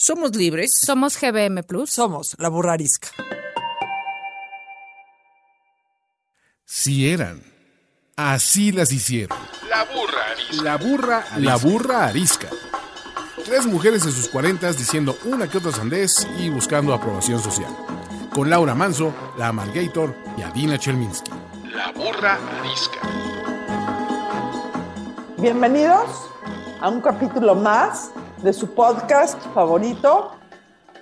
Somos 0.00 0.36
libres. 0.36 0.78
Somos 0.78 1.20
GBM 1.20 1.64
Plus. 1.64 1.90
Somos 1.90 2.36
la 2.38 2.48
burra 2.48 2.74
arisca. 2.74 3.08
Si 6.64 7.10
eran. 7.10 7.42
Así 8.14 8.70
las 8.70 8.92
hicieron. 8.92 9.36
La 9.68 9.82
burra 9.82 10.30
arisca. 10.30 10.62
La 10.62 10.76
burra, 10.76 11.24
la 11.38 11.56
burra 11.56 12.06
arisca. 12.06 12.48
Tres 13.44 13.66
mujeres 13.66 14.04
en 14.04 14.12
sus 14.12 14.28
cuarentas 14.28 14.78
diciendo 14.78 15.18
una 15.24 15.50
que 15.50 15.58
otra 15.58 15.72
sandés 15.72 16.28
y 16.38 16.48
buscando 16.48 16.94
aprobación 16.94 17.42
social. 17.42 17.76
Con 18.32 18.50
Laura 18.50 18.76
Manso, 18.76 19.12
la 19.36 19.48
Amalgator 19.48 20.14
y 20.36 20.42
Adina 20.42 20.78
Chelminsky. 20.78 21.32
La 21.74 21.90
burra 21.90 22.38
arisca. 22.60 23.00
Bienvenidos 25.38 26.08
a 26.80 26.88
un 26.88 27.00
capítulo 27.00 27.56
más 27.56 28.12
de 28.42 28.52
su 28.52 28.74
podcast 28.74 29.40
favorito. 29.54 30.32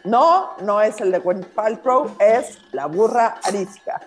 No, 0.04 0.50
no 0.62 0.80
es 0.80 1.00
el 1.00 1.10
de 1.10 1.18
Gwen 1.18 1.46
Paltrow, 1.54 2.10
es 2.18 2.58
La 2.72 2.86
Burra 2.86 3.36
Arisca. 3.44 4.00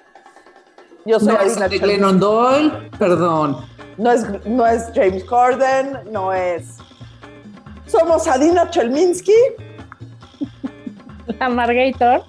Yo 1.05 1.19
soy 1.19 1.33
no 1.33 1.39
Adina 1.39 1.65
es 1.65 1.71
de 1.71 1.77
Glennon 1.79 2.19
Doyle, 2.19 2.89
perdón. 2.97 3.57
No 3.97 4.11
es, 4.11 4.45
no 4.45 4.65
es 4.65 4.85
James 4.93 5.23
Corden, 5.25 5.99
no 6.11 6.31
es... 6.33 6.77
Somos 7.85 8.27
Adina 8.27 8.69
Chelminsky. 8.69 9.33
La 11.39 11.49
Margator. 11.49 12.23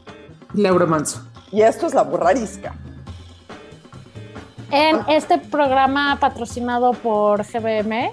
Laura 0.54 0.86
Manso. 0.86 1.22
Y 1.52 1.62
esto 1.62 1.86
es 1.86 1.94
La 1.94 2.02
Burra 2.02 2.30
Arisca. 2.30 2.74
En 4.70 5.00
este 5.08 5.38
programa 5.38 6.16
patrocinado 6.20 6.92
por 6.92 7.44
GBM, 7.44 8.10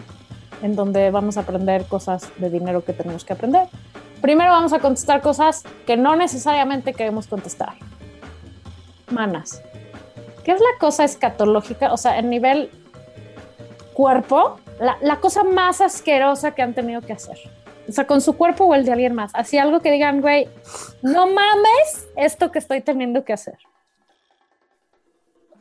en 0.61 0.75
donde 0.75 1.11
vamos 1.11 1.37
a 1.37 1.41
aprender 1.41 1.85
cosas 1.85 2.29
de 2.37 2.49
dinero 2.49 2.83
que 2.83 2.93
tenemos 2.93 3.25
que 3.25 3.33
aprender. 3.33 3.67
Primero 4.21 4.51
vamos 4.51 4.73
a 4.73 4.79
contestar 4.79 5.21
cosas 5.21 5.63
que 5.85 5.97
no 5.97 6.15
necesariamente 6.15 6.93
queremos 6.93 7.27
contestar. 7.27 7.73
Manas. 9.11 9.61
¿Qué 10.43 10.51
es 10.51 10.59
la 10.59 10.79
cosa 10.79 11.03
escatológica? 11.03 11.93
O 11.93 11.97
sea, 11.97 12.17
en 12.17 12.29
nivel 12.29 12.71
cuerpo, 13.93 14.59
la, 14.79 14.97
la, 15.01 15.19
cosa 15.19 15.43
más 15.43 15.81
asquerosa 15.81 16.55
que 16.55 16.61
han 16.61 16.73
tenido 16.73 17.01
que 17.01 17.13
hacer. 17.13 17.37
O 17.87 17.91
sea, 17.91 18.05
con 18.05 18.21
su 18.21 18.37
cuerpo 18.37 18.65
o 18.65 18.75
el 18.75 18.85
de 18.85 18.91
alguien 18.91 19.13
más. 19.13 19.31
Así 19.33 19.57
algo 19.57 19.79
que 19.79 19.91
digan, 19.91 20.21
güey, 20.21 20.47
no 21.01 21.27
mames 21.27 22.07
esto 22.15 22.51
que 22.51 22.59
estoy 22.59 22.81
teniendo 22.81 23.23
que 23.23 23.33
hacer. 23.33 23.57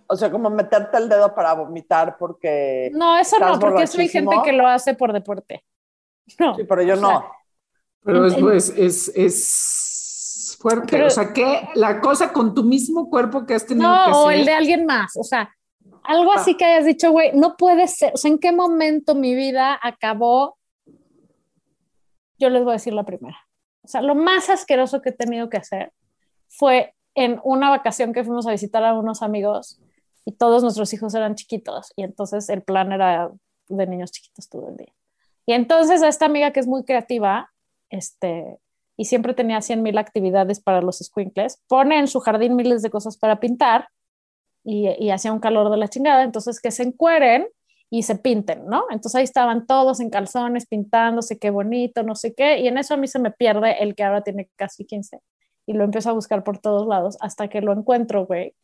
O 0.09 0.17
sea, 0.17 0.31
como 0.31 0.51
meterte 0.51 0.97
el 0.99 1.09
dedo 1.09 1.35
para 1.35 1.55
vomitar 1.55 2.17
porque. 2.19 2.91
No, 2.95 3.17
eso 3.17 3.39
no, 3.39 3.59
porque 3.59 3.85
eso 3.85 4.01
hay 4.01 4.09
gente 4.09 4.37
que 4.45 4.53
lo 4.53 4.67
hace 4.67 4.95
por 4.95 5.13
deporte. 5.13 5.65
No. 6.41 6.57
Sí, 6.57 6.65
pero 6.65 6.83
yo 6.83 6.97
no. 6.97 7.25
pero 8.03 8.27
es, 8.27 8.69
es, 8.71 9.13
es, 9.15 10.59
fuerte. 10.61 11.01
o 11.05 11.09
sea, 11.09 11.33
que 11.33 11.69
la 11.77 12.01
cosa 12.01 12.33
con 12.33 12.53
tu 12.53 12.65
mismo 12.65 13.09
cuerpo 13.09 13.47
que 13.47 13.55
has 13.55 13.65
tenido 13.65 13.89
no, 13.89 13.95
que 13.95 14.11
hacer. 14.11 14.25
o 14.25 14.31
el 14.33 14.45
de 14.45 14.53
alguien 14.53 14.87
más. 14.87 15.17
O 15.17 15.23
sea, 15.23 15.55
algo 16.03 16.33
así 16.33 16.57
que 16.57 16.65
hayas 16.65 16.85
dicho, 16.85 17.13
güey, 17.13 17.31
no 17.33 17.57
puede 17.57 17.87
ser. 17.87 18.13
O 18.15 18.17
sea, 18.17 18.29
¿en 18.29 18.41
qué 18.41 18.51
momento 18.51 19.15
mi 19.15 19.37
vida 19.37 19.79
acabó? 19.81 20.59
Yo 22.41 22.51
les 22.51 22.65
voy 22.65 22.73
a 22.73 22.75
decir 22.75 22.93
la 22.93 23.05
primera. 23.05 23.39
O 23.85 23.89
sea, 23.89 24.03
lo 24.03 24.17
más 24.17 24.51
asqueroso 24.51 25.01
que 25.01 25.11
he 25.11 25.13
tenido 25.13 25.49
que 25.49 25.59
hacer 25.59 25.93
fue 26.49 26.95
en 27.15 27.41
una 27.45 27.71
vacación 27.71 28.13
que 28.13 28.25
fuimos 28.25 28.49
a 28.49 28.51
visitar 28.51 28.83
a 28.83 28.95
unos 28.95 29.23
amigos 29.23 29.81
y 30.27 30.33
todos 30.33 30.63
nuestros 30.63 30.93
hijos 30.93 31.15
eran 31.15 31.37
chiquitos 31.37 31.93
y 31.97 32.03
entonces 32.03 32.49
el 32.51 32.63
plan 32.63 32.93
era 32.93 33.31
de 33.69 33.87
niños 33.87 34.11
chiquitos 34.11 34.49
todo 34.49 34.69
el 34.69 34.77
día. 34.77 34.93
Y 35.47 35.53
entonces 35.53 36.03
a 36.03 36.09
esta 36.09 36.27
amiga 36.27 36.51
que 36.51 36.61
es 36.61 36.67
muy 36.67 36.85
creativa, 36.85 37.53
este, 37.89 38.59
y 38.97 39.05
siempre 39.05 39.35
tenía 39.35 39.63
100 39.63 39.83
mil 39.83 39.97
actividades 39.97 40.61
para 40.61 40.83
los 40.83 40.99
squinkles, 40.99 41.63
pone 41.69 41.99
en 41.99 42.09
su 42.09 42.19
jardín 42.19 42.57
miles 42.57 42.83
de 42.83 42.91
cosas 42.91 43.17
para 43.17 43.39
pintar 43.39 43.89
y, 44.65 44.89
y 44.99 45.11
hacía 45.11 45.33
un 45.33 45.39
calor 45.39 45.71
de 45.71 45.77
la 45.77 45.89
chingada, 45.89 46.25
entonces 46.25 46.61
que 46.61 46.73
se 46.73 46.83
encueren 46.83 47.47
y 47.89 48.03
se 48.03 48.17
pinten, 48.17 48.67
¿no? 48.67 48.87
Entonces 48.91 49.15
ahí 49.15 49.25
estaban 49.25 49.69
todos 49.69 50.01
en 50.01 50.11
calzones 50.11 50.67
pintándose, 50.67 51.39
qué 51.39 51.51
bonito, 51.51 52.03
no 52.03 52.17
sé 52.17 52.35
qué, 52.35 52.59
y 52.59 52.67
en 52.67 52.79
eso 52.79 52.95
a 52.95 52.97
mí 52.97 53.07
se 53.07 53.21
me 53.21 53.31
pierde 53.31 53.81
el 53.81 53.95
que 53.95 54.03
ahora 54.03 54.23
tiene 54.23 54.51
casi 54.57 54.85
15 54.85 55.21
y 55.67 55.73
lo 55.73 55.85
empiezo 55.85 56.11
a 56.11 56.15
buscar 56.15 56.43
por 56.43 56.59
todos 56.59 56.89
lados 56.89 57.17
hasta 57.21 57.47
que 57.47 57.61
lo 57.61 57.73
encuentro, 57.73 58.27
güey, 58.27 58.57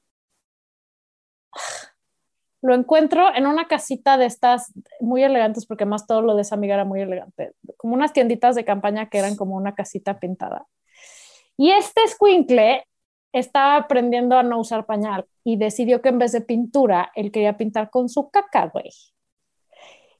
lo 2.62 2.74
encuentro 2.74 3.34
en 3.34 3.46
una 3.46 3.66
casita 3.66 4.16
de 4.16 4.26
estas 4.26 4.72
muy 5.00 5.24
elegantes, 5.24 5.66
porque 5.66 5.84
más 5.84 6.06
todo 6.06 6.22
lo 6.22 6.36
de 6.36 6.42
esa 6.42 6.54
amiga 6.54 6.74
era 6.74 6.84
muy 6.84 7.00
elegante, 7.00 7.52
como 7.76 7.94
unas 7.94 8.12
tienditas 8.12 8.54
de 8.54 8.64
campaña 8.64 9.10
que 9.10 9.18
eran 9.18 9.34
como 9.34 9.56
una 9.56 9.74
casita 9.74 10.20
pintada. 10.20 10.66
Y 11.56 11.72
este 11.72 12.00
squinkle 12.06 12.86
estaba 13.32 13.76
aprendiendo 13.76 14.38
a 14.38 14.44
no 14.44 14.60
usar 14.60 14.86
pañal 14.86 15.26
y 15.42 15.56
decidió 15.56 16.00
que 16.00 16.10
en 16.10 16.20
vez 16.20 16.30
de 16.30 16.40
pintura, 16.40 17.10
él 17.16 17.32
quería 17.32 17.56
pintar 17.56 17.90
con 17.90 18.08
su 18.08 18.30
caca, 18.30 18.68
güey. 18.72 18.90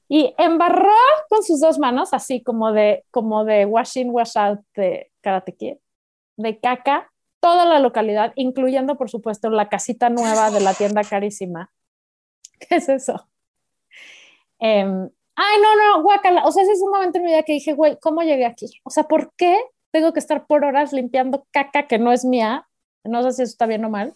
Y 0.09 0.35
embarró 0.37 0.91
con 1.29 1.43
sus 1.43 1.61
dos 1.61 1.79
manos, 1.79 2.13
así 2.13 2.43
como 2.43 2.73
de, 2.73 3.05
como 3.09 3.45
de 3.45 3.65
washing, 3.65 4.09
wash 4.09 4.37
out 4.37 4.59
de 4.75 5.11
Karate 5.21 5.55
Kid, 5.55 5.77
de 6.35 6.59
caca, 6.59 7.09
toda 7.39 7.65
la 7.65 7.79
localidad, 7.79 8.33
incluyendo, 8.35 8.97
por 8.97 9.09
supuesto, 9.09 9.49
la 9.49 9.69
casita 9.69 10.09
nueva 10.09 10.51
de 10.51 10.59
la 10.59 10.73
tienda 10.73 11.03
carísima 11.03 11.72
¿Qué 12.69 12.75
es 12.75 12.89
eso? 12.89 13.27
Eh, 14.59 15.09
ay, 15.35 15.61
no, 15.61 15.75
no, 15.75 16.03
guacala. 16.03 16.45
O 16.45 16.51
sea, 16.51 16.63
ese 16.63 16.73
es 16.73 16.81
un 16.81 16.91
momento 16.91 17.17
en 17.17 17.25
mi 17.25 17.31
vida 17.31 17.43
que 17.43 17.53
dije, 17.53 17.73
güey, 17.73 17.97
¿cómo 17.99 18.21
llegué 18.21 18.45
aquí? 18.45 18.67
O 18.83 18.89
sea, 18.89 19.03
¿por 19.03 19.33
qué 19.35 19.59
tengo 19.91 20.13
que 20.13 20.19
estar 20.19 20.45
por 20.45 20.63
horas 20.63 20.93
limpiando 20.93 21.45
caca 21.51 21.87
que 21.87 21.99
no 21.99 22.11
es 22.11 22.25
mía? 22.25 22.67
No 23.03 23.23
sé 23.23 23.33
si 23.33 23.41
eso 23.43 23.51
está 23.51 23.65
bien 23.65 23.83
o 23.85 23.89
mal. 23.89 24.13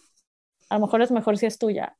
A 0.70 0.76
lo 0.76 0.86
mejor 0.86 1.02
es 1.02 1.10
mejor 1.10 1.38
si 1.38 1.46
es 1.46 1.58
tuya. 1.58 1.96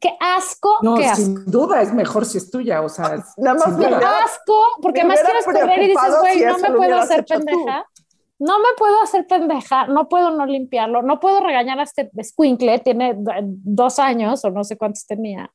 Qué 0.00 0.16
asco, 0.18 0.78
no, 0.82 0.96
qué 0.96 1.06
asco. 1.06 1.24
sin 1.24 1.44
duda 1.46 1.80
es 1.80 1.94
mejor 1.94 2.26
si 2.26 2.38
es 2.38 2.50
tuya, 2.50 2.82
o 2.82 2.88
sea, 2.88 3.24
nada 3.36 3.54
más 3.54 3.76
qué 3.76 3.86
asco, 3.86 4.60
porque 4.82 5.00
además 5.00 5.20
quieres 5.22 5.44
correr 5.44 5.82
y 5.82 5.86
dices, 5.86 6.18
güey, 6.20 6.40
no 6.40 6.58
me 6.58 6.70
puedo 6.72 6.96
hacer 6.96 7.24
pendeja. 7.24 7.86
Tú. 7.94 7.97
No 8.38 8.58
me 8.60 8.68
puedo 8.76 9.02
hacer 9.02 9.26
pendeja, 9.26 9.86
no 9.88 10.08
puedo 10.08 10.30
no 10.30 10.46
limpiarlo, 10.46 11.02
no 11.02 11.18
puedo 11.18 11.40
regañar 11.40 11.80
a 11.80 11.82
este 11.82 12.10
squinkle, 12.22 12.78
tiene 12.78 13.16
dos 13.16 13.98
años 13.98 14.44
o 14.44 14.50
no 14.50 14.62
sé 14.62 14.76
cuántos 14.76 15.06
tenía. 15.06 15.52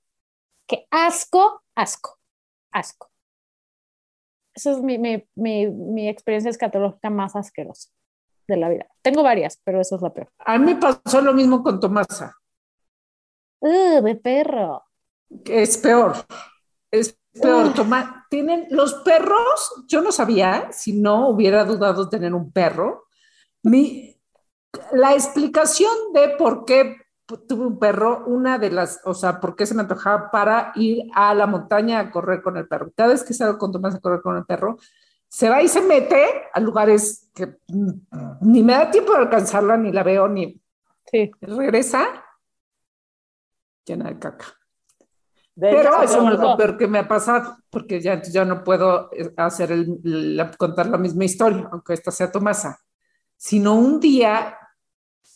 Qué 0.68 0.86
asco, 0.92 1.64
asco, 1.76 2.20
asco. 2.72 3.10
Esa 4.54 4.72
es 4.72 4.82
mi, 4.82 4.98
mi, 4.98 5.26
mi, 5.36 5.68
mi 5.68 6.10
experiencia 6.10 6.50
escatológica 6.50 7.10
más 7.10 7.36
asquerosa 7.36 7.90
de 8.48 8.58
la 8.58 8.70
vida. 8.70 8.88
Tengo 9.02 9.24
varias, 9.24 9.60
pero 9.64 9.82
eso 9.82 9.96
es 9.96 10.02
la 10.02 10.14
peor. 10.14 10.32
A 10.40 10.58
mí 10.58 10.76
pasó 10.76 11.22
lo 11.22 11.34
mismo 11.34 11.64
con 11.64 11.80
Tomasa. 11.80 12.36
Uh, 13.60 14.02
de 14.02 14.16
perro. 14.16 14.84
Es 15.46 15.78
peor. 15.78 16.14
Es 16.92 17.18
peor. 17.42 17.74
Toma, 17.74 18.28
tienen 18.30 18.68
los 18.70 18.94
perros. 18.96 19.86
Yo 19.88 20.02
no 20.02 20.12
sabía, 20.12 20.70
si 20.72 20.94
no 20.94 21.30
hubiera 21.30 21.66
dudado 21.66 22.10
tener 22.10 22.34
un 22.34 22.52
perro. 22.52 23.06
Mi, 23.64 24.20
la 24.92 25.14
explicación 25.14 25.92
de 26.14 26.30
por 26.30 26.66
qué 26.66 26.98
tuve 27.48 27.66
un 27.66 27.80
perro, 27.80 28.24
una 28.26 28.58
de 28.58 28.72
las, 28.72 29.02
o 29.06 29.14
sea, 29.14 29.40
por 29.40 29.56
qué 29.56 29.66
se 29.66 29.74
me 29.74 29.82
antojaba 29.82 30.30
para 30.30 30.72
ir 30.76 31.10
a 31.14 31.34
la 31.34 31.48
montaña 31.48 32.00
a 32.00 32.12
correr 32.12 32.42
con 32.42 32.58
el 32.58 32.68
perro. 32.68 32.92
Cada 32.96 33.10
vez 33.10 33.24
que 33.24 33.34
salgo 33.34 33.58
con 33.58 33.72
Tomás 33.72 33.96
a 33.96 34.00
correr 34.00 34.22
con 34.22 34.38
el 34.38 34.46
perro, 34.46 34.78
se 35.28 35.50
va 35.50 35.64
y 35.64 35.68
se 35.68 35.82
mete 35.82 36.26
a 36.54 36.60
lugares 36.60 37.32
que 37.34 37.58
ni 38.42 38.62
me 38.62 38.74
da 38.74 38.92
tiempo 38.92 39.14
de 39.14 39.20
alcanzarla, 39.20 39.78
ni 39.78 39.92
la 39.92 40.04
veo, 40.04 40.28
ni 40.28 40.62
sí. 41.06 41.32
regresa 41.42 42.06
llena 43.86 44.10
de 44.10 44.20
caca. 44.20 44.46
De 45.56 45.70
Pero 45.70 46.02
eso 46.02 46.22
no 46.22 46.34
es 46.34 46.40
lo 46.40 46.58
peor 46.58 46.78
que 46.78 46.88
me 46.88 47.00
ha 47.00 47.08
pasado, 47.08 47.58
porque 47.70 48.02
ya, 48.02 48.20
ya 48.22 48.44
no 48.44 48.64
puedo 48.64 49.10
eh, 49.14 49.32
hacer 49.38 49.72
el, 49.72 50.00
la- 50.04 50.50
contar 50.52 50.88
la 50.88 50.98
misma 50.98 51.26
historia, 51.26 51.70
aunque 51.72 51.94
esta 51.94 52.10
sea 52.12 52.32
Tomasa. 52.32 52.80
Sino 53.38 53.76
un 53.76 54.00
día 54.00 54.58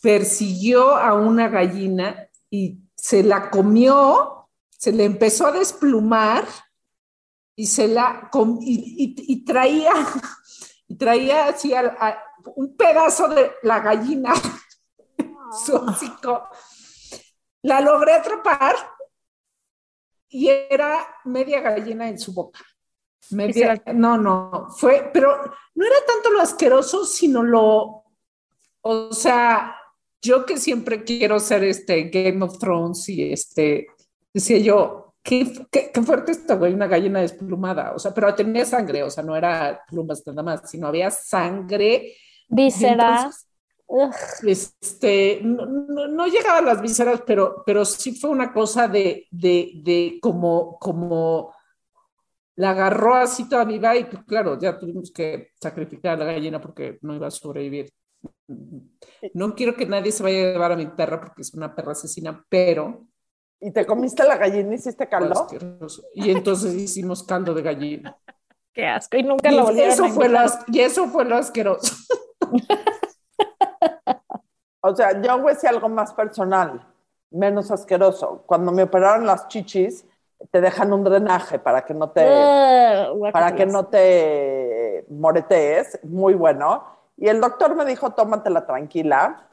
persiguió 0.02 0.96
a 0.96 1.14
una 1.14 1.48
gallina 1.48 2.28
y 2.50 2.80
se 2.96 3.22
la 3.22 3.50
comió, 3.50 4.48
se 4.70 4.92
le 4.92 5.04
empezó 5.04 5.46
a 5.46 5.52
desplumar 5.52 6.44
y 7.54 7.66
se 7.66 7.86
la 7.88 8.28
com- 8.30 8.58
y, 8.60 9.14
y- 9.16 9.32
y 9.32 9.44
traía 9.44 9.92
y 10.88 10.96
traía 10.96 11.46
así 11.48 11.74
a- 11.74 12.18
un 12.56 12.76
pedazo 12.76 13.28
de 13.28 13.52
la 13.62 13.80
gallina 13.80 14.32
su 15.64 15.76
hocico. 15.76 16.48
La 17.62 17.80
logré 17.80 18.14
atrapar 18.14 18.74
y 20.28 20.48
era 20.48 21.06
media 21.24 21.60
gallina 21.60 22.08
en 22.08 22.18
su 22.18 22.32
boca. 22.32 22.60
Media, 23.30 23.82
no, 23.94 24.16
no, 24.16 24.68
fue, 24.70 25.10
pero 25.12 25.36
no 25.74 25.84
era 25.84 25.96
tanto 26.06 26.30
lo 26.30 26.40
asqueroso, 26.40 27.04
sino 27.04 27.42
lo, 27.42 28.04
o 28.80 29.12
sea, 29.12 29.76
yo 30.22 30.46
que 30.46 30.56
siempre 30.56 31.04
quiero 31.04 31.38
ser 31.38 31.64
este 31.64 32.04
Game 32.04 32.42
of 32.42 32.58
Thrones 32.58 33.06
y 33.10 33.30
este, 33.32 33.88
decía 34.32 34.58
yo, 34.58 35.14
qué, 35.22 35.66
qué, 35.70 35.90
qué 35.92 36.02
fuerte 36.02 36.32
esta 36.32 36.54
güey, 36.54 36.72
una 36.72 36.86
gallina 36.86 37.20
desplumada, 37.20 37.92
o 37.94 37.98
sea, 37.98 38.14
pero 38.14 38.34
tenía 38.34 38.64
sangre, 38.64 39.02
o 39.02 39.10
sea, 39.10 39.22
no 39.22 39.36
era 39.36 39.82
plumas 39.86 40.22
nada 40.26 40.42
más, 40.42 40.70
sino 40.70 40.86
había 40.86 41.10
sangre. 41.10 42.14
Vísceras. 42.48 43.47
Ugh. 43.90 44.14
este, 44.46 45.40
no, 45.42 45.64
no, 45.66 46.08
no 46.08 46.26
llegaba 46.26 46.58
a 46.58 46.62
las 46.62 46.80
vísceras, 46.82 47.22
pero, 47.26 47.62
pero 47.64 47.84
sí 47.84 48.14
fue 48.14 48.30
una 48.30 48.52
cosa 48.52 48.86
de, 48.86 49.26
de, 49.30 49.70
de 49.82 50.18
como, 50.20 50.78
como 50.78 51.54
la 52.56 52.70
agarró 52.70 53.14
así 53.14 53.48
toda 53.48 53.64
viva 53.64 53.96
y 53.96 54.04
pues, 54.04 54.24
claro, 54.24 54.58
ya 54.58 54.78
tuvimos 54.78 55.10
que 55.12 55.50
sacrificar 55.60 56.14
a 56.20 56.24
la 56.24 56.32
gallina 56.32 56.60
porque 56.60 56.98
no 57.02 57.14
iba 57.14 57.28
a 57.28 57.30
sobrevivir. 57.30 57.90
No 59.34 59.54
quiero 59.54 59.76
que 59.76 59.86
nadie 59.86 60.12
se 60.12 60.22
vaya 60.22 60.38
a 60.48 60.52
llevar 60.52 60.72
a 60.72 60.76
mi 60.76 60.86
perra 60.86 61.20
porque 61.20 61.42
es 61.42 61.54
una 61.54 61.74
perra 61.74 61.92
asesina, 61.92 62.44
pero 62.48 63.06
¿Y 63.60 63.72
te 63.72 63.84
comiste 63.86 64.22
la 64.24 64.36
gallina 64.36 64.72
y 64.72 64.74
hiciste 64.76 65.08
caldo? 65.08 65.48
Y 66.14 66.30
entonces 66.30 66.74
hicimos 66.74 67.22
caldo 67.24 67.54
de 67.54 67.62
gallina. 67.62 68.16
Qué 68.72 68.86
asco. 68.86 69.16
Y 69.16 69.22
nunca 69.24 69.50
Y 69.50 69.56
lo 69.56 69.64
volvieron 69.64 69.90
eso, 69.92 70.04
a 70.04 70.08
fue 70.08 70.28
lo, 70.28 70.36
invitar. 70.38 70.44
as- 70.44 70.64
y 70.68 70.80
eso 70.80 71.08
fue 71.08 71.24
lo 71.24 71.36
asqueroso. 71.36 71.94
O 74.80 74.94
sea, 74.94 75.20
yo 75.20 75.38
voy 75.38 75.50
a 75.50 75.54
decir 75.54 75.68
algo 75.70 75.88
más 75.88 76.12
personal, 76.12 76.84
menos 77.30 77.70
asqueroso. 77.70 78.42
Cuando 78.46 78.70
me 78.72 78.84
operaron 78.84 79.26
las 79.26 79.48
chichis, 79.48 80.04
te 80.50 80.60
dejan 80.60 80.92
un 80.92 81.02
drenaje 81.04 81.58
para 81.58 81.84
que 81.84 81.94
no 81.94 82.10
te, 82.10 82.24
Ugh, 83.10 83.32
para 83.32 83.54
que 83.56 83.66
no 83.66 83.86
te 83.86 85.04
moretees, 85.10 85.98
muy 86.04 86.34
bueno. 86.34 86.84
Y 87.16 87.28
el 87.28 87.40
doctor 87.40 87.74
me 87.74 87.84
dijo, 87.84 88.10
tómatela 88.10 88.64
tranquila 88.66 89.44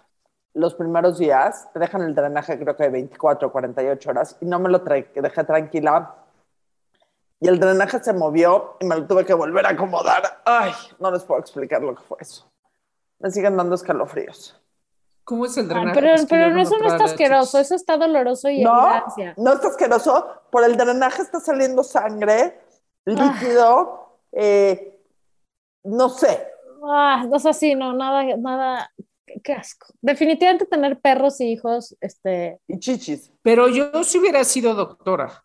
los 0.54 0.74
primeros 0.76 1.18
días, 1.18 1.68
te 1.74 1.80
dejan 1.80 2.04
el 2.04 2.16
drenaje 2.16 2.58
creo 2.58 2.76
que 2.78 2.84
de 2.84 2.90
24 2.90 3.48
o 3.48 3.52
48 3.52 4.10
horas, 4.10 4.38
y 4.40 4.46
no 4.46 4.58
me 4.60 4.70
lo 4.70 4.86
tra- 4.86 5.12
dejé 5.14 5.44
tranquila. 5.44 6.16
Y 7.42 7.50
el 7.50 7.60
drenaje 7.60 8.02
se 8.02 8.14
movió 8.14 8.78
y 8.80 8.86
me 8.86 8.96
lo 8.96 9.06
tuve 9.06 9.26
que 9.26 9.34
volver 9.34 9.66
a 9.66 9.70
acomodar. 9.70 10.42
Ay, 10.46 10.72
no 11.00 11.12
les 11.12 11.24
puedo 11.26 11.42
explicar 11.42 11.82
lo 11.82 11.94
que 11.96 12.02
fue 12.04 12.18
eso. 12.22 12.50
Me 13.20 13.30
siguen 13.32 13.58
dando 13.58 13.76
escalofríos. 13.76 14.58
¿Cómo 15.26 15.46
es 15.48 15.58
el 15.58 15.68
drenaje? 15.68 16.00
pero 16.00 16.14
Es 16.14 16.22
que 16.22 16.28
pero 16.28 16.48
yo 16.50 16.54
no, 16.56 16.62
eso 16.62 16.78
no 16.78 16.88
está 16.88 17.04
asqueroso, 17.06 17.60
eso 17.60 17.76
está 17.76 17.98
doloroso 17.98 18.48
y 18.50 18.62
No, 18.64 18.74
gracia. 18.86 19.34
no 19.38 19.54
está 19.54 19.68
asqueroso. 19.70 20.28
Por 20.52 20.64
el 20.64 20.78
drenaje 20.78 21.24
está 21.24 21.40
saliendo 21.40 21.84
sangre, 21.84 22.62
líquido, 23.06 24.20
eh, 24.32 25.00
no 25.84 26.10
sé. 26.10 26.48
Ah, 26.84 27.26
o 27.32 27.40
sea, 27.40 27.54
sí, 27.54 27.74
no, 27.74 27.94
nada, 27.94 28.38
nada, 28.38 28.92
qué 29.44 29.54
asco. 29.54 29.88
Definitivamente 30.02 30.66
tener 30.66 31.00
perros 31.00 31.42
y 31.42 31.52
hijos, 31.52 31.96
este, 32.02 32.60
Y 32.68 32.80
chichis. 32.80 33.32
Pero 33.42 33.68
yo 33.68 34.04
si 34.04 34.20
hubiera 34.20 34.44
sido 34.44 34.76
doctora. 34.76 35.45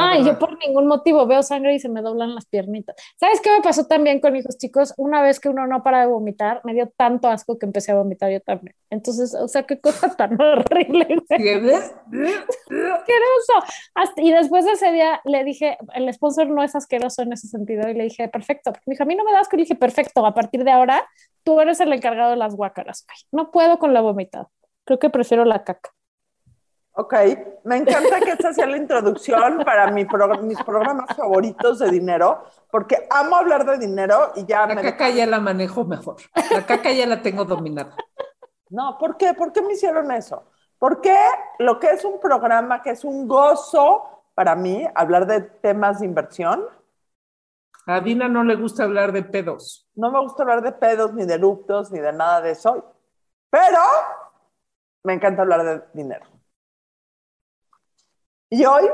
Ay, 0.00 0.18
yo 0.20 0.24
verdad. 0.24 0.38
por 0.40 0.58
ningún 0.58 0.86
motivo 0.86 1.26
veo 1.26 1.42
sangre 1.42 1.74
y 1.74 1.78
se 1.80 1.88
me 1.88 2.02
doblan 2.02 2.34
las 2.34 2.46
piernitas. 2.46 2.96
¿Sabes 3.18 3.40
qué 3.40 3.50
me 3.50 3.62
pasó 3.62 3.86
también 3.86 4.20
con 4.20 4.34
hijos 4.36 4.56
chicos? 4.58 4.94
Una 4.96 5.22
vez 5.22 5.40
que 5.40 5.48
uno 5.48 5.66
no 5.66 5.82
para 5.82 6.00
de 6.00 6.06
vomitar, 6.06 6.60
me 6.64 6.74
dio 6.74 6.90
tanto 6.96 7.28
asco 7.28 7.58
que 7.58 7.66
empecé 7.66 7.92
a 7.92 7.96
vomitar 7.96 8.30
yo 8.30 8.40
también. 8.40 8.74
Entonces, 8.90 9.34
o 9.34 9.48
sea, 9.48 9.64
qué 9.64 9.80
cosa 9.80 10.14
tan 10.16 10.32
horrible, 10.40 11.06
güey. 11.28 11.40
asqueroso. 12.94 13.52
Hasta- 13.94 14.22
y 14.22 14.32
después 14.32 14.64
de 14.64 14.72
ese 14.72 14.92
día 14.92 15.20
le 15.24 15.44
dije, 15.44 15.78
el 15.94 16.12
sponsor 16.12 16.48
no 16.48 16.62
es 16.62 16.74
asqueroso 16.74 17.22
en 17.22 17.32
ese 17.32 17.48
sentido, 17.48 17.88
y 17.88 17.94
le 17.94 18.04
dije, 18.04 18.28
perfecto. 18.28 18.72
Me 18.86 18.92
dijo, 18.92 19.02
a 19.02 19.06
mí 19.06 19.14
no 19.14 19.24
me 19.24 19.32
das 19.32 19.42
asco. 19.42 19.56
Y 19.56 19.58
le 19.60 19.64
dije, 19.64 19.74
perfecto, 19.74 20.24
a 20.26 20.34
partir 20.34 20.64
de 20.64 20.70
ahora 20.70 21.06
tú 21.42 21.60
eres 21.60 21.80
el 21.80 21.92
encargado 21.92 22.30
de 22.30 22.36
las 22.36 22.54
guácaras. 22.54 23.04
Ay, 23.08 23.16
no 23.32 23.50
puedo 23.50 23.78
con 23.78 23.92
la 23.94 24.00
vomitada. 24.00 24.48
Creo 24.84 24.98
que 24.98 25.10
prefiero 25.10 25.44
la 25.44 25.64
caca. 25.64 25.90
Ok, 26.96 27.12
me 27.64 27.76
encanta 27.78 28.20
que 28.20 28.30
esta 28.30 28.52
sea 28.52 28.66
la 28.66 28.76
introducción 28.76 29.64
para 29.64 29.90
mi 29.90 30.04
pro- 30.04 30.38
mis 30.42 30.62
programas 30.62 31.16
favoritos 31.16 31.80
de 31.80 31.90
dinero, 31.90 32.44
porque 32.70 33.08
amo 33.10 33.34
hablar 33.34 33.66
de 33.66 33.78
dinero 33.78 34.30
y 34.36 34.46
ya 34.46 34.64
La 34.66 34.76
me... 34.76 34.82
caca 34.82 35.10
ya 35.10 35.26
la 35.26 35.40
manejo 35.40 35.84
mejor. 35.84 36.16
La 36.52 36.64
caca 36.64 36.92
ya 36.92 37.06
la 37.06 37.20
tengo 37.20 37.44
dominada. 37.44 37.96
No, 38.70 38.96
¿por 38.96 39.16
qué? 39.16 39.34
¿Por 39.34 39.52
qué 39.52 39.60
me 39.60 39.72
hicieron 39.72 40.12
eso? 40.12 40.44
¿Por 40.78 41.00
qué 41.00 41.16
lo 41.58 41.80
que 41.80 41.88
es 41.90 42.04
un 42.04 42.20
programa 42.20 42.80
que 42.80 42.90
es 42.90 43.04
un 43.04 43.26
gozo 43.26 44.28
para 44.34 44.54
mí, 44.54 44.86
hablar 44.94 45.26
de 45.26 45.40
temas 45.40 45.98
de 45.98 46.06
inversión? 46.06 46.64
A 47.86 48.00
Dina 48.00 48.28
no 48.28 48.44
le 48.44 48.54
gusta 48.54 48.84
hablar 48.84 49.10
de 49.10 49.24
pedos. 49.24 49.88
No 49.96 50.12
me 50.12 50.20
gusta 50.20 50.44
hablar 50.44 50.62
de 50.62 50.70
pedos, 50.72 51.12
ni 51.12 51.24
de 51.26 51.34
eruptos, 51.34 51.90
ni 51.90 51.98
de 51.98 52.12
nada 52.12 52.40
de 52.40 52.52
eso, 52.52 52.94
pero 53.50 53.80
me 55.02 55.14
encanta 55.14 55.42
hablar 55.42 55.64
de 55.64 55.82
dinero. 55.92 56.24
Y 58.50 58.64
hoy, 58.64 58.84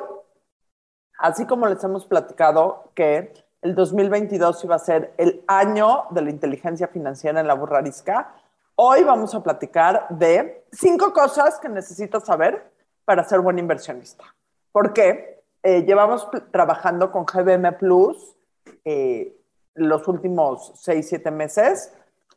así 1.19 1.47
como 1.47 1.67
les 1.67 1.83
hemos 1.85 2.07
platicado 2.07 2.91
que 2.95 3.33
el 3.63 3.75
2022 3.75 4.65
iba 4.65 4.77
a 4.77 4.79
ser 4.79 5.13
el 5.19 5.45
año 5.47 6.05
de 6.11 6.23
la 6.23 6.31
inteligencia 6.31 6.89
financiera 6.89 7.41
en 7.41 7.47
la 7.47 7.55
burrarisca, 7.55 8.35
hoy 8.77 9.03
vamos 9.03 9.35
a 9.35 9.43
platicar 9.43 10.07
de 10.09 10.65
cinco 10.73 11.13
cosas 11.13 11.59
que 11.59 11.69
necesitas 11.69 12.25
saber 12.25 12.71
para 13.05 13.25
ser 13.25 13.41
buen 13.41 13.59
inversionista. 13.59 14.25
Porque 14.73 15.43
eh, 15.63 15.83
llevamos 15.83 16.29
trabajando 16.51 17.13
con 17.13 17.27
GBM 17.27 17.77
Plus 17.77 18.37
eh, 18.85 19.37
los 19.75 20.09
últimos 20.09 20.73
seis, 20.77 21.09
siete 21.09 21.31
meses 21.31 21.93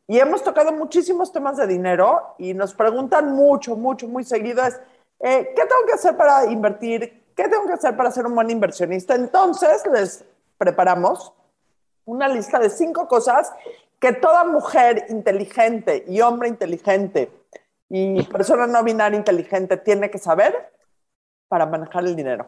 y 0.08 0.20
hemos 0.20 0.44
tocado 0.44 0.74
muchísimos 0.74 1.32
temas 1.32 1.58
de 1.58 1.68
dinero 1.68 2.36
y 2.38 2.54
nos 2.54 2.74
preguntan 2.74 3.34
mucho, 3.34 3.76
mucho, 3.78 4.08
muy 4.08 4.26
seguido 4.26 4.66
es, 4.66 4.80
eh, 5.24 5.54
¿qué 5.56 5.62
tengo 5.66 5.86
que 5.88 5.94
hacer 5.94 6.18
para 6.18 6.46
invertir? 6.52 7.32
¿Qué 7.34 7.48
tengo 7.48 7.66
que 7.66 7.74
hacer 7.74 7.96
para 7.96 8.12
ser 8.12 8.26
un 8.26 8.36
buen 8.36 8.50
inversionista? 8.50 9.16
Entonces 9.16 9.82
les 9.92 10.26
preparamos 10.58 11.34
una 12.06 12.28
lista 12.28 12.60
de 12.60 12.70
cinco 12.70 13.08
cosas 13.08 13.54
que 14.00 14.12
toda 14.12 14.44
mujer 14.44 15.06
inteligente 15.08 16.04
y 16.08 16.20
hombre 16.20 16.50
inteligente 16.50 17.32
y 17.88 18.22
persona 18.24 18.68
no 18.68 18.84
binaria 18.84 19.18
inteligente 19.18 19.78
tiene 19.78 20.12
que 20.12 20.18
saber 20.18 20.74
para 21.48 21.66
manejar 21.68 22.04
el 22.04 22.16
dinero. 22.16 22.48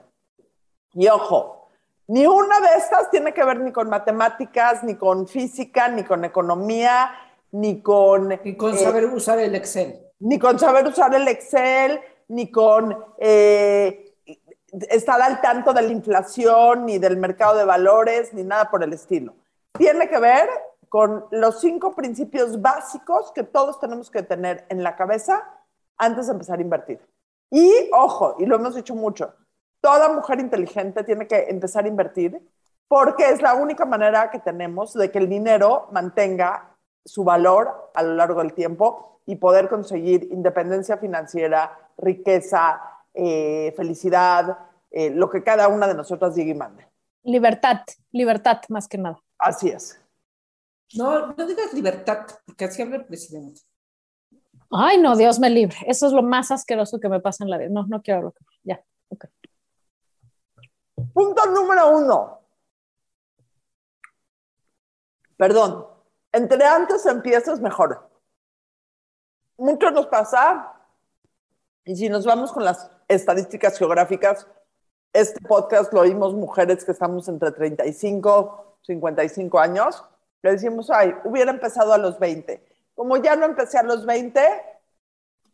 Y 0.94 1.08
ojo, 1.08 1.70
ni 2.08 2.28
una 2.28 2.60
de 2.60 2.78
estas 2.78 3.10
tiene 3.10 3.34
que 3.34 3.46
ver 3.46 3.62
ni 3.62 3.72
con 3.72 3.90
matemáticas, 3.90 4.84
ni 4.84 4.96
con 4.96 5.28
física, 5.28 5.88
ni 5.88 6.04
con 6.04 6.26
economía, 6.26 7.12
ni 7.52 7.82
con... 7.82 8.38
Y 8.44 8.58
con 8.58 8.74
eh, 8.74 8.78
saber 8.78 9.06
usar 9.06 9.40
el 9.40 9.56
Excel. 9.56 9.98
ni 10.20 10.38
con 10.38 10.60
saber 10.60 10.86
usar 10.88 11.16
el 11.16 11.28
Excel, 11.28 12.02
ni 12.28 12.52
con 12.52 12.98
eh, 13.18 14.16
estar 14.90 15.22
al 15.22 15.42
tanto 15.42 15.74
de 15.74 15.82
la 15.82 15.92
inflación, 15.92 16.86
ni 16.86 16.98
del 16.98 17.18
mercado 17.18 17.58
de 17.58 17.66
valores, 17.66 18.34
ni 18.34 18.44
nada 18.44 18.70
por 18.70 18.84
el 18.84 18.94
estilo. 18.94 19.34
Tiene 19.78 20.08
que 20.10 20.20
ver 20.20 20.50
con 20.90 21.26
los 21.32 21.60
cinco 21.60 21.94
principios 21.96 22.62
básicos 22.62 23.32
que 23.32 23.44
todos 23.44 23.80
tenemos 23.80 24.10
que 24.10 24.24
tener 24.24 24.66
en 24.70 24.84
la 24.84 24.96
cabeza 24.96 25.44
antes 25.98 26.28
de 26.28 26.34
empezar 26.34 26.60
a 26.60 26.62
invertir. 26.62 27.00
Y 27.52 27.90
ojo, 27.94 28.36
y 28.40 28.46
lo 28.46 28.56
hemos 28.56 28.76
dicho 28.76 28.96
mucho, 28.96 29.34
toda 29.82 30.10
mujer 30.10 30.40
inteligente 30.40 31.04
tiene 31.04 31.28
que 31.28 31.48
empezar 31.50 31.86
a 31.86 31.90
invertir 31.90 32.42
porque 32.88 33.30
es 33.30 33.42
la 33.42 33.56
única 33.56 33.86
manera 33.86 34.30
que 34.30 34.40
tenemos 34.40 34.94
de 34.94 35.12
que 35.12 35.20
el 35.20 35.30
dinero 35.30 35.88
mantenga 35.92 36.75
su 37.06 37.24
valor 37.24 37.92
a 37.94 38.04
lo 38.04 38.16
largo 38.16 38.42
del 38.42 38.54
tiempo 38.54 39.22
y 39.26 39.36
poder 39.36 39.70
conseguir 39.70 40.28
independencia 40.32 40.98
financiera, 40.98 41.92
riqueza, 41.98 42.82
eh, 43.14 43.74
felicidad, 43.78 44.58
eh, 44.92 45.10
lo 45.12 45.30
que 45.30 45.44
cada 45.44 45.68
una 45.68 45.88
de 45.88 45.94
nosotras 45.94 46.36
diga 46.36 46.52
y 46.52 46.56
mande. 46.56 46.88
Libertad, 47.24 47.82
libertad 48.12 48.62
más 48.70 48.88
que 48.88 48.98
nada. 48.98 49.20
Así 49.38 49.70
es. 49.70 50.00
No, 50.96 51.34
no 51.34 51.48
digas 51.48 51.74
libertad, 51.74 52.26
porque 52.46 52.66
así 52.66 52.82
habla 52.82 52.98
el 52.98 53.06
presidente. 53.06 53.62
Ay, 54.72 54.98
no, 55.00 55.16
Dios 55.16 55.40
me 55.40 55.50
libre. 55.50 55.78
Eso 55.88 56.08
es 56.08 56.14
lo 56.14 56.22
más 56.22 56.52
asqueroso 56.52 57.00
que 57.00 57.10
me 57.10 57.20
pasa 57.20 57.44
en 57.44 57.50
la 57.50 57.58
vida. 57.58 57.70
No, 57.70 57.86
no 57.88 58.02
quiero 58.02 58.20
hablar. 58.20 58.34
Ya, 58.64 58.84
ok. 59.10 59.26
Punto 61.14 61.46
número 61.48 61.98
uno. 61.98 62.40
Perdón. 65.38 65.95
Entre 66.36 66.66
antes 66.66 67.06
empiezas 67.06 67.62
mejor. 67.62 68.10
Mucho 69.56 69.90
nos 69.92 70.08
pasa, 70.08 70.74
y 71.86 71.96
si 71.96 72.10
nos 72.10 72.26
vamos 72.26 72.52
con 72.52 72.66
las 72.66 72.92
estadísticas 73.08 73.78
geográficas, 73.78 74.46
este 75.14 75.40
podcast 75.48 75.94
lo 75.94 76.02
oímos 76.02 76.34
mujeres 76.34 76.84
que 76.84 76.92
estamos 76.92 77.30
entre 77.30 77.54
35, 77.54 78.80
55 78.82 79.60
años, 79.60 80.04
le 80.42 80.52
decimos, 80.52 80.90
ay, 80.90 81.16
hubiera 81.24 81.52
empezado 81.52 81.94
a 81.94 81.98
los 81.98 82.20
20. 82.20 82.62
Como 82.96 83.16
ya 83.16 83.38
no 83.38 83.46
empecé 83.46 83.78
a 83.78 83.84
los 83.84 84.06
20, 84.06 84.42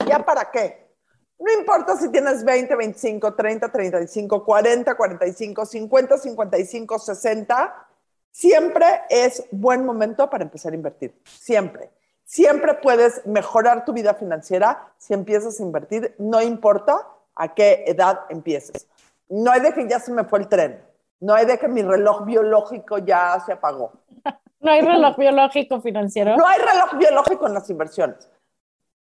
¿ya 0.08 0.26
para 0.26 0.50
qué? 0.50 0.96
No 1.38 1.54
importa 1.60 1.96
si 1.96 2.10
tienes 2.10 2.44
20, 2.44 2.76
25, 2.76 3.36
30, 3.36 3.72
35, 3.72 4.44
40, 4.44 4.96
45, 4.96 5.64
50, 5.64 6.18
55, 6.18 6.98
60, 6.98 7.88
siempre 8.32 8.86
es 9.10 9.46
buen 9.52 9.86
momento 9.86 10.30
para 10.30 10.44
empezar 10.44 10.72
a 10.72 10.76
invertir. 10.76 11.14
Siempre. 11.26 11.92
Siempre 12.24 12.76
puedes 12.76 13.26
mejorar 13.26 13.84
tu 13.84 13.94
vida 13.94 14.14
financiera 14.14 14.94
si 14.98 15.14
empiezas 15.14 15.60
a 15.60 15.64
invertir, 15.64 16.16
no 16.18 16.42
importa 16.42 17.06
a 17.36 17.54
qué 17.54 17.84
edad 17.88 18.22
empieces. 18.30 18.88
No 19.28 19.52
hay 19.52 19.62
de 19.62 19.74
que 19.74 19.88
ya 19.88 20.00
se 20.00 20.14
me 20.14 20.24
fue 20.24 20.40
el 20.40 20.48
tren, 20.48 20.82
no 21.20 21.34
hay 21.34 21.46
de 21.46 21.60
que 21.60 21.68
mi 21.68 21.82
reloj 21.82 22.26
biológico 22.26 22.98
ya 23.00 23.40
se 23.46 23.54
apagó. 23.54 23.94
No 24.62 24.72
hay 24.72 24.82
reloj 24.82 25.18
biológico 25.18 25.82
financiero. 25.82 26.38
No 26.38 26.46
hay 26.46 26.60
reloj 26.60 26.96
biológico 26.96 27.48
en 27.48 27.56
las 27.56 27.68
inversiones. 27.72 28.30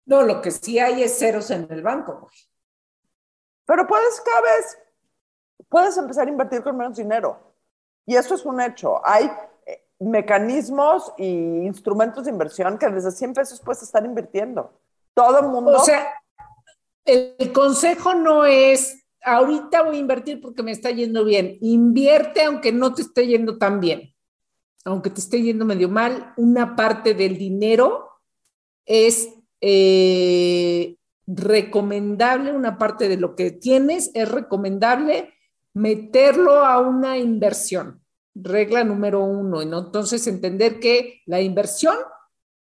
No, 0.05 0.21
lo 0.21 0.41
que 0.41 0.51
sí 0.51 0.79
hay 0.79 1.03
es 1.03 1.19
ceros 1.19 1.51
en 1.51 1.67
el 1.69 1.81
banco. 1.81 2.29
Pero 3.65 3.85
puedes 3.85 4.21
cada 4.21 4.39
vez, 4.39 4.79
puedes 5.67 5.97
empezar 5.97 6.27
a 6.27 6.31
invertir 6.31 6.63
con 6.63 6.77
menos 6.77 6.95
dinero. 6.95 7.52
Y 8.05 8.15
eso 8.15 8.35
es 8.35 8.45
un 8.45 8.61
hecho. 8.61 9.05
Hay 9.05 9.29
mecanismos 9.99 11.11
e 11.17 11.25
instrumentos 11.25 12.25
de 12.25 12.31
inversión 12.31 12.77
que 12.77 12.89
desde 12.89 13.11
100 13.11 13.33
pesos 13.33 13.61
puedes 13.61 13.83
estar 13.83 14.05
invirtiendo. 14.05 14.71
Todo 15.13 15.39
el 15.39 15.47
mundo. 15.47 15.71
O 15.71 15.83
sea, 15.83 16.13
el 17.05 17.51
consejo 17.53 18.13
no 18.15 18.45
es, 18.45 19.05
ahorita 19.23 19.83
voy 19.83 19.97
a 19.97 19.99
invertir 19.99 20.41
porque 20.41 20.63
me 20.63 20.71
está 20.71 20.91
yendo 20.91 21.23
bien. 21.23 21.57
Invierte 21.61 22.43
aunque 22.43 22.71
no 22.71 22.93
te 22.93 23.03
esté 23.03 23.27
yendo 23.27 23.57
tan 23.57 23.79
bien. 23.79 24.13
Aunque 24.85 25.09
te 25.09 25.21
esté 25.21 25.41
yendo 25.41 25.65
medio 25.65 25.87
mal, 25.87 26.33
una 26.35 26.75
parte 26.75 27.13
del 27.13 27.37
dinero 27.37 28.09
es 28.85 29.29
eh, 29.61 30.97
recomendable, 31.25 32.51
una 32.51 32.77
parte 32.77 33.07
de 33.07 33.15
lo 33.15 33.35
que 33.35 33.51
tienes 33.51 34.11
es 34.13 34.29
recomendable 34.29 35.33
meterlo 35.73 36.65
a 36.65 36.79
una 36.79 37.17
inversión 37.17 38.03
regla 38.35 38.83
número 38.83 39.23
uno. 39.23 39.61
Entonces, 39.61 40.25
entender 40.27 40.79
que 40.79 41.21
la 41.25 41.41
inversión 41.41 41.95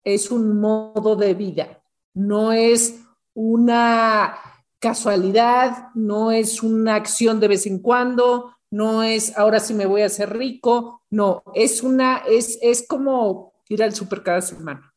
es 0.03 0.31
un 0.31 0.59
modo 0.59 1.15
de 1.15 1.33
vida, 1.33 1.83
no 2.13 2.53
es 2.53 3.03
una 3.33 4.37
casualidad, 4.79 5.89
no 5.95 6.31
es 6.31 6.63
una 6.63 6.95
acción 6.95 7.39
de 7.39 7.49
vez 7.49 7.65
en 7.65 7.79
cuando, 7.79 8.55
no 8.71 9.03
es 9.03 9.37
ahora 9.37 9.59
sí 9.59 9.73
me 9.73 9.85
voy 9.85 10.01
a 10.01 10.05
hacer 10.05 10.35
rico, 10.37 11.03
no, 11.09 11.43
es 11.53 11.83
una, 11.83 12.23
es, 12.27 12.57
es 12.61 12.87
como 12.87 13.53
ir 13.69 13.83
al 13.83 13.93
súper 13.93 14.23
cada 14.23 14.41
semana. 14.41 14.93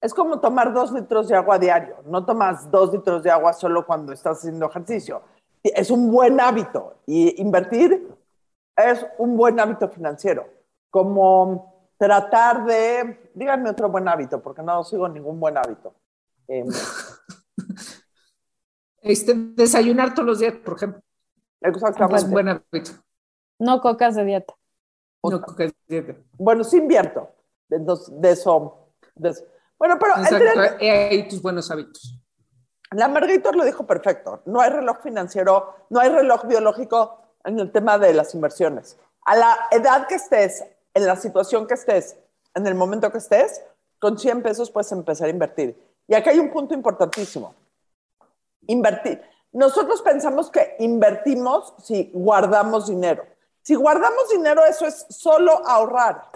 Es 0.00 0.14
como 0.14 0.38
tomar 0.38 0.72
dos 0.72 0.92
litros 0.92 1.26
de 1.26 1.34
agua 1.34 1.58
diario. 1.58 1.96
No 2.06 2.24
tomas 2.24 2.70
dos 2.70 2.92
litros 2.92 3.22
de 3.22 3.30
agua 3.32 3.52
solo 3.52 3.84
cuando 3.84 4.12
estás 4.12 4.38
haciendo 4.38 4.66
ejercicio. 4.66 5.22
Es 5.62 5.90
un 5.90 6.10
buen 6.10 6.40
hábito. 6.40 7.02
Y 7.06 7.40
invertir 7.40 8.08
es 8.76 9.04
un 9.18 9.36
buen 9.36 9.58
hábito 9.58 9.88
financiero, 9.88 10.48
como 10.90 11.92
tratar 11.98 12.64
de, 12.64 13.30
díganme 13.34 13.70
otro 13.70 13.90
buen 13.90 14.06
hábito, 14.06 14.40
porque 14.40 14.62
no 14.62 14.84
sigo 14.84 15.08
ningún 15.08 15.40
buen 15.40 15.58
hábito. 15.58 15.94
Eh, 16.46 16.64
este, 19.02 19.34
desayunar 19.34 20.14
todos 20.14 20.26
los 20.26 20.38
días, 20.38 20.54
por 20.54 20.76
ejemplo. 20.76 21.02
Exactamente. 21.60 22.16
Es 22.16 22.24
un 22.24 22.30
buen 22.30 22.48
hábito. 22.48 22.92
No 23.58 23.80
cocas 23.80 24.14
de 24.14 24.24
dieta. 24.24 24.54
No 25.24 25.40
cocas 25.42 25.72
de 25.88 26.02
dieta. 26.02 26.20
Bueno, 26.32 26.62
sí 26.62 26.76
invierto 26.76 27.28
de, 27.68 27.78
de, 27.80 28.30
eso, 28.30 28.92
de 29.16 29.30
eso. 29.30 29.44
Bueno, 29.76 29.98
pero... 29.98 30.14
Exacto, 30.18 30.60
ahí 30.80 31.28
tus 31.28 31.42
buenos 31.42 31.68
hábitos. 31.70 32.16
La 32.92 33.08
Margator 33.08 33.54
lo 33.54 33.64
dijo 33.64 33.86
perfecto. 33.86 34.40
No 34.46 34.60
hay 34.60 34.70
reloj 34.70 34.98
financiero, 35.02 35.74
no 35.90 36.00
hay 36.00 36.08
reloj 36.08 36.46
biológico 36.46 37.18
en 37.44 37.58
el 37.58 37.70
tema 37.70 37.98
de 37.98 38.14
las 38.14 38.34
inversiones. 38.34 38.96
A 39.24 39.36
la 39.36 39.58
edad 39.70 40.06
que 40.06 40.14
estés, 40.14 40.64
en 40.94 41.06
la 41.06 41.16
situación 41.16 41.66
que 41.66 41.74
estés, 41.74 42.16
en 42.54 42.66
el 42.66 42.74
momento 42.74 43.12
que 43.12 43.18
estés, 43.18 43.62
con 43.98 44.18
100 44.18 44.42
pesos 44.42 44.70
puedes 44.70 44.90
empezar 44.92 45.26
a 45.26 45.30
invertir. 45.30 45.78
Y 46.06 46.14
aquí 46.14 46.30
hay 46.30 46.38
un 46.38 46.50
punto 46.50 46.72
importantísimo. 46.74 47.54
Invertir. 48.66 49.22
Nosotros 49.52 50.00
pensamos 50.02 50.50
que 50.50 50.76
invertimos 50.78 51.74
si 51.82 52.10
guardamos 52.14 52.88
dinero. 52.88 53.24
Si 53.62 53.74
guardamos 53.74 54.30
dinero, 54.30 54.64
eso 54.64 54.86
es 54.86 55.04
solo 55.10 55.66
ahorrar. 55.66 56.30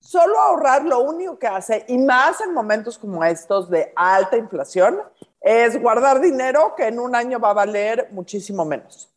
Solo 0.00 0.38
ahorrar 0.38 0.84
lo 0.84 1.00
único 1.00 1.38
que 1.38 1.46
hace, 1.46 1.84
y 1.88 1.98
más 1.98 2.40
en 2.40 2.54
momentos 2.54 2.98
como 2.98 3.24
estos 3.24 3.68
de 3.68 3.92
alta 3.96 4.36
inflación, 4.36 5.00
es 5.40 5.80
guardar 5.80 6.20
dinero 6.20 6.74
que 6.76 6.88
en 6.88 6.98
un 6.98 7.14
año 7.14 7.38
va 7.38 7.50
a 7.50 7.54
valer 7.54 8.08
muchísimo 8.12 8.64
menos. 8.64 9.08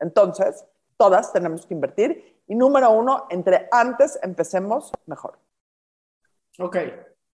Entonces, 0.00 0.64
todas 0.96 1.32
tenemos 1.32 1.66
que 1.66 1.74
invertir. 1.74 2.42
Y 2.46 2.54
número 2.54 2.90
uno, 2.90 3.26
entre 3.30 3.68
antes 3.70 4.18
empecemos, 4.22 4.90
mejor. 5.06 5.38
Ok. 6.58 6.76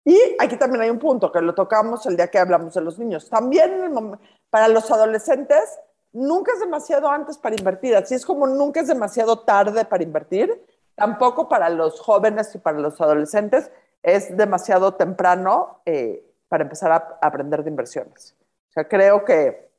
Y 0.05 0.19
aquí 0.39 0.57
también 0.57 0.83
hay 0.83 0.91
un 0.91 0.99
punto 0.99 1.31
que 1.31 1.41
lo 1.41 1.55
tocamos 1.55 2.05
el 2.07 2.17
día 2.17 2.29
que 2.29 2.39
hablamos 2.39 2.75
de 2.75 2.81
los 2.81 2.99
niños. 2.99 3.29
También 3.29 4.19
para 4.51 4.69
los 4.69 4.91
adolescentes, 4.91 5.79
nunca 6.13 6.53
es 6.53 6.61
demasiado 6.61 7.09
antes 7.09 7.39
para 7.39 7.55
invertir. 7.55 7.95
Así 7.95 8.15
es 8.15 8.27
como 8.27 8.47
nunca 8.47 8.81
es 8.81 8.89
demasiado 8.89 9.41
tarde 9.41 9.85
para 9.85 10.03
invertir. 10.03 10.65
Tampoco 10.95 11.49
para 11.49 11.71
los 11.71 12.01
jóvenes 12.01 12.55
y 12.55 12.59
para 12.59 12.79
los 12.79 13.01
adolescentes 13.01 13.71
es 14.03 14.37
demasiado 14.37 14.95
temprano 14.95 15.81
eh, 15.87 16.32
para 16.53 16.65
empezar 16.65 16.93
a 16.93 17.19
aprender 17.23 17.65
de 17.65 17.71
inversiones. 17.71 18.37
O 18.69 18.73
sea, 18.73 18.87
creo 18.87 19.25
que 19.25 19.71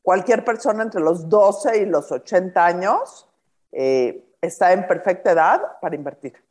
cualquier 0.00 0.42
persona 0.42 0.82
entre 0.82 1.02
los 1.02 1.28
12 1.28 1.82
y 1.82 1.84
los 1.84 2.10
80 2.10 2.64
años 2.64 3.28
eh, 3.72 4.26
está 4.40 4.72
en 4.72 4.86
perfecta 4.86 5.32
edad 5.32 5.78
para 5.82 5.94
invertir. 5.94 6.42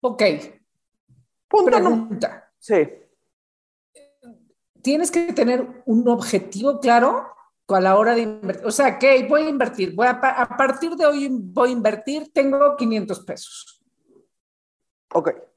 Ok. 0.00 0.22
Punto 1.46 1.70
Pregunta. 1.70 2.50
Sí. 2.58 2.88
Tienes 4.80 5.10
que 5.10 5.34
tener 5.34 5.82
un 5.84 6.08
objetivo 6.08 6.80
claro 6.80 7.26
a 7.68 7.80
la 7.82 7.98
hora 7.98 8.14
de 8.14 8.22
invertir. 8.22 8.66
O 8.66 8.70
sea, 8.70 8.98
¿qué 8.98 9.26
voy 9.28 9.42
a 9.42 9.50
invertir? 9.50 9.94
Voy 9.94 10.06
a, 10.06 10.12
a 10.12 10.56
partir 10.56 10.96
de 10.96 11.04
hoy 11.04 11.28
voy 11.30 11.68
a 11.68 11.72
invertir, 11.72 12.32
tengo 12.32 12.74
500 12.74 13.20
pesos. 13.20 13.82
Ok. 15.12 15.49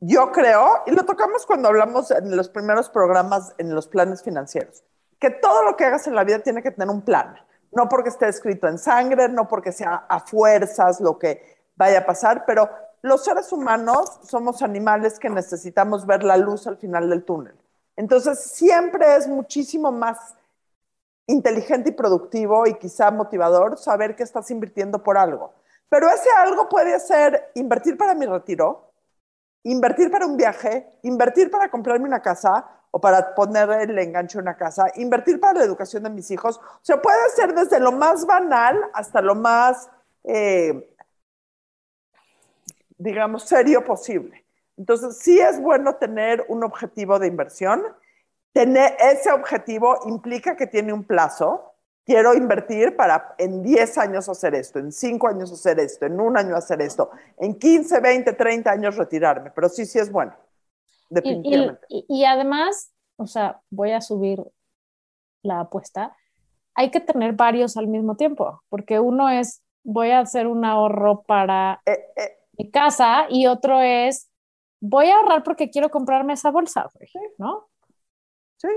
Yo 0.00 0.32
creo, 0.32 0.82
y 0.86 0.92
lo 0.92 1.04
tocamos 1.04 1.44
cuando 1.44 1.68
hablamos 1.68 2.10
en 2.10 2.34
los 2.34 2.48
primeros 2.48 2.88
programas 2.88 3.54
en 3.58 3.74
los 3.74 3.86
planes 3.86 4.22
financieros, 4.22 4.82
que 5.18 5.28
todo 5.28 5.62
lo 5.62 5.76
que 5.76 5.84
hagas 5.84 6.06
en 6.06 6.14
la 6.14 6.24
vida 6.24 6.38
tiene 6.38 6.62
que 6.62 6.70
tener 6.70 6.88
un 6.88 7.02
plan. 7.02 7.36
No 7.72 7.88
porque 7.88 8.08
esté 8.08 8.26
escrito 8.26 8.66
en 8.66 8.78
sangre, 8.78 9.28
no 9.28 9.46
porque 9.46 9.72
sea 9.72 10.06
a 10.08 10.20
fuerzas 10.20 11.00
lo 11.00 11.18
que 11.18 11.58
vaya 11.76 12.00
a 12.00 12.06
pasar, 12.06 12.44
pero 12.46 12.70
los 13.02 13.24
seres 13.24 13.52
humanos 13.52 14.20
somos 14.22 14.62
animales 14.62 15.18
que 15.18 15.28
necesitamos 15.28 16.06
ver 16.06 16.24
la 16.24 16.38
luz 16.38 16.66
al 16.66 16.78
final 16.78 17.10
del 17.10 17.24
túnel. 17.24 17.54
Entonces, 17.96 18.40
siempre 18.40 19.16
es 19.16 19.28
muchísimo 19.28 19.92
más 19.92 20.34
inteligente 21.26 21.90
y 21.90 21.92
productivo 21.92 22.66
y 22.66 22.74
quizá 22.74 23.10
motivador 23.10 23.76
saber 23.78 24.16
que 24.16 24.22
estás 24.22 24.50
invirtiendo 24.50 25.02
por 25.02 25.18
algo. 25.18 25.52
Pero 25.88 26.08
ese 26.08 26.30
algo 26.38 26.68
puede 26.68 26.98
ser 27.00 27.50
invertir 27.54 27.96
para 27.96 28.14
mi 28.14 28.26
retiro, 28.26 28.89
invertir 29.62 30.10
para 30.10 30.26
un 30.26 30.36
viaje, 30.36 30.86
invertir 31.02 31.50
para 31.50 31.70
comprarme 31.70 32.06
una 32.06 32.22
casa 32.22 32.66
o 32.90 33.00
para 33.00 33.34
poner 33.34 33.70
el 33.82 33.98
enganche 33.98 34.38
en 34.38 34.42
una 34.42 34.56
casa, 34.56 34.86
invertir 34.96 35.38
para 35.38 35.60
la 35.60 35.64
educación 35.64 36.02
de 36.02 36.10
mis 36.10 36.30
hijos. 36.30 36.58
O 36.58 36.80
sea, 36.82 37.00
puede 37.00 37.30
ser 37.36 37.54
desde 37.54 37.78
lo 37.78 37.92
más 37.92 38.26
banal 38.26 38.76
hasta 38.92 39.20
lo 39.20 39.34
más, 39.34 39.88
eh, 40.24 40.94
digamos, 42.98 43.44
serio 43.44 43.84
posible. 43.84 44.44
Entonces, 44.76 45.18
sí 45.18 45.38
es 45.38 45.60
bueno 45.60 45.96
tener 45.96 46.44
un 46.48 46.64
objetivo 46.64 47.18
de 47.18 47.26
inversión. 47.26 47.82
Tener 48.52 48.96
ese 48.98 49.30
objetivo 49.30 50.00
implica 50.06 50.56
que 50.56 50.66
tiene 50.66 50.92
un 50.92 51.04
plazo 51.04 51.69
quiero 52.10 52.34
invertir 52.34 52.96
para 52.96 53.36
en 53.38 53.62
10 53.62 53.98
años 53.98 54.28
hacer 54.28 54.56
esto, 54.56 54.80
en 54.80 54.90
5 54.90 55.28
años 55.28 55.52
hacer 55.52 55.78
esto, 55.78 56.06
en 56.06 56.20
un 56.20 56.36
año 56.36 56.56
hacer 56.56 56.82
esto, 56.82 57.10
en 57.38 57.56
15, 57.56 58.00
20, 58.00 58.32
30 58.32 58.68
años 58.68 58.96
retirarme, 58.96 59.52
pero 59.52 59.68
sí, 59.68 59.86
sí 59.86 60.00
es 60.00 60.10
bueno, 60.10 60.34
definitivamente. 61.08 61.86
Y, 61.88 62.04
y, 62.08 62.24
además, 62.24 62.92
o 63.14 63.28
sea, 63.28 63.60
voy 63.70 63.92
a 63.92 64.00
subir 64.00 64.42
la 65.42 65.60
apuesta, 65.60 66.16
hay 66.74 66.90
que 66.90 66.98
tener 66.98 67.34
varios 67.34 67.76
al 67.76 67.86
mismo 67.86 68.16
tiempo, 68.16 68.60
porque 68.68 68.98
uno 68.98 69.28
es, 69.28 69.62
voy 69.84 70.10
a 70.10 70.18
hacer 70.18 70.48
un 70.48 70.64
ahorro 70.64 71.22
para 71.22 71.80
Eh, 71.86 71.92
eh, 72.16 72.38
mi 72.58 72.72
casa 72.72 73.26
y 73.28 73.46
otro 73.46 73.80
es, 73.80 74.28
voy 74.80 75.10
a 75.10 75.16
ahorrar 75.16 75.44
porque 75.44 75.70
quiero 75.70 75.90
comprarme 75.90 76.32
esa 76.32 76.50
bolsa, 76.50 76.90
¿no? 77.38 77.68
Sí, 78.56 78.68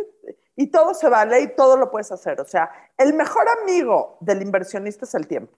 y 0.56 0.68
todo 0.68 0.94
se 0.94 1.10
vale 1.10 1.42
y 1.42 1.56
todo 1.56 1.78
lo 1.78 1.90
puedes 1.90 2.12
hacer. 2.12 2.40
O 2.40 2.46
sea, 2.46 2.72
el 2.98 3.14
mejor 3.14 3.46
amigo 3.62 4.18
del 4.20 4.42
inversionista 4.42 5.06
es 5.06 5.16
el 5.16 5.28
tiempo. 5.28 5.58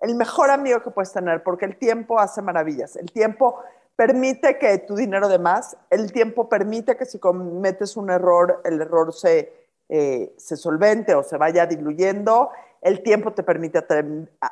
El 0.00 0.14
mejor 0.16 0.50
amigo 0.50 0.82
que 0.82 0.90
puedes 0.90 1.12
tener, 1.12 1.42
porque 1.42 1.64
el 1.64 1.76
tiempo 1.76 2.18
hace 2.18 2.42
maravillas. 2.42 2.96
El 2.96 3.12
tiempo 3.12 3.62
permite 3.94 4.58
que 4.58 4.78
tu 4.78 4.96
dinero 4.96 5.28
de 5.28 5.38
más, 5.38 5.76
el 5.90 6.12
tiempo 6.12 6.48
permite 6.48 6.96
que 6.96 7.04
si 7.04 7.18
cometes 7.18 7.96
un 7.96 8.10
error, 8.10 8.60
el 8.64 8.80
error 8.80 9.12
se, 9.12 9.52
eh, 9.88 10.34
se 10.38 10.56
solvente 10.56 11.14
o 11.14 11.22
se 11.22 11.36
vaya 11.36 11.66
diluyendo. 11.66 12.50
El 12.80 13.02
tiempo 13.04 13.32
te 13.32 13.44
permite 13.44 13.86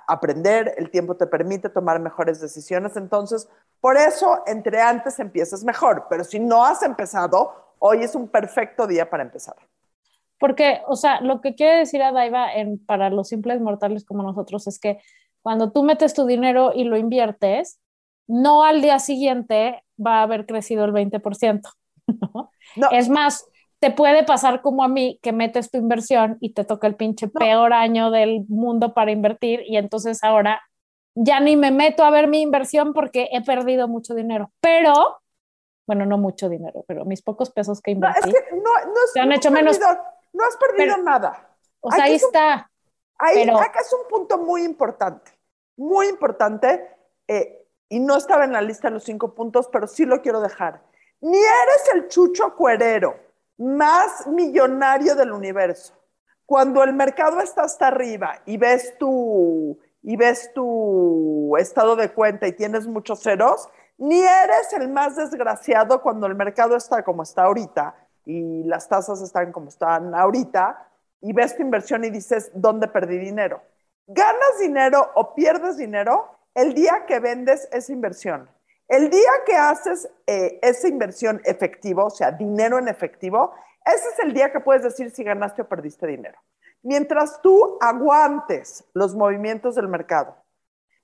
aprender, 0.07 0.75
el 0.77 0.91
tiempo 0.91 1.17
te 1.17 1.27
permite 1.27 1.69
tomar 1.69 1.99
mejores 1.99 2.41
decisiones. 2.41 2.97
Entonces, 2.97 3.49
por 3.81 3.97
eso, 3.97 4.45
entre 4.47 4.81
antes 4.81 5.19
empiezas 5.19 5.65
mejor. 5.65 6.07
Pero 6.09 6.23
si 6.23 6.39
no 6.39 6.65
has 6.65 6.85
empezado, 6.85 7.70
hoy 7.81 8.03
es 8.03 8.15
un 8.15 8.29
perfecto 8.29 8.87
día 8.87 9.11
para 9.11 9.25
empezar. 9.25 9.57
Porque, 10.39 10.81
o 10.87 10.97
sea, 10.97 11.21
lo 11.21 11.41
que 11.41 11.55
quiere 11.55 11.79
decir 11.79 12.03
Adaiva 12.03 12.53
en, 12.55 12.79
para 12.85 13.11
los 13.11 13.29
simples 13.29 13.61
mortales 13.61 14.05
como 14.05 14.23
nosotros 14.23 14.67
es 14.67 14.79
que 14.79 14.99
cuando 15.43 15.73
tú 15.73 15.83
metes 15.83 16.15
tu 16.15 16.25
dinero 16.25 16.73
y 16.75 16.85
lo 16.85 16.97
inviertes, 16.97 17.81
no 18.27 18.65
al 18.65 18.81
día 18.81 18.99
siguiente 18.99 19.83
va 20.05 20.21
a 20.21 20.23
haber 20.23 20.47
crecido 20.47 20.85
el 20.85 20.93
20%. 20.93 21.61
¿no? 22.07 22.51
No. 22.77 22.91
Es 22.91 23.09
más, 23.09 23.45
te 23.81 23.91
puede 23.91 24.25
pasar 24.25 24.63
como 24.63 24.85
a 24.85 24.89
mí 24.89 25.19
que 25.23 25.33
metes 25.33 25.71
tu 25.71 25.79
inversión 25.79 26.39
y 26.41 26.53
te 26.53 26.65
toca 26.65 26.87
el 26.87 26.97
pinche 26.97 27.29
peor 27.29 27.73
año 27.73 28.11
del 28.11 28.45
mundo 28.49 28.95
para 28.95 29.11
invertir 29.11 29.63
y 29.67 29.77
entonces 29.77 30.23
ahora 30.23 30.63
ya 31.15 31.41
ni 31.41 31.57
me 31.57 31.71
meto 31.71 32.05
a 32.05 32.11
ver 32.11 32.29
mi 32.29 32.41
inversión 32.41 32.93
porque 32.93 33.29
he 33.33 33.43
perdido 33.43 33.89
mucho 33.89 34.15
dinero. 34.15 34.53
Pero, 34.61 35.20
bueno, 35.91 36.07
no 36.07 36.19
mucho 36.19 36.49
dinero, 36.49 36.85
pero 36.87 37.05
mis 37.05 37.21
pocos 37.21 37.51
pesos 37.51 37.81
que 37.81 37.97
No, 37.97 38.09
es 38.11 38.17
invertí. 38.25 38.31
que 38.49 38.55
no, 38.57 38.63
no, 38.63 38.93
es- 39.05 39.17
han 39.17 39.29
no 39.29 39.33
has 39.35 39.39
hecho 39.39 39.51
menos- 39.51 39.77
perdido- 39.77 40.05
no 40.33 40.45
has 40.45 40.57
perdido 40.57 40.95
Pero- 40.95 41.03
nada. 41.03 41.49
o 41.81 41.91
sea, 41.91 42.05
aquí 42.05 42.11
ahí 42.13 42.17
es 42.17 42.23
un- 42.23 42.29
está. 42.29 42.71
Ahí, 43.19 43.45
Pero- 43.45 43.59
acá 43.59 43.81
es 43.81 43.93
un 43.93 44.07
punto 44.09 44.39
muy 44.39 44.63
importante, 44.63 45.33
muy 45.77 46.07
importante, 46.07 46.89
eh, 47.27 47.67
y 47.89 47.99
no 47.99 48.17
estaba 48.17 48.45
en 48.45 48.53
la 48.53 48.63
lista 48.63 48.87
de 48.87 48.95
los 48.95 49.03
cinco 49.03 49.35
puntos, 49.35 49.69
pero 49.73 49.89
sí 49.89 50.05
lo 50.05 50.23
quiero 50.23 50.41
dejar. 50.41 50.81
Ni 51.21 51.39
eres 51.39 51.91
el 51.95 52.07
chucho 52.07 52.55
cuerero 52.55 53.17
más 53.59 54.29
millonario 54.29 55.17
del 55.17 55.33
universo. 55.33 55.93
Cuando 56.47 56.85
el 56.85 56.93
mercado 56.95 57.41
está 57.41 57.63
hasta 57.63 57.89
arriba 57.89 58.43
y 58.47 58.57
ves 58.59 58.97
tu, 58.97 59.77
y 60.03 60.17
ves 60.17 60.53
tu 60.55 61.57
estado 61.59 61.97
de 61.97 62.11
cuenta 62.13 62.47
y 62.47 62.53
tienes 62.53 62.87
muchos 62.87 63.23
ceros, 63.25 63.69
ni 64.01 64.19
eres 64.19 64.73
el 64.73 64.89
más 64.89 65.17
desgraciado 65.17 66.01
cuando 66.01 66.27
el 66.27 66.35
mercado 66.35 66.75
está 66.75 67.03
como 67.03 67.23
está 67.23 67.45
ahorita 67.45 67.95
y 68.25 68.65
las 68.65 68.89
tasas 68.89 69.21
están 69.21 69.53
como 69.53 69.69
están 69.69 70.15
ahorita 70.15 70.89
y 71.21 71.35
ves 71.35 71.55
tu 71.55 71.63
inversión 71.63 72.03
y 72.05 72.11
dices, 72.11 72.51
¿dónde 72.55 72.89
perdí 72.89 73.19
dinero? 73.19 73.63
Ganas 74.07 74.59
dinero 74.59 75.11
o 75.15 75.35
pierdes 75.35 75.77
dinero 75.77 76.31
el 76.55 76.73
día 76.73 77.05
que 77.07 77.21
vendes 77.21 77.69
esa 77.73 77.93
inversión. 77.93 78.49
El 78.89 79.11
día 79.11 79.31
que 79.45 79.55
haces 79.55 80.11
eh, 80.27 80.59
esa 80.63 80.89
inversión 80.89 81.43
efectivo, 81.45 82.07
o 82.07 82.11
sea, 82.11 82.33
dinero 82.33 82.79
en 82.79 82.89
efectivo, 82.89 83.53
ese 83.85 84.09
es 84.09 84.19
el 84.21 84.33
día 84.33 84.51
que 84.51 84.61
puedes 84.61 84.83
decir 84.83 85.11
si 85.11 85.23
ganaste 85.23 85.61
o 85.61 85.69
perdiste 85.69 86.07
dinero. 86.07 86.39
Mientras 86.83 87.43
tú 87.43 87.77
aguantes 87.83 88.83
los 88.95 89.15
movimientos 89.15 89.75
del 89.75 89.89
mercado, 89.89 90.37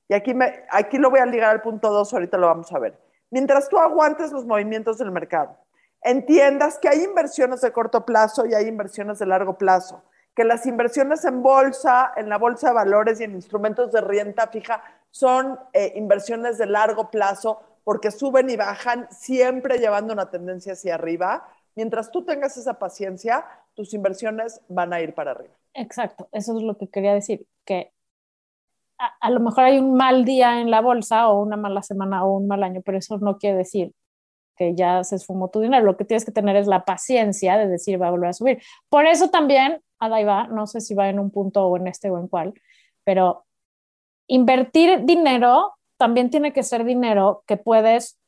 y 0.08 0.14
aquí, 0.14 0.34
me, 0.34 0.64
aquí 0.70 0.98
lo 0.98 1.10
voy 1.10 1.20
a 1.20 1.26
ligar 1.26 1.50
al 1.50 1.62
punto 1.62 1.90
2, 1.90 2.12
ahorita 2.12 2.38
lo 2.38 2.47
vamos 2.47 2.73
a 2.73 2.78
ver. 2.78 2.99
Mientras 3.30 3.69
tú 3.69 3.78
aguantes 3.78 4.32
los 4.32 4.47
movimientos 4.47 4.99
del 4.99 5.10
mercado, 5.10 5.56
entiendas 6.02 6.78
que 6.78 6.88
hay 6.88 7.02
inversiones 7.02 7.60
de 7.60 7.73
corto 7.73 8.04
plazo 8.04 8.47
y 8.47 8.54
hay 8.54 8.66
inversiones 8.66 9.19
de 9.19 9.26
largo 9.26 9.58
plazo, 9.58 10.02
que 10.34 10.45
las 10.45 10.66
inversiones 10.66 11.25
en 11.25 11.42
bolsa, 11.42 12.12
en 12.16 12.28
la 12.28 12.38
bolsa 12.38 12.69
de 12.69 12.75
valores 12.75 13.21
y 13.21 13.25
en 13.25 13.32
instrumentos 13.32 13.90
de 13.90 14.02
renta 14.02 14.47
fija 14.49 14.82
son 15.10 15.58
eh, 15.73 15.95
inversiones 15.97 16.58
de 16.58 16.66
largo 16.66 17.10
plazo 17.10 17.60
porque 17.84 18.10
suben 18.10 18.50
y 18.50 18.56
bajan, 18.56 19.08
siempre 19.10 19.78
llevando 19.78 20.12
una 20.12 20.30
tendencia 20.30 20.75
hacia 20.75 20.95
arriba. 20.95 21.49
Mientras 21.75 22.10
tú 22.10 22.25
tengas 22.25 22.56
esa 22.56 22.78
paciencia, 22.78 23.47
tus 23.75 23.95
inversiones 23.95 24.60
van 24.69 24.92
a 24.92 25.00
ir 25.00 25.14
para 25.14 25.30
arriba. 25.32 25.54
Exacto, 25.73 26.28
eso 26.32 26.56
es 26.56 26.62
lo 26.62 26.76
que 26.76 26.88
quería 26.88 27.14
decir, 27.14 27.47
que 27.64 27.92
a, 28.99 29.13
a, 29.21 29.30
lo 29.30 29.41
mejor 29.41 29.65
hay 29.65 29.78
un 29.78 29.95
mal 29.95 30.25
día 30.25 30.61
en 30.61 30.71
la 30.71 30.80
bolsa 30.80 31.28
o 31.28 31.43
una 31.43 31.56
mala 31.56 31.82
semana 31.82 32.25
o 32.25 32.37
un 32.37 32.47
mal 32.47 32.63
año, 32.63 32.82
pero 32.85 32.99
eso 32.99 33.19
no 33.19 33.39
quiere 33.39 33.59
decir 33.59 33.93
que 34.56 34.75
ya 34.75 35.04
se 35.04 35.17
esfumó 35.17 35.50
tu 35.50 35.61
dinero. 35.61 35.85
Lo 35.85 35.97
que 35.97 36.04
tienes 36.04 36.25
que 36.25 36.32
tener 36.32 36.56
es 36.56 36.67
la 36.67 36.85
paciencia 36.85 37.56
de 37.59 37.69
decir 37.69 38.00
va 38.00 38.09
a 38.09 38.11
volver 38.11 38.30
a 38.30 38.32
subir. 38.32 38.63
Por 38.89 39.06
eso 39.06 39.28
también, 39.28 39.80
Adaiva, 39.99 40.49
no 40.49 40.67
sé 40.67 40.80
si 40.80 40.95
va 40.95 41.09
en 41.09 41.21
un 41.21 41.30
punto 41.30 41.67
o 41.67 41.76
en 41.76 41.87
este 41.87 42.11
o 42.11 42.19
en 42.19 42.28
cuál, 42.28 42.54
pero 43.04 43.45
invertir 44.26 45.04
dinero 45.04 45.75
también 45.99 46.30
tiene 46.30 46.52
que 46.52 46.63
ser 46.63 46.85
dinero 46.85 47.45
que 47.47 47.56
puedes, 47.56 48.19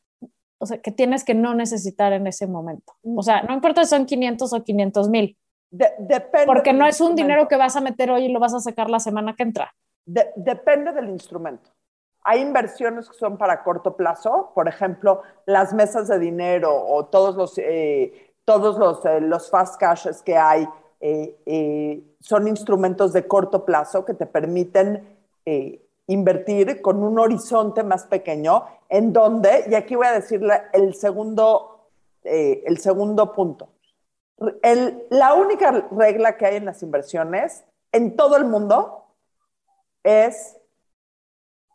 o 0.59 0.67
sea, 0.67 0.79
que 0.79 0.93
tienes 0.93 1.25
que 1.25 1.35
no 1.35 1.55
necesitar 1.55 2.13
en 2.13 2.27
ese 2.27 2.47
momento. 2.47 2.95
O 3.03 3.23
sea, 3.23 3.43
no 3.43 3.55
importa 3.55 3.85
si 3.85 3.91
son 3.91 4.07
500 4.07 4.53
o 4.53 4.63
500 4.63 5.09
mil. 5.09 5.37
De, 5.71 5.91
depende 5.99 6.47
porque 6.47 6.73
no 6.73 6.87
es 6.87 7.01
un 7.01 7.15
dinero 7.15 7.47
que 7.47 7.57
vas 7.57 7.77
a 7.77 7.83
meter 7.83 8.11
hoy 8.11 8.25
y 8.25 8.33
lo 8.33 8.41
vas 8.41 8.55
a 8.55 8.61
sacar 8.61 8.89
la 8.89 9.01
semana 9.01 9.35
que 9.35 9.43
entra. 9.43 9.75
De, 10.09 10.33
depende 10.37 10.91
del 10.93 11.11
instrumento. 11.11 11.71
Hay 12.25 12.41
inversiones 12.41 13.11
que 13.11 13.17
son 13.17 13.37
para 13.37 13.63
corto 13.63 13.95
plazo, 13.95 14.53
por 14.55 14.67
ejemplo, 14.67 15.23
las 15.45 15.75
mesas 15.75 16.09
de 16.09 16.19
dinero 16.19 16.75
o 16.75 17.05
todos 17.05 17.37
los, 17.37 17.59
eh, 17.59 18.33
todos 18.47 18.79
los, 18.79 19.05
eh, 19.05 19.21
los 19.21 19.51
fast 19.51 19.79
cashes 19.79 20.23
que 20.23 20.35
hay 20.35 20.67
eh, 21.01 22.03
son 22.21 22.49
instrumentos 22.49 23.13
de 23.13 23.27
corto 23.27 23.67
plazo 23.67 24.07
que 24.07 24.15
te 24.15 24.25
permiten 24.25 25.17
invertir 26.07 26.83
con 26.83 27.03
un 27.03 27.19
horizonte 27.19 27.83
más 27.83 28.05
pequeño, 28.07 28.65
en 28.89 29.13
donde, 29.13 29.65
y 29.71 29.75
aquí 29.75 29.95
voy 29.95 30.07
a 30.07 30.13
decirle 30.13 30.63
el 30.75 30.95
segundo, 30.95 31.89
el 32.23 32.79
segundo 32.79 33.33
punto. 33.33 33.69
La 35.11 35.35
única 35.35 35.89
regla 35.91 36.37
que 36.37 36.47
hay 36.47 36.57
en 36.57 36.67
las 36.67 36.83
inversiones 36.83 37.65
en 37.93 38.17
todo 38.17 38.37
el 38.37 38.45
mundo 38.45 38.98
es 40.03 40.57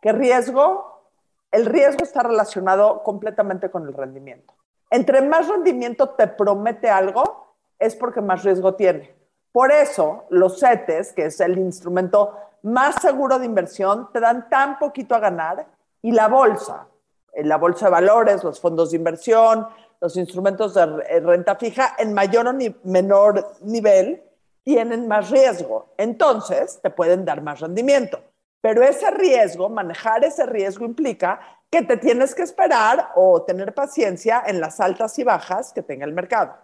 que 0.02 0.12
riesgo, 0.12 1.10
el 1.52 1.66
riesgo 1.66 2.04
está 2.04 2.24
relacionado 2.24 3.04
completamente 3.04 3.70
con 3.72 3.88
el 3.88 3.94
rendimiento. 3.94 4.54
Entre 4.90 5.22
más 5.22 5.48
rendimiento 5.48 6.10
te 6.10 6.28
promete 6.28 6.90
algo, 6.90 7.56
es 7.80 7.96
porque 7.96 8.22
más 8.22 8.44
riesgo 8.44 8.76
tiene. 8.76 9.14
Por 9.52 9.72
eso, 9.72 10.26
los 10.30 10.60
CETES, 10.60 11.14
que 11.14 11.26
es 11.26 11.40
el 11.40 11.58
instrumento 11.58 12.38
más 12.64 12.96
seguro 13.02 13.40
de 13.40 13.46
inversión, 13.46 14.10
te 14.12 14.20
dan 14.20 14.50
tan 14.50 14.80
poquito 14.80 15.16
a 15.16 15.20
ganar 15.20 15.66
y 16.02 16.12
la 16.12 16.28
bolsa, 16.28 16.88
la 17.36 17.58
bolsa 17.58 17.86
de 17.86 17.92
valores, 17.92 18.44
los 18.44 18.60
fondos 18.60 18.92
de 18.92 18.98
inversión, 18.98 19.68
los 20.02 20.18
instrumentos 20.18 20.74
de 20.74 20.86
renta 21.22 21.56
fija, 21.56 21.96
en 21.98 22.14
mayor 22.14 22.48
o 22.48 22.54
menor 22.84 23.54
nivel, 23.62 24.22
tienen 24.64 25.08
más 25.08 25.30
riesgo. 25.30 25.94
Entonces, 25.98 26.80
te 26.82 26.90
pueden 26.90 27.26
dar 27.26 27.42
más 27.42 27.60
rendimiento. 27.60 28.20
Pero 28.62 28.82
ese 28.84 29.12
riesgo, 29.12 29.70
manejar 29.70 30.24
ese 30.24 30.46
riesgo 30.46 30.86
implica 30.86 31.40
que 31.70 31.82
te 31.82 31.98
tienes 31.98 32.34
que 32.34 32.44
esperar 32.44 33.12
o 33.16 33.44
tener 33.44 33.74
paciencia 33.74 34.44
en 34.46 34.62
las 34.62 34.80
altas 34.80 35.18
y 35.20 35.24
bajas 35.24 35.74
que 35.74 35.82
tenga 35.82 36.06
el 36.06 36.14
mercado. 36.14 36.56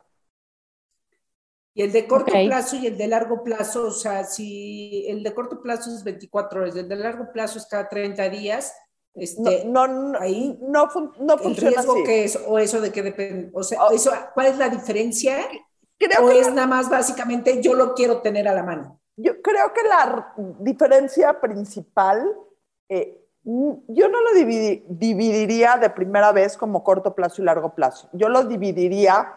Y 1.74 1.82
el 1.82 1.92
de 1.92 2.08
corto 2.08 2.32
okay. 2.32 2.48
plazo 2.48 2.76
y 2.78 2.88
el 2.88 2.98
de 2.98 3.08
largo 3.08 3.44
plazo, 3.44 3.88
o 3.88 3.92
sea, 3.92 4.24
si 4.24 5.06
el 5.08 5.24
de 5.24 5.34
corto 5.34 5.62
plazo 5.62 5.90
es 5.90 6.04
24 6.04 6.62
horas, 6.62 6.76
el 6.76 6.88
de 6.88 6.96
largo 6.96 7.32
plazo 7.32 7.58
es 7.58 7.66
cada 7.66 7.90
30 7.90 8.30
días, 8.30 8.74
este, 9.16 9.66
no, 9.66 9.88
no, 9.88 10.10
no, 10.10 10.20
ahí 10.20 10.58
no, 10.62 10.88
no 11.20 11.34
el 11.42 11.56
riesgo 11.58 11.94
así. 11.94 12.04
que 12.04 12.24
es, 12.26 12.40
o 12.48 12.60
eso 12.60 12.80
de 12.80 12.92
que 12.92 13.02
depende, 13.02 13.50
o 13.54 13.64
sea, 13.64 13.84
oh. 13.86 13.92
eso, 13.92 14.12
¿cuál 14.34 14.48
es 14.48 14.58
la 14.58 14.70
diferencia? 14.70 15.40
Creo 16.00 16.26
¿O 16.26 16.30
que 16.30 16.40
es 16.40 16.54
nada 16.54 16.68
más 16.68 16.90
básicamente 16.90 17.62
yo 17.62 17.74
lo 17.76 17.94
quiero 17.94 18.22
tener 18.22 18.48
a 18.48 18.54
la 18.54 18.64
mano? 18.64 19.00
Yo 19.18 19.42
creo 19.42 19.74
que 19.74 19.84
la 19.84 20.34
diferencia 20.60 21.42
principal, 21.42 22.34
eh, 22.88 23.22
yo 23.44 24.08
no 24.08 24.22
lo 24.22 24.34
dividi 24.34 24.86
dividiría 24.88 25.76
de 25.76 25.90
primera 25.90 26.32
vez 26.32 26.58
como 26.58 26.84
corto 26.86 27.14
plazo 27.14 27.42
y 27.42 27.46
largo 27.46 27.76
plazo. 27.76 28.10
Yo 28.14 28.30
lo 28.30 28.46
dividiría 28.46 29.36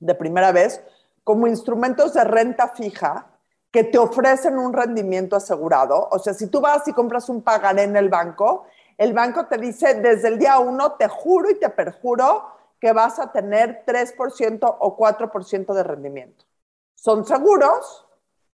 de 0.00 0.14
primera 0.14 0.52
vez 0.52 0.82
como 1.22 1.46
instrumentos 1.46 2.14
de 2.14 2.24
renta 2.24 2.68
fija 2.68 3.26
que 3.70 3.84
te 3.84 3.98
ofrecen 3.98 4.58
un 4.58 4.72
rendimiento 4.72 5.36
asegurado. 5.36 6.08
O 6.10 6.18
sea, 6.18 6.32
si 6.32 6.46
tú 6.46 6.62
vas 6.62 6.88
y 6.88 6.94
compras 6.94 7.28
un 7.28 7.42
pagaré 7.42 7.82
en 7.82 7.96
el 7.96 8.08
banco, 8.08 8.64
el 8.96 9.12
banco 9.12 9.46
te 9.46 9.58
dice 9.58 9.94
desde 9.94 10.28
el 10.28 10.38
día 10.38 10.58
uno, 10.58 10.92
te 10.92 11.08
juro 11.08 11.50
y 11.50 11.56
te 11.56 11.68
perjuro 11.68 12.57
que 12.80 12.92
vas 12.92 13.18
a 13.18 13.32
tener 13.32 13.84
3% 13.86 14.76
o 14.80 14.96
4% 14.96 15.74
de 15.74 15.82
rendimiento. 15.82 16.44
Son 16.94 17.24
seguros, 17.24 18.04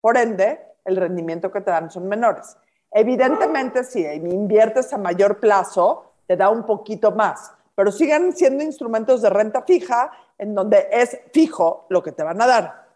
Por 0.00 0.16
ende, 0.16 0.58
el 0.86 0.96
rendimiento 0.96 1.52
que 1.52 1.60
te 1.60 1.70
dan 1.70 1.90
son 1.90 2.08
menores. 2.08 2.56
Evidentemente, 2.90 3.84
si 3.84 4.02
inviertes 4.02 4.92
a 4.94 4.98
mayor 4.98 5.38
plazo, 5.38 6.14
te 6.26 6.36
da 6.36 6.48
un 6.48 6.64
poquito 6.64 7.12
más, 7.12 7.52
pero 7.74 7.92
siguen 7.92 8.34
siendo 8.34 8.64
instrumentos 8.64 9.20
de 9.20 9.28
renta 9.28 9.62
fija 9.62 10.10
en 10.38 10.54
donde 10.54 10.88
es 10.90 11.18
fijo 11.32 11.86
lo 11.90 12.02
que 12.02 12.12
te 12.12 12.22
van 12.22 12.40
a 12.40 12.46
dar. 12.46 12.88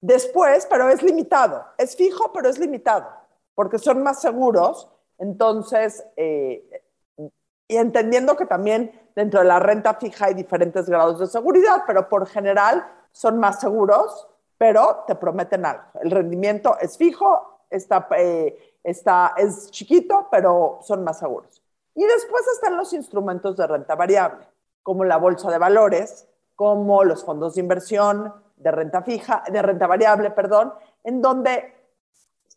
Después, 0.00 0.66
pero 0.70 0.88
es 0.88 1.02
limitado. 1.02 1.64
Es 1.76 1.96
fijo, 1.96 2.32
pero 2.32 2.48
es 2.48 2.58
limitado, 2.58 3.08
porque 3.54 3.78
son 3.78 4.02
más 4.02 4.20
seguros. 4.20 4.88
Entonces, 5.18 6.04
eh, 6.16 6.84
y 7.68 7.76
entendiendo 7.76 8.36
que 8.36 8.46
también 8.46 8.90
dentro 9.14 9.40
de 9.40 9.46
la 9.46 9.60
renta 9.60 9.94
fija 9.94 10.26
hay 10.26 10.34
diferentes 10.34 10.88
grados 10.88 11.20
de 11.20 11.26
seguridad, 11.26 11.84
pero 11.86 12.08
por 12.08 12.26
general 12.26 12.90
son 13.12 13.38
más 13.38 13.60
seguros, 13.60 14.26
pero 14.56 15.04
te 15.06 15.14
prometen 15.14 15.66
algo. 15.66 15.84
El 16.02 16.10
rendimiento 16.10 16.78
es 16.80 16.96
fijo, 16.96 17.60
está, 17.68 18.08
eh, 18.16 18.76
está, 18.82 19.34
es 19.36 19.70
chiquito, 19.70 20.28
pero 20.30 20.78
son 20.82 21.04
más 21.04 21.18
seguros. 21.18 21.62
Y 21.94 22.04
después 22.04 22.46
están 22.54 22.76
los 22.76 22.92
instrumentos 22.92 23.56
de 23.56 23.66
renta 23.66 23.94
variable, 23.94 24.46
como 24.82 25.04
la 25.04 25.18
bolsa 25.18 25.50
de 25.50 25.58
valores, 25.58 26.26
como 26.56 27.04
los 27.04 27.24
fondos 27.24 27.54
de 27.54 27.60
inversión, 27.60 28.32
de 28.56 28.70
renta 28.70 29.02
fija, 29.02 29.44
de 29.50 29.62
renta 29.62 29.86
variable, 29.86 30.30
perdón, 30.30 30.72
en 31.04 31.20
donde 31.20 31.74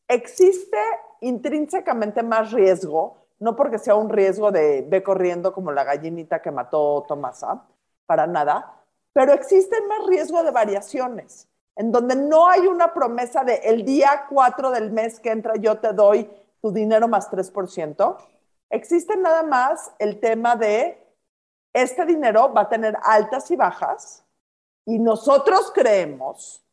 existe 0.07 0.77
intrínsecamente 1.21 2.23
más 2.23 2.51
riesgo, 2.51 3.20
no 3.41 3.55
porque 3.55 3.79
sea 3.79 3.95
un 3.95 4.09
riesgo 4.09 4.51
de 4.51 4.85
ve 4.87 5.01
corriendo 5.01 5.51
como 5.51 5.71
la 5.71 5.83
gallinita 5.83 6.41
que 6.41 6.51
mató 6.51 7.03
Tomasa, 7.07 7.65
para 8.05 8.27
nada, 8.27 8.83
pero 9.13 9.33
existe 9.33 9.75
más 9.87 10.07
riesgo 10.07 10.43
de 10.43 10.51
variaciones, 10.51 11.49
en 11.75 11.91
donde 11.91 12.15
no 12.15 12.47
hay 12.47 12.67
una 12.67 12.93
promesa 12.93 13.43
de 13.43 13.55
el 13.63 13.83
día 13.83 14.25
4 14.29 14.69
del 14.69 14.91
mes 14.91 15.19
que 15.19 15.31
entra 15.31 15.55
yo 15.55 15.79
te 15.79 15.91
doy 15.91 16.29
tu 16.61 16.71
dinero 16.71 17.07
más 17.07 17.31
3%. 17.31 18.17
Existe 18.69 19.17
nada 19.17 19.41
más 19.41 19.91
el 19.97 20.19
tema 20.19 20.55
de 20.55 21.03
este 21.73 22.05
dinero 22.05 22.53
va 22.53 22.61
a 22.61 22.69
tener 22.69 22.95
altas 23.01 23.49
y 23.49 23.55
bajas, 23.55 24.23
y 24.85 24.99
nosotros 24.99 25.71
creemos 25.73 26.63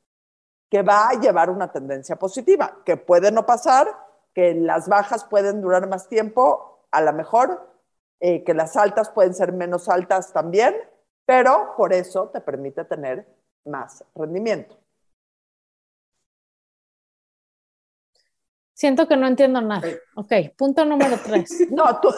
que 0.70 0.82
va 0.82 1.08
a 1.08 1.14
llevar 1.14 1.48
una 1.48 1.72
tendencia 1.72 2.16
positiva, 2.16 2.78
que 2.84 2.98
puede 2.98 3.32
no 3.32 3.46
pasar, 3.46 4.07
que 4.38 4.54
las 4.54 4.88
bajas 4.88 5.24
pueden 5.24 5.60
durar 5.60 5.88
más 5.88 6.08
tiempo, 6.08 6.86
a 6.92 7.00
lo 7.02 7.12
mejor, 7.12 7.74
eh, 8.20 8.44
que 8.44 8.54
las 8.54 8.76
altas 8.76 9.10
pueden 9.10 9.34
ser 9.34 9.52
menos 9.52 9.88
altas 9.88 10.32
también, 10.32 10.76
pero 11.26 11.74
por 11.76 11.92
eso 11.92 12.28
te 12.28 12.40
permite 12.40 12.84
tener 12.84 13.26
más 13.64 14.04
rendimiento. 14.14 14.78
Siento 18.74 19.08
que 19.08 19.16
no 19.16 19.26
entiendo 19.26 19.60
nada. 19.60 19.88
Ok, 20.14 20.32
punto 20.56 20.84
número 20.84 21.16
tres. 21.24 21.66
No, 21.72 21.98
tú, 22.00 22.10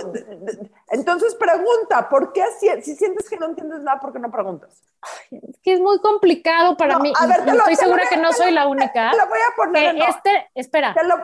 entonces 0.90 1.35
pregunta, 1.37 2.06
¿por 2.11 2.35
qué 2.35 2.44
si, 2.59 2.68
si, 2.83 2.96
sientes 2.96 3.30
que 3.30 3.38
no 3.38 3.46
entiendes 3.46 3.80
nada, 3.80 3.98
por 3.98 4.12
qué 4.12 4.18
no 4.18 4.30
preguntas? 4.30 4.83
Es 5.30 5.59
que 5.62 5.72
es 5.72 5.80
muy 5.80 5.98
complicado 6.00 6.76
para 6.76 6.98
No, 6.98 7.00
mí. 7.00 7.14
a 7.18 7.26
ver, 7.26 7.46
te 7.46 7.52
lo- 7.52 7.61
estoy 7.61 7.76
te 7.76 7.83
segura 7.83 8.02
que 8.11 8.18
no 8.18 8.30
soy 8.35 8.50
la 8.52 8.68
única. 8.68 9.11
Te 9.11 9.16
lo 9.16 9.26
voy 9.26 9.38
a 9.38 9.56
poner 9.56 9.94
en, 9.94 9.96
que 10.02 10.04
este, 10.04 10.50
espera, 10.54 10.92
te 10.92 11.02
lo, 11.04 11.14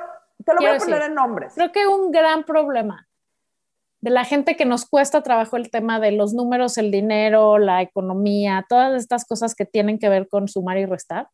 te 0.46 0.54
lo 0.54 0.60
voy 0.60 0.70
a 0.70 0.78
poner 0.78 0.94
decir, 0.94 1.10
en 1.10 1.14
nombres. 1.14 1.52
creo 1.54 1.72
que 1.72 1.86
un 1.86 2.10
gran 2.10 2.44
problema 2.44 3.06
de 4.00 4.10
la 4.10 4.24
gente 4.24 4.56
que 4.56 4.64
nos 4.64 4.86
cuesta 4.86 5.22
trabajo 5.22 5.56
el 5.56 5.70
tema 5.70 5.98
de 5.98 6.12
los 6.12 6.32
números, 6.32 6.78
el 6.78 6.90
dinero, 6.90 7.58
la 7.58 7.82
economía, 7.82 8.64
todas 8.68 8.94
estas 8.94 9.24
cosas 9.24 9.54
que 9.54 9.64
tienen 9.64 9.98
que 9.98 10.08
ver 10.08 10.28
con 10.28 10.48
sumar 10.48 10.78
y 10.78 10.86
restar, 10.86 11.28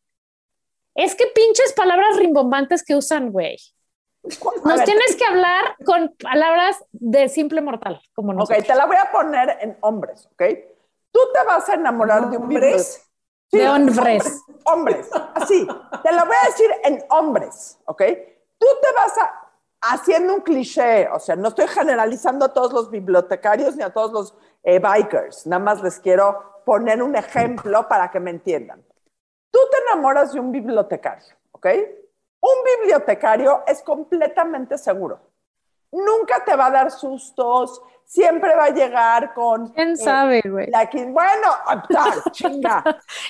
es 0.95 1.15
que 1.15 1.25
pinches 1.35 1.73
palabras 1.73 2.17
rimbombantes 2.17 2.83
que 2.83 2.95
usan, 2.95 3.31
güey. 3.31 3.57
Nos 4.63 4.77
ver, 4.77 4.85
tienes 4.85 5.15
que 5.15 5.25
hablar 5.25 5.75
con 5.85 6.15
palabras 6.21 6.83
de 6.91 7.29
simple 7.29 7.61
mortal, 7.61 8.01
como 8.15 8.31
Ok, 8.31 8.37
nosotros. 8.39 8.65
te 8.67 8.75
la 8.75 8.85
voy 8.85 8.95
a 8.97 9.11
poner 9.11 9.57
en 9.61 9.77
hombres, 9.81 10.27
¿ok? 10.31 10.43
Tú 11.11 11.19
te 11.33 11.43
vas 11.45 11.69
a 11.69 11.75
enamorar 11.75 12.29
de 12.29 12.37
¿Hombres? 12.37 13.07
Sí, 13.51 13.59
De 13.59 13.69
hombres. 13.69 14.41
Hombres, 14.65 15.09
así. 15.35 15.67
Te 16.01 16.11
la 16.11 16.23
voy 16.23 16.35
a 16.41 16.47
decir 16.47 16.71
en 16.85 17.03
hombres, 17.11 17.77
¿ok? 17.85 18.01
Tú 18.63 18.69
te 18.81 18.87
vas 18.95 19.17
a, 19.17 19.49
haciendo 19.91 20.35
un 20.35 20.39
cliché, 20.39 21.09
o 21.09 21.19
sea, 21.19 21.35
no 21.35 21.49
estoy 21.49 21.67
generalizando 21.67 22.45
a 22.45 22.53
todos 22.53 22.71
los 22.71 22.89
bibliotecarios 22.89 23.75
ni 23.75 23.83
a 23.83 23.89
todos 23.89 24.13
los 24.13 24.33
eh, 24.63 24.79
bikers, 24.79 25.45
nada 25.47 25.61
más 25.61 25.83
les 25.83 25.99
quiero 25.99 26.61
poner 26.63 27.03
un 27.03 27.13
ejemplo 27.13 27.85
para 27.89 28.09
que 28.09 28.21
me 28.21 28.31
entiendan. 28.31 28.81
Tú 29.51 29.59
te 29.69 29.77
enamoras 29.79 30.31
de 30.31 30.39
un 30.39 30.53
bibliotecario, 30.53 31.35
¿ok? 31.51 31.67
Un 32.39 32.79
bibliotecario 32.79 33.63
es 33.67 33.81
completamente 33.81 34.77
seguro. 34.77 35.19
Nunca 35.93 36.43
te 36.43 36.55
va 36.55 36.65
a 36.67 36.71
dar 36.71 36.91
sustos, 36.91 37.81
siempre 38.05 38.55
va 38.55 38.65
a 38.65 38.69
llegar 38.71 39.33
con... 39.33 39.71
¿Quién 39.73 39.91
eh, 39.91 39.95
sabe, 39.97 40.41
güey? 40.45 40.69
bueno, 41.11 41.47
ah, 41.65 41.83
tal, 41.87 42.23
chinga. 42.31 42.83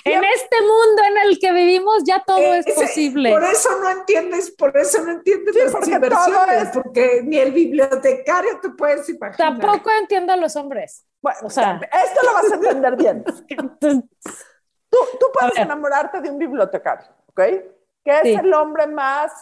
En 0.04 0.24
este 0.24 0.60
mundo 0.60 1.02
en 1.08 1.18
el 1.28 1.38
que 1.38 1.52
vivimos 1.52 2.02
ya 2.04 2.22
todo 2.26 2.38
es 2.38 2.66
Ese- 2.66 2.80
posible. 2.80 3.30
Por 3.30 3.44
eso 3.44 3.68
no 3.80 3.90
entiendes, 3.90 4.50
por 4.50 4.76
eso 4.76 5.02
no 5.02 5.12
entiendes 5.12 5.54
Sí, 5.54 5.60
las 5.62 5.72
porque 5.72 5.90
inversiones, 5.92 6.62
es- 6.62 6.70
porque 6.70 7.20
ni 7.24 7.38
el 7.38 7.52
bibliotecario 7.52 8.58
te 8.60 8.70
puedes 8.70 9.08
imaginar. 9.08 9.36
Tampoco 9.58 9.90
entiendo 10.00 10.32
a 10.32 10.36
los 10.36 10.56
hombres. 10.56 11.06
Bueno, 11.22 11.38
O 11.44 11.50
sea- 11.50 11.80
esto 12.04 12.20
lo 12.26 12.32
vas 12.34 12.50
a 12.50 12.54
entender 12.56 12.96
bien. 12.96 13.24
Tú, 13.80 14.98
tú 15.18 15.26
puedes 15.32 15.58
enamorarte 15.58 16.20
de 16.20 16.30
un 16.30 16.38
bibliotecario, 16.38 17.08
¿ok? 17.26 17.40
Que 18.04 18.12
es 18.12 18.22
Sí. 18.22 18.34
el 18.34 18.52
hombre 18.54 18.86
más 18.86 19.32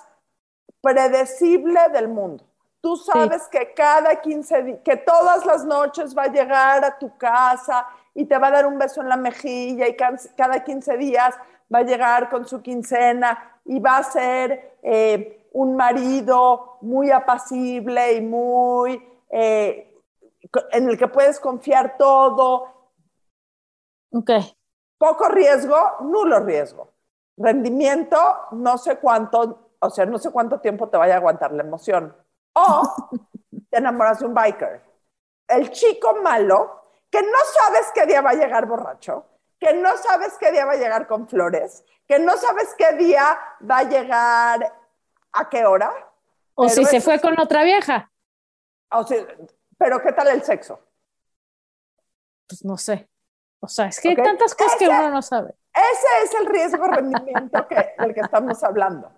predecible 0.81 1.79
del 1.93 2.09
mundo. 2.09 2.45
Tú 2.83 2.97
sabes 2.97 3.47
que 3.47 3.73
cada 3.75 4.21
15 4.21 4.62
días, 4.64 4.81
que 4.85 4.97
todas 4.97 5.47
las 5.47 5.64
noches 5.64 6.18
va 6.18 6.25
a 6.25 6.33
llegar 6.33 6.85
a 6.85 6.99
tu 6.99 7.16
casa 7.16 7.87
y 8.12 8.25
te 8.25 8.37
va 8.37 8.49
a 8.49 8.51
dar 8.51 8.66
un 8.66 8.77
beso 8.77 9.01
en 9.01 9.09
la 9.09 9.16
mejilla 9.16 9.87
y 9.87 9.95
cada 9.95 10.64
15 10.64 10.97
días 10.97 11.37
va 11.73 11.79
a 11.79 11.83
llegar 11.85 12.29
con 12.29 12.45
su 12.45 12.61
quincena 12.61 13.61
y 13.64 13.79
va 13.79 13.99
a 13.99 14.03
ser 14.03 14.79
eh, 14.83 15.49
un 15.53 15.77
marido 15.77 16.79
muy 16.81 17.12
apacible 17.12 18.14
y 18.14 18.21
muy 18.21 19.01
eh, 19.31 19.97
en 20.73 20.88
el 20.88 20.99
que 20.99 21.07
puedes 21.07 21.38
confiar 21.38 21.97
todo, 21.97 22.66
Ok. 24.12 24.31
poco 24.99 25.29
riesgo, 25.29 25.77
nulo 26.01 26.40
riesgo. 26.40 26.90
Rendimiento, 27.37 28.18
no 28.51 28.77
sé 28.77 28.99
cuánto, 28.99 29.71
o 29.79 29.90
sea, 29.90 30.05
no 30.05 30.18
sé 30.18 30.33
cuánto 30.33 30.59
tiempo 30.61 30.88
te 30.88 30.97
vaya 30.97 31.14
a 31.14 31.18
aguantar 31.18 31.53
la 31.53 31.62
emoción. 31.62 32.14
O 32.55 33.11
te 33.71 33.79
enamoras 33.79 34.21
de 34.21 34.27
un 34.27 34.35
biker. 34.35 34.83
El 35.49 35.71
chico 35.71 36.17
malo, 36.23 36.83
que 37.11 37.23
no 37.23 37.38
sabes 37.55 37.91
qué 37.95 38.07
día 38.07 38.21
va 38.21 38.31
a 38.31 38.35
llegar 38.35 38.67
borracho, 38.67 39.27
que 39.59 39.75
no 39.75 39.97
sabes 39.97 40.35
qué 40.38 40.51
día 40.53 40.65
va 40.65 40.73
a 40.73 40.77
llegar 40.77 41.07
con 41.07 41.29
flores, 41.29 41.85
que 42.07 42.19
no 42.19 42.37
sabes 42.37 42.75
qué 42.77 42.93
día 42.93 43.38
va 43.69 43.79
a 43.79 43.85
llegar 43.85 44.73
a 45.33 45.49
qué 45.49 45.65
hora. 45.65 45.93
O 46.55 46.69
si 46.69 46.85
se 46.85 47.01
fue 47.01 47.21
con 47.21 47.38
otra 47.41 47.62
vieja, 47.65 48.11
O 48.91 49.05
sea, 49.05 49.27
pero 49.79 50.01
¿qué 50.03 50.12
tal 50.12 50.29
el 50.29 50.43
sexo? 50.43 50.79
pues 52.47 52.65
no 52.67 52.77
sé. 52.77 53.09
O 53.61 53.69
sea, 53.69 53.87
es 53.87 53.99
que 53.99 54.11
hay 54.11 54.17
tantas 54.17 54.55
cosas 54.55 54.77
que 54.77 54.88
uno 54.88 55.11
no 55.11 55.23
sabe. 55.23 55.55
Ese 55.73 56.25
es 56.25 56.35
el 56.35 56.47
riesgo 56.47 56.87
rendimiento 56.87 57.67
que, 57.67 57.95
del 57.99 58.12
que 58.12 58.21
estamos 58.21 58.62
hablando. 58.62 59.11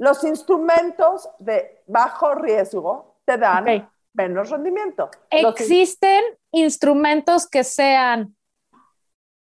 Los 0.00 0.24
instrumentos 0.24 1.28
de 1.38 1.82
bajo 1.86 2.34
riesgo 2.34 3.16
te 3.26 3.36
dan 3.36 3.88
menos 4.14 4.48
rendimiento. 4.50 5.10
Los 5.30 5.52
Existen 5.60 6.22
instrumentos 6.52 7.46
que 7.46 7.62
sean. 7.64 8.34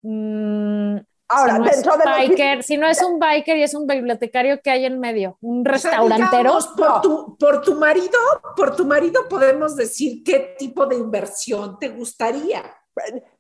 mm, 0.02 0.98
Ahora, 1.28 1.54
si 1.56 1.60
no 1.60 1.65
es 1.65 1.72
dentro 1.76 1.94
un 1.94 2.00
de 2.00 2.06
los 2.06 2.15
biker, 2.15 2.63
si 2.63 2.78
no 2.78 2.88
es 2.88 3.04
un 3.04 3.20
biker 3.20 3.58
y 3.58 3.63
es 3.63 3.74
un 3.74 3.88
bibliotecario 3.88 4.62
que 4.62 4.70
hay 4.70 4.86
en 4.86 5.00
medio, 5.00 5.38
un 5.41 5.62
O 5.62 5.78
sea, 5.78 5.91
restaurantero. 5.91 6.38
digamos, 6.38 6.68
por, 6.68 6.88
No. 6.89 7.02
tu, 7.02 7.38
por 7.38 7.62
tu 7.62 7.76
marido, 7.76 8.20
por 8.56 8.76
tu 8.76 8.86
marido 8.86 9.28
podemos 9.28 9.76
decir 9.76 10.24
qué 10.24 10.56
tipo 10.58 10.86
de 10.86 10.96
inversión 10.96 11.80
te 11.80 11.89
gustaría. 11.89 12.63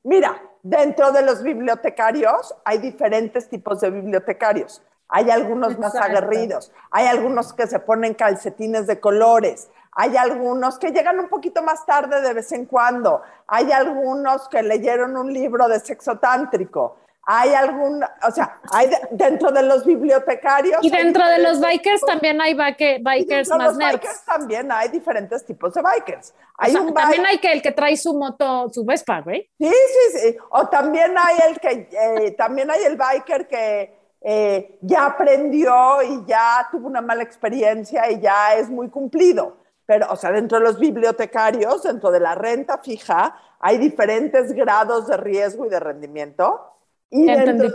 Mira, 0.03 0.41
dentro 0.63 1.11
de 1.13 1.21
los 1.21 1.41
bibliotecarios 1.43 2.53
hay 2.65 2.79
diferentes 2.79 3.47
tipos 3.47 3.79
de 3.81 3.89
bibliotecarios. 3.91 4.81
Hay 5.09 5.29
algunos 5.29 5.77
más 5.77 5.95
aguerridos, 5.95 6.71
hay 6.91 7.07
algunos 7.07 7.53
que 7.53 7.67
se 7.67 7.79
ponen 7.79 8.13
calcetines 8.15 8.87
de 8.87 8.99
colores, 8.99 9.69
hay 9.91 10.17
algunos 10.17 10.79
que 10.79 10.91
llegan 10.91 11.19
un 11.19 11.29
poquito 11.29 11.61
más 11.61 11.85
tarde 11.85 12.21
de 12.21 12.33
vez 12.33 12.51
en 12.51 12.65
cuando, 12.65 13.21
hay 13.47 13.71
algunos 13.71 14.49
que 14.49 14.63
leyeron 14.63 15.15
un 15.15 15.31
libro 15.31 15.67
de 15.67 15.79
sexo 15.79 16.17
tántrico, 16.17 16.97
hay 17.27 17.53
algún, 17.53 18.03
o 18.03 18.31
sea, 18.31 18.59
hay 18.71 18.87
de- 18.87 18.99
dentro 19.11 19.51
de 19.51 19.63
los 19.63 19.85
bibliotecarios. 19.85 20.77
y 20.83 20.89
dentro 20.89 21.25
de 21.27 21.39
los 21.39 21.59
bikers 21.59 22.01
tipos- 22.01 22.09
también 22.11 22.41
hay 22.41 22.53
bike- 22.55 23.01
bikers 23.03 23.49
más 23.49 23.63
los 23.67 23.77
nerds. 23.77 23.93
bikers 23.93 24.25
también 24.25 24.71
hay 24.71 24.89
diferentes 24.89 25.45
tipos 25.45 25.73
de 25.73 25.81
bikers. 25.81 26.31
O 26.31 26.33
Hay 26.57 26.71
sea, 26.71 26.81
un 26.81 26.93
también 26.93 27.21
bike- 27.23 27.29
hay 27.29 27.37
que 27.39 27.51
el 27.51 27.61
que 27.61 27.71
trae 27.71 27.97
su 27.97 28.13
moto, 28.17 28.69
su 28.71 28.85
Vespa, 28.85 29.21
güey. 29.21 29.49
Sí, 29.59 29.69
sí, 29.71 30.19
sí. 30.19 30.37
O 30.49 30.67
también 30.67 31.15
hay 31.17 31.37
el 31.49 31.59
que, 31.59 31.89
eh, 31.91 32.31
también 32.31 32.69
hay 32.71 32.83
el 32.83 32.95
biker 32.95 33.47
que 33.47 34.04
eh, 34.27 34.79
ya 34.81 35.05
aprendió 35.05 36.01
y 36.01 36.25
ya 36.25 36.67
tuvo 36.71 36.87
una 36.87 36.99
mala 36.99 37.21
experiencia 37.21 38.09
y 38.09 38.19
ya 38.19 38.55
es 38.55 38.71
muy 38.71 38.89
cumplido. 38.89 39.57
Pero, 39.85 40.07
o 40.11 40.15
sea, 40.15 40.31
dentro 40.31 40.57
de 40.57 40.63
los 40.63 40.79
bibliotecarios, 40.79 41.83
dentro 41.83 42.09
de 42.09 42.19
la 42.19 42.33
renta 42.33 42.79
fija, 42.79 43.37
hay 43.59 43.77
diferentes 43.77 44.51
grados 44.53 45.05
de 45.05 45.17
riesgo 45.17 45.67
y 45.67 45.69
de 45.69 45.79
rendimiento. 45.79 46.73
Y 47.11 47.27
Ya 47.27 47.33
dentro 47.35 47.51
entendí 47.51 47.67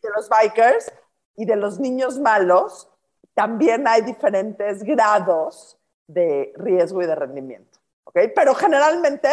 de 0.00 0.08
los 0.16 0.30
bikers 0.30 0.90
y 1.36 1.44
de 1.44 1.56
los 1.56 1.78
niños 1.78 2.18
malos, 2.18 2.88
también 3.34 3.86
hay 3.86 4.00
diferentes 4.00 4.82
grados 4.84 5.78
de 6.06 6.54
riesgo 6.56 7.02
y 7.02 7.06
de 7.06 7.14
rendimiento. 7.14 7.78
¿ok? 8.04 8.20
Pero 8.34 8.54
generalmente 8.54 9.28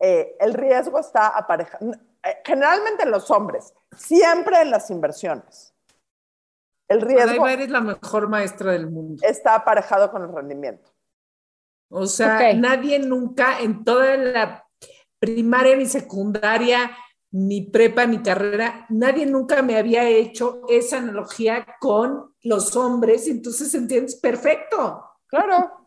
eh, 0.00 0.36
el 0.40 0.52
riesgo 0.52 0.98
está 0.98 1.28
aparejado, 1.28 1.92
generalmente 2.44 3.04
en 3.04 3.10
los 3.10 3.30
hombres, 3.30 3.74
siempre 3.96 4.60
en 4.60 4.70
las 4.70 4.90
inversiones. 4.90 5.74
El 6.88 7.00
riesgo 7.02 7.46
eres 7.46 7.70
la 7.70 7.80
mejor 7.80 8.28
maestra 8.28 8.72
del 8.72 8.90
mundo. 8.90 9.22
está 9.24 9.54
aparejado 9.54 10.10
con 10.10 10.22
el 10.22 10.32
rendimiento. 10.32 10.90
O 11.88 12.06
sea, 12.06 12.52
nadie 12.54 12.98
nunca 12.98 13.60
en 13.60 13.84
toda 13.84 14.16
la 14.16 14.64
primaria 15.18 15.76
ni 15.76 15.86
secundaria, 15.86 16.90
ni 17.32 17.62
prepa, 17.62 18.06
ni 18.06 18.22
carrera, 18.22 18.86
nadie 18.88 19.26
nunca 19.26 19.62
me 19.62 19.76
había 19.76 20.08
hecho 20.08 20.62
esa 20.68 20.98
analogía 20.98 21.66
con 21.80 22.34
los 22.42 22.74
hombres, 22.74 23.28
entonces 23.28 23.72
entiendes 23.74 24.16
perfecto. 24.16 25.04
Claro. 25.26 25.79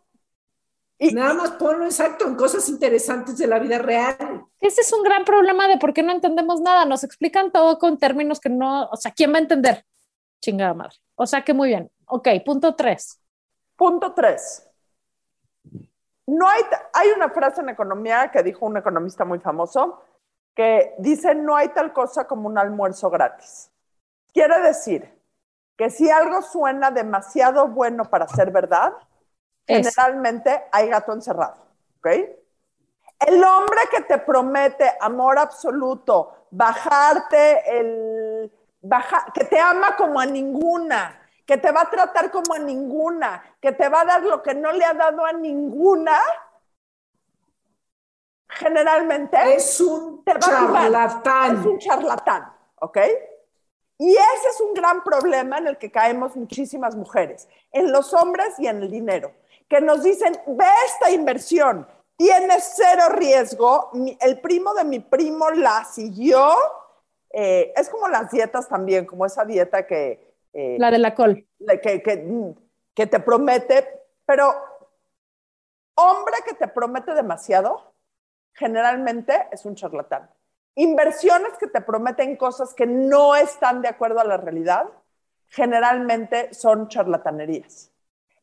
Y, 1.03 1.13
Nada 1.13 1.33
más 1.33 1.51
ponlo 1.51 1.83
exacto 1.83 2.25
en 2.25 2.35
cosas 2.35 2.69
interesantes 2.69 3.37
de 3.37 3.45
la 3.45 3.59
vida 3.59 3.77
real. 3.77 4.45
Ese 4.61 4.79
es 4.79 4.93
un 4.93 5.03
gran 5.03 5.25
problema 5.25 5.67
de 5.67 5.77
por 5.77 5.93
qué 5.93 6.01
no 6.01 6.13
entendemos 6.13 6.61
nada. 6.61 6.85
Nos 6.85 7.03
explican 7.03 7.51
todo 7.51 7.77
con 7.77 7.97
términos 7.97 8.39
que 8.39 8.47
no, 8.47 8.85
o 8.85 8.95
sea, 8.95 9.11
¿quién 9.11 9.33
va 9.33 9.35
a 9.35 9.41
entender? 9.41 9.85
Chingada 10.41 10.73
madre. 10.73 10.95
O 11.15 11.27
sea 11.27 11.43
que 11.43 11.53
muy 11.53 11.67
bien. 11.67 11.91
Ok, 12.05 12.29
punto 12.45 12.73
tres. 12.75 13.19
Punto 13.75 14.13
tres. 14.13 14.65
No 16.25 16.47
hay, 16.47 16.61
hay 16.93 17.09
una 17.09 17.29
frase 17.31 17.59
en 17.59 17.67
economía 17.67 18.31
que 18.31 18.41
dijo 18.41 18.65
un 18.65 18.77
economista 18.77 19.25
muy 19.25 19.39
famoso 19.39 20.01
que 20.55 20.95
dice 20.99 21.35
no 21.35 21.57
hay 21.57 21.67
tal 21.69 21.91
cosa 21.91 22.27
como 22.27 22.47
un 22.47 22.57
almuerzo 22.57 23.09
gratis. 23.09 23.69
Quiere 24.33 24.61
decir 24.61 25.21
que 25.75 25.89
si 25.89 26.09
algo 26.09 26.41
suena 26.43 26.91
demasiado 26.91 27.67
bueno 27.67 28.05
para 28.05 28.25
ser 28.29 28.51
verdad, 28.51 28.93
Es. 29.67 29.77
generalmente 29.95 30.63
hay 30.71 30.89
gato 30.89 31.13
encerrado. 31.13 31.65
¿ok? 31.99 32.07
El 33.19 33.43
hombre 33.43 33.79
que 33.89 34.01
te 34.01 34.17
promete 34.17 34.91
amor 34.99 35.39
absoluto, 35.39 36.47
bajarte 36.51 37.79
el. 37.79 38.51
Baja, 38.85 39.25
que 39.33 39.45
te 39.45 39.57
ama 39.57 39.95
como 39.95 40.19
a 40.19 40.25
ninguna, 40.25 41.17
que 41.45 41.57
te 41.57 41.71
va 41.71 41.83
a 41.83 41.89
tratar 41.89 42.29
como 42.29 42.53
a 42.53 42.59
ninguna, 42.59 43.41
que 43.61 43.71
te 43.71 43.87
va 43.87 44.01
a 44.01 44.05
dar 44.05 44.23
lo 44.23 44.43
que 44.43 44.53
no 44.53 44.73
le 44.73 44.83
ha 44.83 44.93
dado 44.93 45.25
a 45.25 45.31
ninguna, 45.31 46.19
generalmente 48.49 49.37
Es 49.55 49.79
un 49.79 50.23
te 50.23 50.33
va 50.33 50.37
a 50.37 50.39
timar. 50.41 50.81
charlatán. 50.91 51.59
es 51.59 51.65
un 51.65 51.79
charlatán, 51.79 52.53
¿ok? 52.81 52.97
Y 53.99 54.11
ese 54.11 54.47
es 54.51 54.59
un 54.61 54.73
gran 54.73 55.01
problema 55.03 55.59
en 55.59 55.67
el 55.67 55.77
que 55.77 55.91
caemos 55.91 56.35
muchísimas 56.35 56.95
mujeres, 56.95 57.47
en 57.71 57.91
los 57.91 58.13
hombres 58.13 58.59
y 58.59 58.67
en 58.67 58.81
el 58.81 58.91
dinero, 58.91 59.31
que 59.69 59.81
nos 59.81 60.03
dicen, 60.03 60.33
ve 60.47 60.65
esta 60.85 61.11
inversión, 61.11 61.87
tiene 62.15 62.55
cero 62.59 63.09
riesgo, 63.09 63.89
mi- 63.93 64.17
el 64.21 64.39
primo 64.39 64.73
de 64.73 64.83
mi 64.83 64.99
primo 64.99 65.49
la 65.51 65.83
siguió, 65.85 66.53
eh, 67.31 67.73
es 67.75 67.89
como 67.89 68.07
las 68.07 68.29
dietas 68.31 68.67
también, 68.69 69.05
como 69.05 69.25
esa 69.25 69.43
dieta 69.45 69.87
que, 69.87 70.35
eh, 70.53 70.77
La 70.79 70.91
de 70.91 70.99
la 70.99 71.15
col. 71.15 71.47
que- 71.81 72.55
que 72.93 73.07
te 73.07 73.19
promete, 73.19 73.87
pero 74.25 74.53
hombre 75.95 76.35
que 76.47 76.53
te 76.53 76.67
promete 76.67 77.13
demasiado, 77.13 77.93
generalmente 78.53 79.47
es 79.51 79.65
un 79.65 79.75
charlatán. 79.75 80.29
Inversiones 80.75 81.57
que 81.59 81.67
te 81.67 81.81
prometen 81.81 82.35
cosas 82.35 82.73
que 82.73 82.85
no 82.85 83.35
están 83.35 83.81
de 83.81 83.87
acuerdo 83.89 84.19
a 84.19 84.23
la 84.23 84.37
realidad, 84.37 84.89
generalmente 85.47 86.53
son 86.53 86.87
charlatanerías. 86.87 87.91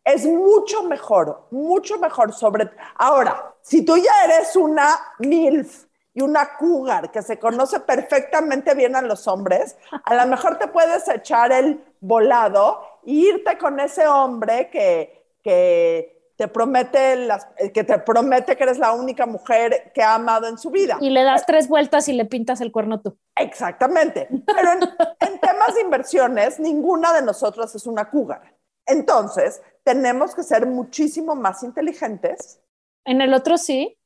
Es 0.04 0.26
mucho 0.26 0.82
mejor, 0.84 1.46
mucho 1.50 1.98
mejor 1.98 2.32
sobre... 2.32 2.70
Ahora, 2.96 3.54
si 3.60 3.84
tú 3.84 3.96
ya 3.96 4.24
eres 4.24 4.56
una 4.56 4.98
MILF 5.18 5.84
y 6.14 6.22
una 6.22 6.56
cougar 6.56 7.10
que 7.10 7.22
se 7.22 7.38
conoce 7.38 7.80
perfectamente 7.80 8.74
bien 8.74 8.96
a 8.96 9.02
los 9.02 9.28
hombres, 9.28 9.76
a 10.04 10.14
lo 10.14 10.26
mejor 10.26 10.58
te 10.58 10.68
puedes 10.68 11.06
echar 11.08 11.52
el 11.52 11.84
volado 12.00 12.82
e 13.06 13.12
irte 13.12 13.58
con 13.58 13.78
ese 13.78 14.06
hombre 14.06 14.70
que, 14.70 15.36
que 15.42 16.32
te 16.36 16.48
promete 16.48 17.16
las, 17.16 17.46
que 17.74 17.84
te 17.84 17.98
promete 17.98 18.56
que 18.56 18.62
eres 18.64 18.78
la 18.78 18.92
única 18.92 19.26
mujer 19.26 19.92
que 19.94 20.02
ha 20.02 20.14
amado 20.14 20.48
en 20.48 20.56
su 20.56 20.70
vida. 20.70 20.96
Y 20.98 21.10
le 21.10 21.22
das 21.22 21.44
tres 21.44 21.68
vueltas 21.68 22.08
y 22.08 22.14
le 22.14 22.24
pintas 22.24 22.62
el 22.62 22.72
cuerno 22.72 23.02
tú. 23.02 23.18
Exactamente. 23.36 24.26
Pero 24.46 24.72
en, 24.72 24.80
en 25.20 25.38
temas 25.38 25.74
de 25.74 25.82
inversiones, 25.82 26.58
ninguna 26.58 27.12
de 27.12 27.20
nosotras 27.20 27.74
es 27.74 27.86
una 27.86 28.08
cougar. 28.08 28.56
Entonces, 28.86 29.60
tenemos 29.84 30.34
que 30.34 30.42
ser 30.42 30.66
muchísimo 30.66 31.34
más 31.34 31.62
inteligentes. 31.62 32.60
En 33.04 33.20
el 33.20 33.34
otro 33.34 33.58
sí. 33.58 33.96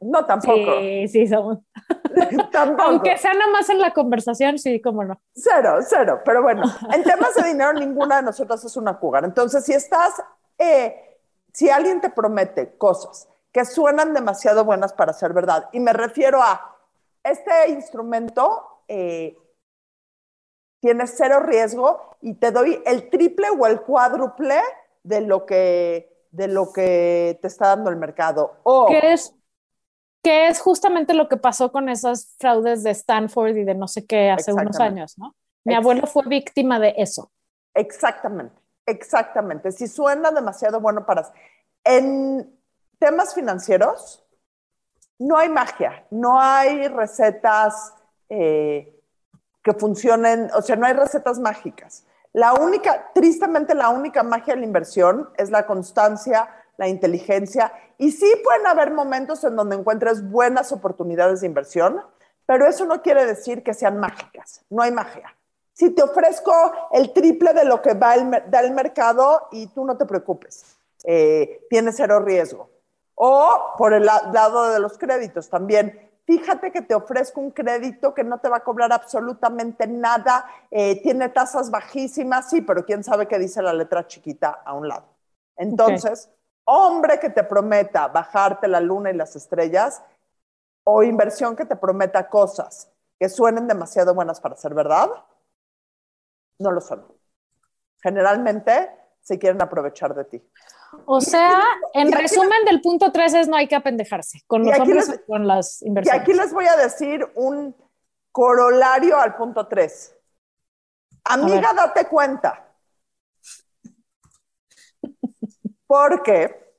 No, 0.00 0.26
tampoco. 0.26 0.80
Sí, 0.80 1.08
sí, 1.08 1.26
somos. 1.26 1.58
tampoco. 2.52 2.82
Aunque 2.82 3.16
sea 3.16 3.32
nomás 3.32 3.70
en 3.70 3.78
la 3.78 3.92
conversación, 3.92 4.58
sí, 4.58 4.80
cómo 4.80 5.04
no. 5.04 5.20
Cero, 5.34 5.78
cero. 5.88 6.20
Pero 6.24 6.42
bueno, 6.42 6.62
en 6.92 7.02
temas 7.02 7.34
de 7.34 7.48
dinero, 7.48 7.72
ninguna 7.72 8.16
de 8.16 8.22
nosotras 8.22 8.64
es 8.64 8.76
una 8.76 8.98
cougar. 8.98 9.24
Entonces, 9.24 9.64
si 9.64 9.72
estás, 9.72 10.22
eh, 10.58 11.18
si 11.52 11.70
alguien 11.70 12.00
te 12.00 12.10
promete 12.10 12.76
cosas 12.76 13.28
que 13.52 13.64
suenan 13.64 14.12
demasiado 14.12 14.64
buenas 14.64 14.92
para 14.92 15.12
ser 15.12 15.32
verdad, 15.32 15.68
y 15.72 15.80
me 15.80 15.92
refiero 15.92 16.42
a 16.42 16.76
este 17.22 17.70
instrumento 17.70 18.82
eh, 18.88 19.38
tiene 20.84 21.06
cero 21.06 21.40
riesgo 21.40 22.14
y 22.20 22.34
te 22.34 22.50
doy 22.50 22.82
el 22.84 23.08
triple 23.08 23.48
o 23.48 23.66
el 23.66 23.80
cuádruple 23.80 24.60
de 25.02 25.22
lo 25.22 25.46
que, 25.46 26.26
de 26.30 26.46
lo 26.46 26.74
que 26.74 27.38
te 27.40 27.48
está 27.48 27.68
dando 27.68 27.88
el 27.88 27.96
mercado. 27.96 28.58
O, 28.64 28.84
Que 28.88 29.14
es, 29.14 29.34
que 30.22 30.48
es 30.48 30.60
justamente 30.60 31.14
lo 31.14 31.26
que 31.26 31.38
pasó 31.38 31.72
con 31.72 31.88
esas 31.88 32.36
fraudes 32.38 32.82
de 32.82 32.90
Stanford 32.90 33.56
y 33.56 33.64
de 33.64 33.74
no 33.74 33.88
sé 33.88 34.04
qué 34.04 34.30
hace 34.30 34.52
unos 34.52 34.78
años, 34.78 35.16
¿no? 35.16 35.34
Mi 35.64 35.72
abuelo 35.72 36.06
fue 36.06 36.24
víctima 36.26 36.78
de 36.78 36.92
eso. 36.98 37.32
Exactamente, 37.72 38.60
exactamente. 38.84 39.72
Si 39.72 39.88
suena 39.88 40.32
demasiado 40.32 40.82
bueno 40.82 41.06
para... 41.06 41.32
En 41.82 42.60
temas 42.98 43.34
financieros, 43.34 44.22
no 45.18 45.38
hay 45.38 45.48
magia, 45.48 46.06
no 46.10 46.38
hay 46.38 46.88
recetas 46.88 47.94
eh, 48.28 48.93
que 49.64 49.72
funcionen, 49.72 50.50
o 50.54 50.62
sea, 50.62 50.76
no 50.76 50.86
hay 50.86 50.92
recetas 50.92 51.40
mágicas. 51.40 52.04
La 52.32 52.52
única, 52.52 53.10
tristemente, 53.14 53.74
la 53.74 53.88
única 53.88 54.22
magia 54.22 54.54
de 54.54 54.60
la 54.60 54.66
inversión 54.66 55.30
es 55.36 55.50
la 55.50 55.66
constancia, 55.66 56.48
la 56.76 56.86
inteligencia, 56.86 57.72
y 57.98 58.10
sí 58.12 58.30
pueden 58.44 58.66
haber 58.66 58.92
momentos 58.92 59.42
en 59.44 59.56
donde 59.56 59.76
encuentres 59.76 60.30
buenas 60.30 60.70
oportunidades 60.70 61.40
de 61.40 61.46
inversión, 61.46 62.02
pero 62.46 62.66
eso 62.66 62.84
no 62.84 63.00
quiere 63.02 63.24
decir 63.24 63.62
que 63.62 63.72
sean 63.72 63.98
mágicas, 63.98 64.62
no 64.68 64.82
hay 64.82 64.92
magia. 64.92 65.34
Si 65.72 65.90
te 65.90 66.02
ofrezco 66.02 66.52
el 66.92 67.12
triple 67.12 67.52
de 67.54 67.64
lo 67.64 67.80
que 67.80 67.94
va 67.94 68.14
el, 68.14 68.30
da 68.48 68.60
el 68.60 68.72
mercado 68.72 69.48
y 69.50 69.68
tú 69.68 69.84
no 69.84 69.96
te 69.96 70.04
preocupes, 70.04 70.76
eh, 71.04 71.64
tienes 71.70 71.96
cero 71.96 72.20
riesgo. 72.20 72.68
O 73.14 73.74
por 73.78 73.94
el 73.94 74.04
la- 74.04 74.30
lado 74.32 74.70
de 74.70 74.80
los 74.80 74.98
créditos 74.98 75.48
también. 75.48 76.03
Fíjate 76.26 76.72
que 76.72 76.80
te 76.80 76.94
ofrezco 76.94 77.40
un 77.40 77.50
crédito 77.50 78.14
que 78.14 78.24
no 78.24 78.38
te 78.38 78.48
va 78.48 78.58
a 78.58 78.64
cobrar 78.64 78.92
absolutamente 78.92 79.86
nada, 79.86 80.46
eh, 80.70 81.02
tiene 81.02 81.28
tasas 81.28 81.70
bajísimas, 81.70 82.48
sí, 82.48 82.62
pero 82.62 82.84
quién 82.84 83.04
sabe 83.04 83.28
qué 83.28 83.38
dice 83.38 83.60
la 83.60 83.74
letra 83.74 84.06
chiquita 84.06 84.62
a 84.64 84.72
un 84.72 84.88
lado. 84.88 85.06
Entonces, 85.56 86.30
hombre 86.64 87.20
que 87.20 87.28
te 87.28 87.44
prometa 87.44 88.08
bajarte 88.08 88.68
la 88.68 88.80
luna 88.80 89.10
y 89.10 89.14
las 89.14 89.36
estrellas, 89.36 90.02
o 90.84 91.02
inversión 91.02 91.56
que 91.56 91.64
te 91.64 91.76
prometa 91.76 92.28
cosas 92.28 92.90
que 93.18 93.28
suenen 93.28 93.66
demasiado 93.66 94.14
buenas 94.14 94.40
para 94.40 94.56
ser 94.56 94.74
verdad, 94.74 95.10
no 96.58 96.70
lo 96.70 96.80
son. 96.80 97.06
Generalmente 98.02 98.90
se 99.20 99.38
quieren 99.38 99.60
aprovechar 99.62 100.14
de 100.14 100.24
ti. 100.24 100.50
O 101.06 101.20
sea, 101.20 101.62
en 101.92 102.08
y 102.08 102.10
resumen 102.12 102.64
del 102.64 102.80
punto 102.80 103.12
3 103.12 103.34
es 103.34 103.48
no 103.48 103.56
hay 103.56 103.68
que 103.68 103.76
apendejarse 103.76 104.42
con 104.46 104.64
Y 104.66 104.70
los 104.70 104.78
hombres 104.80 105.08
les- 105.08 105.18
o 105.20 105.26
con 105.26 105.46
las 105.46 105.82
Y 105.82 105.88
inversiones. 105.88 106.22
aquí 106.22 106.32
les 106.32 106.52
voy 106.52 106.66
a 106.66 106.76
decir 106.76 107.26
un 107.34 107.74
corolario 108.32 109.18
al 109.18 109.36
punto 109.36 109.66
3. 109.68 110.14
Amiga, 111.24 111.72
date 111.74 112.06
cuenta. 112.06 112.68
Porque, 115.86 116.74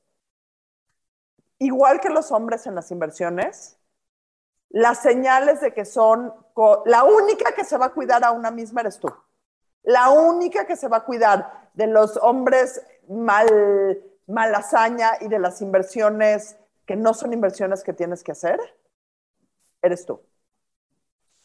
igual 1.58 2.00
que 2.00 2.08
los 2.10 2.30
hombres 2.32 2.66
en 2.66 2.74
las 2.74 2.90
inversiones, 2.90 3.78
las 4.68 5.00
señales 5.00 5.60
de 5.60 5.72
que 5.72 5.84
son, 5.84 6.34
la 6.84 7.04
única 7.04 7.54
que 7.54 7.64
se 7.64 7.78
va 7.78 7.86
a 7.86 7.92
cuidar 7.94 8.24
a 8.24 8.32
una 8.32 8.50
misma 8.50 8.80
eres 8.82 8.98
tú. 8.98 9.08
La 9.82 10.10
única 10.10 10.66
que 10.66 10.76
se 10.76 10.88
va 10.88 10.98
a 10.98 11.04
cuidar 11.04 11.70
de 11.74 11.86
los 11.86 12.16
hombres 12.16 12.82
mal, 13.08 14.02
mal 14.26 14.54
hazaña 14.54 15.12
y 15.20 15.28
de 15.28 15.38
las 15.38 15.60
inversiones 15.62 16.56
que 16.86 16.96
no 16.96 17.14
son 17.14 17.32
inversiones 17.32 17.82
que 17.82 17.92
tienes 17.92 18.22
que 18.22 18.32
hacer, 18.32 18.58
eres 19.82 20.06
tú. 20.06 20.20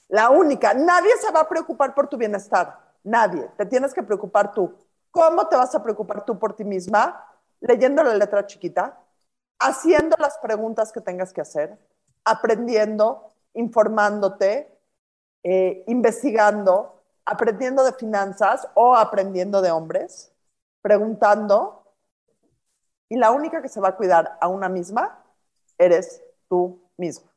La 0.08 0.30
única. 0.30 0.74
Nadie 0.74 1.16
se 1.18 1.32
va 1.32 1.42
a 1.42 1.50
preocupar 1.50 1.96
por 1.96 2.08
tu 2.08 2.18
bienestar. 2.18 2.78
Nadie. 3.04 3.50
Te 3.58 3.66
tienes 3.66 3.94
que 3.94 4.04
preocupar 4.04 4.54
tú. 4.54 4.76
¿Cómo 5.10 5.48
te 5.48 5.56
vas 5.56 5.74
a 5.74 5.82
preocupar 5.82 6.26
tú 6.26 6.38
por 6.38 6.56
ti 6.56 6.64
misma? 6.64 7.26
Leyendo 7.60 8.04
la 8.04 8.14
letra 8.14 8.46
chiquita, 8.46 9.00
haciendo 9.60 10.16
las 10.20 10.38
preguntas 10.38 10.92
que 10.92 11.02
tengas 11.02 11.32
que 11.32 11.42
hacer, 11.42 11.78
aprendiendo, 12.24 13.34
informándote, 13.54 14.78
eh, 15.44 15.84
investigando, 15.88 17.04
aprendiendo 17.26 17.84
de 17.84 17.94
finanzas 17.94 18.68
o 18.74 18.96
aprendiendo 18.96 19.62
de 19.62 19.72
hombres, 19.72 20.31
preguntando. 20.82 21.84
Y 23.10 23.18
la 23.18 23.32
única 23.32 23.62
que 23.62 23.70
se 23.70 23.82
va 23.82 23.90
a 23.90 23.96
cuidar 23.96 24.38
a 24.40 24.48
una 24.48 24.70
misma 24.70 25.24
eres 25.78 26.24
tú 26.48 26.82
misma. 26.98 27.32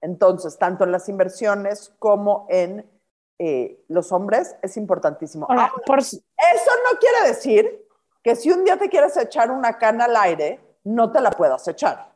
Entonces, 0.00 0.58
tanto 0.58 0.84
en 0.84 0.92
las 0.92 1.08
inversiones 1.08 1.94
como 1.98 2.46
en 2.50 2.90
eh, 3.38 3.84
los 3.88 4.12
hombres 4.12 4.56
es 4.60 4.76
importantísimo. 4.76 5.46
Ahora, 5.48 5.64
Ahora, 5.64 5.82
por, 5.86 5.98
eso 5.98 6.20
no 6.20 6.98
quiere 6.98 7.28
decir 7.28 7.86
que 8.22 8.36
si 8.36 8.50
un 8.50 8.64
día 8.64 8.76
te 8.76 8.88
quieres 8.88 9.16
echar 9.16 9.50
una 9.50 9.78
cana 9.78 10.04
al 10.04 10.16
aire, 10.16 10.60
no 10.84 11.10
te 11.10 11.20
la 11.20 11.30
puedas 11.30 11.66
echar. 11.68 12.12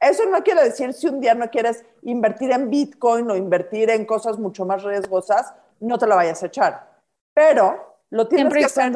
Eso 0.00 0.26
no 0.26 0.42
quiere 0.42 0.62
decir 0.62 0.92
si 0.92 1.06
un 1.06 1.20
día 1.20 1.34
no 1.34 1.50
quieres 1.50 1.84
invertir 2.02 2.50
en 2.52 2.68
Bitcoin 2.68 3.30
o 3.30 3.36
invertir 3.36 3.90
en 3.90 4.04
cosas 4.04 4.38
mucho 4.38 4.66
más 4.66 4.82
riesgosas, 4.82 5.54
no 5.80 5.98
te 5.98 6.06
la 6.06 6.16
vayas 6.16 6.42
a 6.42 6.46
echar. 6.46 7.02
Pero 7.32 8.00
lo 8.10 8.28
tienes 8.28 8.52
siempre 8.52 8.60
que 8.60 8.66
hacer 8.66 8.92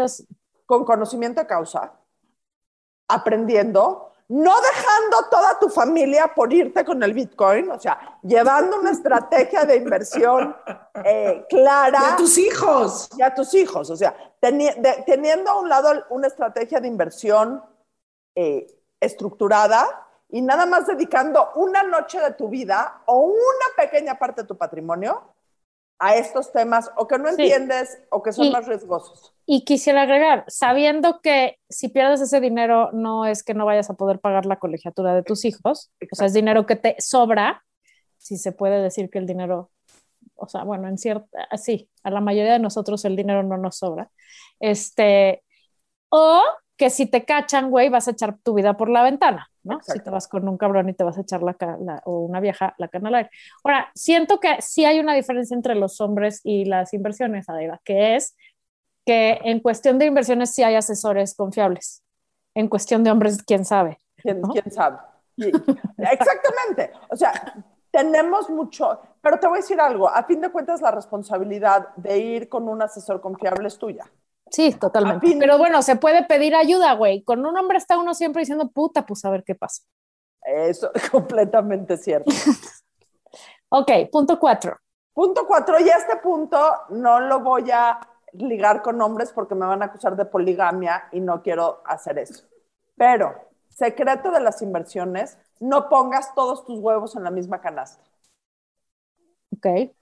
con 0.68 0.84
conocimiento 0.84 1.40
de 1.40 1.46
causa, 1.46 1.94
aprendiendo, 3.08 4.12
no 4.28 4.52
dejando 4.60 5.30
toda 5.30 5.58
tu 5.58 5.70
familia 5.70 6.34
por 6.34 6.52
irte 6.52 6.84
con 6.84 7.02
el 7.02 7.14
Bitcoin, 7.14 7.70
o 7.70 7.80
sea, 7.80 8.18
llevando 8.22 8.78
una 8.78 8.90
estrategia 8.90 9.64
de 9.64 9.76
inversión 9.76 10.54
eh, 11.02 11.46
clara 11.48 11.98
Y 12.02 12.12
a 12.12 12.16
tus 12.16 12.36
hijos. 12.36 13.08
y 13.16 13.22
a 13.22 13.34
tus 13.34 13.54
hijos, 13.54 13.88
o 13.88 13.96
sea, 13.96 14.14
teni- 14.42 14.74
de- 14.76 15.02
teniendo 15.06 15.50
a 15.50 15.58
un 15.58 15.70
lado 15.70 15.90
una 16.10 16.26
estrategia 16.26 16.80
de 16.80 16.88
inversión 16.88 17.64
eh, 18.34 18.66
estructurada 19.00 20.06
y 20.28 20.42
nada 20.42 20.66
más 20.66 20.86
dedicando 20.86 21.52
una 21.54 21.82
noche 21.82 22.20
de 22.20 22.32
tu 22.34 22.50
vida 22.50 23.00
o 23.06 23.20
una 23.20 23.66
pequeña 23.74 24.18
parte 24.18 24.42
de 24.42 24.48
tu 24.48 24.58
patrimonio 24.58 25.22
a 26.00 26.14
estos 26.16 26.52
temas 26.52 26.90
o 26.96 27.08
que 27.08 27.18
no 27.18 27.26
Sí. 27.32 27.42
entiendes 27.42 27.98
o 28.10 28.22
que 28.22 28.32
son 28.32 28.46
Y- 28.46 28.50
más 28.52 28.66
riesgosos. 28.66 29.34
Y 29.46 29.64
quisiera 29.64 30.02
agregar, 30.02 30.44
sabiendo 30.46 31.20
que 31.20 31.58
si 31.68 31.88
pierdes 31.88 32.20
ese 32.20 32.40
dinero 32.40 32.90
no 32.92 33.24
es 33.26 33.42
que 33.42 33.54
no 33.54 33.64
vayas 33.66 33.90
a 33.90 33.94
poder 33.94 34.20
pagar 34.20 34.46
la 34.46 34.58
colegiatura 34.58 35.14
de 35.14 35.22
tus 35.22 35.44
hijos, 35.44 35.90
o 36.10 36.14
sea, 36.14 36.26
es 36.26 36.34
dinero 36.34 36.66
que 36.66 36.76
te 36.76 36.94
sobra, 36.98 37.64
si 38.18 38.36
se 38.36 38.52
puede 38.52 38.80
decir 38.82 39.10
que 39.10 39.18
el 39.18 39.26
dinero, 39.26 39.70
o 40.36 40.46
sea, 40.48 40.64
bueno, 40.64 40.86
en 40.88 40.98
cierta, 40.98 41.48
sí, 41.56 41.88
a 42.04 42.10
la 42.10 42.20
mayoría 42.20 42.52
de 42.52 42.58
nosotros 42.58 43.04
el 43.04 43.16
dinero 43.16 43.42
no 43.42 43.56
nos 43.56 43.78
sobra, 43.78 44.10
este, 44.60 45.42
o 46.10 46.42
que 46.78 46.88
si 46.90 47.06
te 47.06 47.24
cachan, 47.24 47.70
güey, 47.70 47.88
vas 47.90 48.08
a 48.08 48.12
echar 48.12 48.38
tu 48.38 48.54
vida 48.54 48.76
por 48.76 48.88
la 48.88 49.02
ventana, 49.02 49.50
¿no? 49.64 49.80
Si 49.80 49.86
te 49.86 49.92
Exacto. 49.92 50.10
vas 50.12 50.28
con 50.28 50.48
un 50.48 50.56
cabrón 50.56 50.88
y 50.88 50.94
te 50.94 51.04
vas 51.04 51.18
a 51.18 51.22
echar 51.22 51.42
la, 51.42 51.56
la- 51.80 52.00
o 52.06 52.20
una 52.20 52.40
vieja 52.40 52.74
la 52.78 52.88
cana 52.88 53.08
al 53.08 53.14
aire. 53.16 53.30
Ahora, 53.64 53.90
siento 53.94 54.38
que 54.40 54.62
sí 54.62 54.84
hay 54.84 55.00
una 55.00 55.12
diferencia 55.14 55.54
entre 55.56 55.74
los 55.74 56.00
hombres 56.00 56.40
y 56.44 56.64
las 56.64 56.94
inversiones, 56.94 57.48
Adela, 57.48 57.80
que 57.84 58.14
es 58.16 58.36
que 59.04 59.40
en 59.44 59.60
cuestión 59.60 59.98
de 59.98 60.06
inversiones 60.06 60.54
sí 60.54 60.62
hay 60.62 60.76
asesores 60.76 61.34
confiables. 61.34 62.02
En 62.54 62.68
cuestión 62.68 63.02
de 63.04 63.10
hombres, 63.10 63.42
quién 63.42 63.64
sabe. 63.64 63.98
¿Quién, 64.16 64.40
¿no? 64.40 64.48
quién 64.48 64.70
sabe? 64.70 64.98
Exactamente. 65.96 66.92
O 67.10 67.16
sea, 67.16 67.32
tenemos 67.90 68.48
mucho, 68.50 69.00
pero 69.20 69.38
te 69.38 69.46
voy 69.46 69.58
a 69.58 69.60
decir 69.62 69.80
algo, 69.80 70.08
a 70.08 70.22
fin 70.24 70.40
de 70.40 70.50
cuentas 70.50 70.80
la 70.80 70.90
responsabilidad 70.90 71.88
de 71.96 72.18
ir 72.18 72.48
con 72.48 72.68
un 72.68 72.82
asesor 72.82 73.20
confiable 73.20 73.66
es 73.68 73.78
tuya. 73.78 74.04
Sí, 74.50 74.72
totalmente. 74.72 75.36
Pero 75.38 75.58
bueno, 75.58 75.82
se 75.82 75.96
puede 75.96 76.24
pedir 76.24 76.54
ayuda, 76.54 76.94
güey. 76.94 77.22
Con 77.22 77.44
un 77.44 77.56
hombre 77.56 77.78
está 77.78 77.98
uno 77.98 78.14
siempre 78.14 78.40
diciendo, 78.40 78.70
puta, 78.70 79.04
pues 79.06 79.24
a 79.24 79.30
ver 79.30 79.44
qué 79.44 79.54
pasa. 79.54 79.82
Eso 80.42 80.90
es 80.94 81.10
completamente 81.10 81.96
cierto. 81.96 82.30
Ok, 83.70 83.90
punto 84.10 84.38
cuatro. 84.38 84.78
Punto 85.12 85.46
cuatro, 85.46 85.78
y 85.78 85.88
este 85.90 86.16
punto 86.16 86.58
no 86.88 87.20
lo 87.20 87.40
voy 87.40 87.70
a 87.70 88.00
ligar 88.32 88.80
con 88.80 88.98
hombres 89.02 89.30
porque 89.32 89.54
me 89.54 89.66
van 89.66 89.82
a 89.82 89.86
acusar 89.86 90.16
de 90.16 90.24
poligamia 90.24 91.08
y 91.12 91.20
no 91.20 91.42
quiero 91.42 91.82
hacer 91.84 92.18
eso. 92.18 92.46
Pero, 92.96 93.34
secreto 93.68 94.30
de 94.30 94.40
las 94.40 94.62
inversiones, 94.62 95.36
no 95.60 95.90
pongas 95.90 96.34
todos 96.34 96.64
tus 96.64 96.78
huevos 96.78 97.14
en 97.14 97.24
la 97.24 97.30
misma 97.30 97.60
canasta. 97.60 98.02
Ok. 99.52 99.92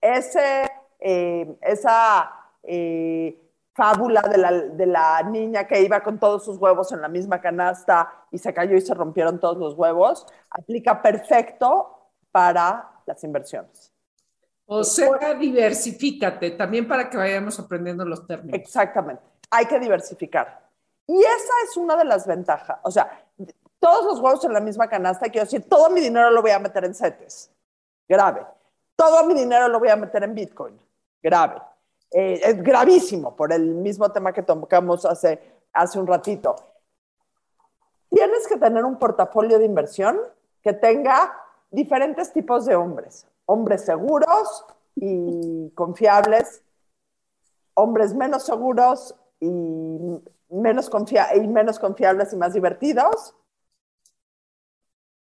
ese, 0.00 0.70
eh, 1.00 1.56
esa 1.62 2.30
eh, 2.62 3.41
fábula 3.74 4.22
de 4.22 4.38
la, 4.38 4.52
de 4.52 4.86
la 4.86 5.22
niña 5.22 5.66
que 5.66 5.80
iba 5.80 6.00
con 6.02 6.18
todos 6.18 6.44
sus 6.44 6.58
huevos 6.58 6.92
en 6.92 7.00
la 7.00 7.08
misma 7.08 7.40
canasta 7.40 8.26
y 8.30 8.38
se 8.38 8.52
cayó 8.52 8.76
y 8.76 8.80
se 8.80 8.94
rompieron 8.94 9.40
todos 9.40 9.56
los 9.56 9.74
huevos, 9.74 10.26
aplica 10.50 11.00
perfecto 11.00 12.10
para 12.30 13.02
las 13.06 13.22
inversiones. 13.24 13.92
O 14.66 14.84
sea, 14.84 15.34
diversifícate 15.34 16.52
también 16.52 16.86
para 16.86 17.08
que 17.10 17.16
vayamos 17.16 17.58
aprendiendo 17.58 18.04
los 18.04 18.26
términos. 18.26 18.58
Exactamente, 18.58 19.22
hay 19.50 19.66
que 19.66 19.78
diversificar. 19.78 20.62
Y 21.06 21.18
esa 21.18 21.52
es 21.64 21.76
una 21.76 21.96
de 21.96 22.04
las 22.04 22.26
ventajas. 22.26 22.78
O 22.82 22.90
sea, 22.90 23.26
todos 23.78 24.04
los 24.04 24.20
huevos 24.20 24.44
en 24.44 24.52
la 24.52 24.60
misma 24.60 24.88
canasta, 24.88 25.28
quiero 25.28 25.44
decir, 25.44 25.68
todo 25.68 25.90
mi 25.90 26.00
dinero 26.00 26.30
lo 26.30 26.40
voy 26.40 26.52
a 26.52 26.58
meter 26.58 26.84
en 26.84 26.94
CETES. 26.94 27.50
Grave. 28.08 28.46
Todo 28.94 29.24
mi 29.24 29.34
dinero 29.34 29.68
lo 29.68 29.80
voy 29.80 29.88
a 29.88 29.96
meter 29.96 30.22
en 30.22 30.34
Bitcoin. 30.34 30.78
Grave. 31.20 31.60
Eh, 32.12 32.40
es 32.44 32.62
gravísimo 32.62 33.34
por 33.34 33.52
el 33.52 33.74
mismo 33.74 34.10
tema 34.12 34.32
que 34.32 34.42
tocamos 34.42 35.04
hace, 35.06 35.40
hace 35.72 35.98
un 35.98 36.06
ratito. 36.06 36.54
Tienes 38.10 38.46
que 38.46 38.58
tener 38.58 38.84
un 38.84 38.98
portafolio 38.98 39.58
de 39.58 39.64
inversión 39.64 40.18
que 40.62 40.74
tenga 40.74 41.34
diferentes 41.70 42.32
tipos 42.32 42.66
de 42.66 42.76
hombres. 42.76 43.26
Hombres 43.46 43.84
seguros 43.84 44.66
y 44.94 45.70
confiables, 45.74 46.62
hombres 47.74 48.14
menos 48.14 48.44
seguros 48.44 49.14
y 49.40 49.50
menos, 50.50 50.90
confia 50.90 51.34
y 51.34 51.46
menos 51.48 51.78
confiables 51.78 52.32
y 52.32 52.36
más 52.36 52.52
divertidos. 52.52 53.34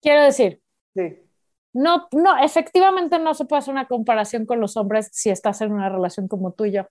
Quiero 0.02 0.24
decir, 0.24 0.62
Sí. 0.94 1.25
No, 1.76 2.08
no, 2.14 2.38
efectivamente 2.42 3.20
no 3.20 3.34
se 3.34 3.44
puede 3.44 3.60
hacer 3.60 3.74
una 3.74 3.86
comparación 3.86 4.46
con 4.46 4.62
los 4.62 4.78
hombres 4.78 5.10
si 5.12 5.30
estás 5.30 5.60
en 5.60 5.74
una 5.74 5.90
relación 5.90 6.30
como 6.30 6.54
tú 6.54 6.64
y 6.64 6.72
yo. 6.72 6.84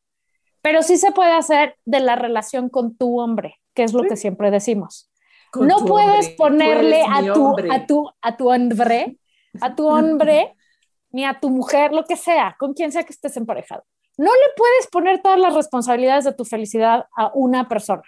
Pero 0.60 0.82
sí 0.82 0.98
se 0.98 1.10
puede 1.10 1.32
hacer 1.32 1.76
de 1.86 2.00
la 2.00 2.16
relación 2.16 2.68
con 2.68 2.94
tu 2.94 3.18
hombre, 3.18 3.56
que 3.74 3.82
es 3.82 3.94
lo 3.94 4.00
Sí. 4.02 4.08
que 4.08 4.16
siempre 4.16 4.50
decimos. 4.50 5.10
Con 5.50 5.68
no 5.68 5.78
puedes 5.78 6.26
hombre. 6.26 6.34
ponerle 6.36 7.02
a 7.02 7.32
tu, 7.32 7.44
hombre. 7.46 7.68
a, 7.72 7.86
tu, 7.86 8.10
a 8.20 8.36
tu 8.36 8.50
hombre, 8.50 9.18
a 9.62 9.74
tu 9.74 9.88
hombre, 9.88 10.54
ni 11.10 11.24
a 11.24 11.40
tu 11.40 11.48
mujer, 11.48 11.92
lo 11.94 12.04
que 12.04 12.16
sea, 12.16 12.54
con 12.58 12.74
quien 12.74 12.92
sea 12.92 13.04
que 13.04 13.12
estés 13.14 13.38
emparejado. 13.38 13.84
No 14.18 14.30
le 14.32 14.52
puedes 14.54 14.86
poner 14.88 15.22
todas 15.22 15.38
las 15.38 15.54
responsabilidades 15.54 16.24
de 16.24 16.34
tu 16.34 16.44
felicidad 16.44 17.06
a 17.16 17.30
una 17.34 17.68
persona. 17.68 18.02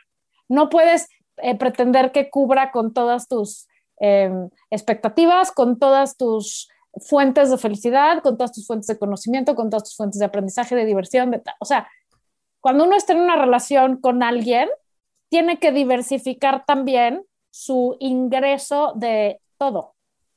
No 0.48 0.68
puedes 0.68 1.08
eh, 1.38 1.56
pretender 1.56 2.12
que 2.12 2.28
cubra 2.28 2.70
con 2.70 2.92
todas 2.92 3.28
tus 3.28 3.66
eh, 4.00 4.30
expectativas, 4.70 5.52
con 5.52 5.78
todas 5.78 6.16
tus 6.16 6.68
fuentes 6.98 7.50
de 7.50 7.58
felicidad, 7.58 8.22
con 8.22 8.36
todas 8.36 8.52
tus 8.52 8.66
fuentes 8.66 8.86
de 8.86 8.98
conocimiento, 8.98 9.54
con 9.54 9.70
todas 9.70 9.84
tus 9.84 9.96
fuentes 9.96 10.18
de 10.18 10.26
aprendizaje, 10.26 10.74
de 10.74 10.84
diversión. 10.84 11.30
De 11.30 11.42
o 11.60 11.64
sea, 11.64 11.88
cuando 12.60 12.84
uno 12.84 12.96
está 12.96 13.12
en 13.12 13.20
una 13.20 13.36
relación 13.36 13.98
con 13.98 14.22
alguien, 14.22 14.68
tiene 15.28 15.58
que 15.58 15.72
diversificar 15.72 16.64
también 16.66 17.24
su 17.50 17.96
ingreso 18.00 18.92
de 18.96 19.40
todo. 19.58 19.94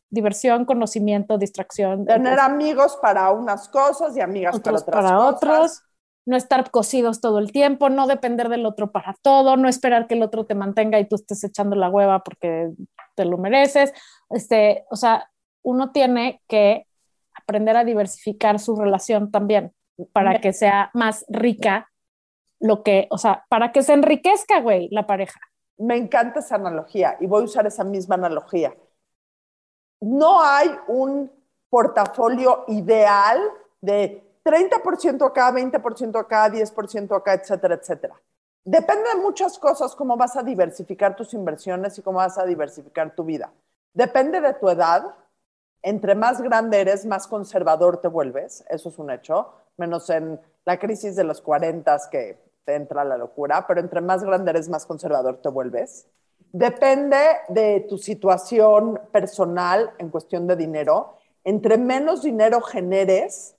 Diversión, 0.10 0.66
conocimiento, 0.66 1.38
distracción. 1.38 2.05
Tener 2.05 2.39
amigos 2.39 2.97
para 3.01 3.32
unas 3.32 3.70
cosas 3.70 4.18
y 4.18 4.22
amigas 4.22 4.55
otros 4.55 4.84
para 4.84 4.97
otras 4.97 5.03
para 5.03 5.18
cosas. 5.18 5.36
otros, 5.36 5.84
no 6.26 6.38
estar 6.38 6.72
cosidos 6.72 7.22
todo 7.22 7.39
el 7.39 7.51
tiempo, 7.51 7.89
no 7.89 8.07
depender 8.07 8.49
del 8.49 8.66
otro 8.66 8.91
para 8.91 9.16
todo, 9.22 9.57
no 9.57 9.68
esperar 9.68 10.07
que 10.07 10.16
el 10.16 10.24
otro 10.24 10.45
te 10.45 10.55
mantenga 10.55 10.99
y 10.99 11.07
tú 11.07 11.16
estés 11.16 11.43
echando 11.43 11.76
la 11.76 11.89
hueva 11.89 12.24
porque 12.24 12.72
te 13.20 13.26
lo 13.26 13.38
mereces. 13.38 13.91
Este, 14.30 14.86
o 14.89 14.95
sea, 14.95 15.30
uno 15.61 15.91
tiene 15.91 16.41
que 16.47 16.88
aprender 17.36 17.76
a 17.76 17.84
diversificar 17.84 18.59
su 18.59 18.78
relación 18.78 19.30
también 19.30 19.74
para 20.13 20.39
que 20.39 20.53
sea 20.53 20.89
más 20.93 21.26
rica 21.28 21.91
lo 22.61 22.82
que, 22.82 23.07
o 23.11 23.17
sea, 23.17 23.45
para 23.49 23.74
que 23.74 23.84
se 23.84 23.91
enriquezca, 23.91 24.61
güey, 24.61 24.88
la 24.91 25.05
pareja. 25.05 25.38
Me 25.78 25.97
encanta 25.97 26.39
esa 26.39 26.55
analogía 26.55 27.17
y 27.20 27.28
voy 27.28 27.41
a 27.41 27.45
usar 27.45 27.67
esa 27.67 27.84
misma 27.84 28.15
analogía. 28.15 28.74
No 29.99 30.41
hay 30.41 30.70
un 30.88 31.30
portafolio 31.70 32.63
ideal 32.70 33.41
de 33.82 34.24
30% 34.45 35.28
acá, 35.28 35.51
20% 35.51 36.17
acá, 36.17 36.49
10% 36.49 37.17
acá, 37.17 37.34
etcétera, 37.34 37.76
etcétera. 37.76 38.15
Depende 38.64 39.10
de 39.14 39.22
muchas 39.22 39.57
cosas 39.57 39.95
cómo 39.95 40.18
vas 40.18 40.36
a 40.36 40.43
diversificar 40.43 41.16
tus 41.16 41.34
inversiones 41.34 41.97
y 41.97 42.01
cómo 42.01 42.18
vas 42.18 42.38
a 42.38 42.45
diversificar 42.45 43.16
tu 43.16 43.24
vida. 43.24 43.51
Depende 43.93 44.41
de 44.41 44.53
tu 44.53 44.70
edad. 44.70 45.16
Entre 45.82 46.14
más 46.14 46.41
grande 46.41 46.82
eres, 46.82 47.05
más 47.05 47.28
conservador 47.28 48.01
te 48.01 48.10
vuelves. 48.10 48.64
Eso 48.70 48.89
es 48.89 48.99
un 48.99 49.12
hecho. 49.12 49.53
Menos 49.78 50.10
en 50.10 50.39
la 50.66 50.78
crisis 50.78 51.16
de 51.16 51.24
los 51.24 51.41
40 51.41 51.97
que 52.12 52.38
te 52.66 52.76
entra 52.76 53.03
la 53.03 53.18
locura. 53.18 53.66
Pero 53.66 53.80
entre 53.80 54.01
más 54.01 54.24
grande 54.24 54.51
eres, 54.51 54.70
más 54.70 54.86
conservador 54.86 55.38
te 55.41 55.49
vuelves. 55.49 56.07
Depende 56.51 57.18
de 57.47 57.86
tu 57.88 57.97
situación 57.97 58.99
personal 59.12 59.93
en 59.97 60.10
cuestión 60.10 60.47
de 60.47 60.55
dinero. 60.55 61.18
Entre 61.43 61.78
menos 61.78 62.24
dinero 62.24 62.62
generes, 62.62 63.55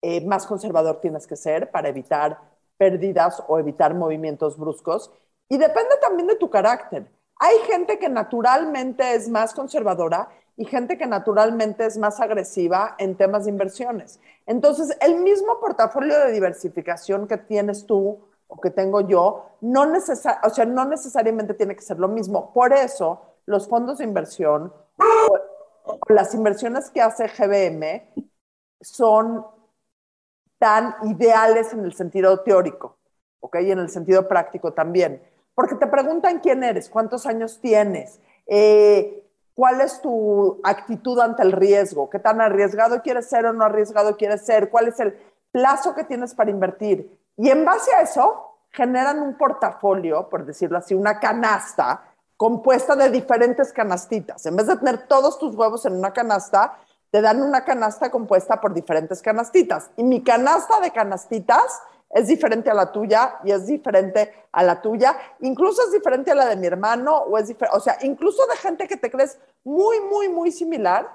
eh, 0.00 0.24
más 0.26 0.46
conservador 0.46 1.00
tienes 1.00 1.26
que 1.26 1.36
ser 1.36 1.70
para 1.70 1.88
evitar 1.88 2.51
pérdidas 2.82 3.40
o 3.46 3.60
evitar 3.60 3.94
movimientos 3.94 4.58
bruscos. 4.58 5.12
Y 5.48 5.56
depende 5.56 5.94
también 6.00 6.26
de 6.26 6.34
tu 6.34 6.50
carácter. 6.50 7.06
Hay 7.38 7.56
gente 7.70 7.96
que 7.96 8.08
naturalmente 8.08 9.14
es 9.14 9.28
más 9.28 9.54
conservadora 9.54 10.28
y 10.56 10.64
gente 10.64 10.98
que 10.98 11.06
naturalmente 11.06 11.86
es 11.86 11.96
más 11.96 12.18
agresiva 12.18 12.96
en 12.98 13.16
temas 13.16 13.44
de 13.44 13.50
inversiones. 13.50 14.18
Entonces, 14.46 14.96
el 15.00 15.20
mismo 15.20 15.60
portafolio 15.60 16.18
de 16.18 16.32
diversificación 16.32 17.28
que 17.28 17.36
tienes 17.36 17.86
tú 17.86 18.18
o 18.48 18.60
que 18.60 18.70
tengo 18.70 19.00
yo, 19.02 19.46
no, 19.60 19.82
o 19.82 20.50
sea, 20.50 20.64
no 20.66 20.84
necesariamente 20.84 21.54
tiene 21.54 21.76
que 21.76 21.82
ser 21.82 22.00
lo 22.00 22.08
mismo. 22.08 22.52
Por 22.52 22.72
eso, 22.72 23.20
los 23.46 23.68
fondos 23.68 23.98
de 23.98 24.04
inversión 24.04 24.72
o, 24.98 25.38
o 25.84 26.12
las 26.12 26.34
inversiones 26.34 26.90
que 26.90 27.00
hace 27.00 27.28
GBM 27.28 28.02
son 28.80 29.46
tan 30.62 30.94
ideales 31.02 31.72
en 31.72 31.84
el 31.84 31.92
sentido 31.92 32.38
teórico, 32.38 32.96
¿ok? 33.40 33.56
Y 33.62 33.72
en 33.72 33.80
el 33.80 33.88
sentido 33.88 34.28
práctico 34.28 34.72
también. 34.72 35.20
Porque 35.56 35.74
te 35.74 35.88
preguntan 35.88 36.38
quién 36.38 36.62
eres, 36.62 36.88
cuántos 36.88 37.26
años 37.26 37.58
tienes, 37.60 38.20
eh, 38.46 39.26
cuál 39.56 39.80
es 39.80 40.00
tu 40.00 40.60
actitud 40.62 41.18
ante 41.18 41.42
el 41.42 41.50
riesgo, 41.50 42.08
qué 42.08 42.20
tan 42.20 42.40
arriesgado 42.40 43.02
quieres 43.02 43.28
ser 43.28 43.44
o 43.46 43.52
no 43.52 43.64
arriesgado 43.64 44.16
quieres 44.16 44.46
ser, 44.46 44.70
cuál 44.70 44.86
es 44.86 45.00
el 45.00 45.18
plazo 45.50 45.96
que 45.96 46.04
tienes 46.04 46.32
para 46.32 46.52
invertir. 46.52 47.18
Y 47.36 47.50
en 47.50 47.64
base 47.64 47.92
a 47.92 48.02
eso, 48.02 48.60
generan 48.70 49.20
un 49.20 49.36
portafolio, 49.36 50.28
por 50.28 50.46
decirlo 50.46 50.78
así, 50.78 50.94
una 50.94 51.18
canasta 51.18 52.04
compuesta 52.36 52.94
de 52.94 53.10
diferentes 53.10 53.72
canastitas. 53.72 54.46
En 54.46 54.54
vez 54.54 54.68
de 54.68 54.76
tener 54.76 55.08
todos 55.08 55.40
tus 55.40 55.56
huevos 55.56 55.84
en 55.86 55.94
una 55.94 56.12
canasta, 56.12 56.78
te 57.12 57.20
dan 57.20 57.42
una 57.42 57.62
canasta 57.62 58.10
compuesta 58.10 58.58
por 58.58 58.72
diferentes 58.72 59.20
canastitas. 59.20 59.90
Y 59.98 60.02
mi 60.02 60.24
canasta 60.24 60.80
de 60.80 60.90
canastitas 60.90 61.82
es 62.08 62.26
diferente 62.26 62.70
a 62.70 62.74
la 62.74 62.90
tuya 62.90 63.38
y 63.44 63.52
es 63.52 63.66
diferente 63.66 64.32
a 64.50 64.62
la 64.62 64.80
tuya. 64.80 65.18
Incluso 65.40 65.82
es 65.84 65.92
diferente 65.92 66.30
a 66.30 66.34
la 66.34 66.46
de 66.46 66.56
mi 66.56 66.66
hermano 66.66 67.18
o 67.18 67.36
es 67.36 67.48
diferente, 67.48 67.76
o 67.76 67.80
sea, 67.80 67.98
incluso 68.00 68.46
de 68.46 68.56
gente 68.56 68.88
que 68.88 68.96
te 68.96 69.10
crees 69.10 69.38
muy, 69.62 70.00
muy, 70.00 70.30
muy 70.30 70.50
similar. 70.50 71.06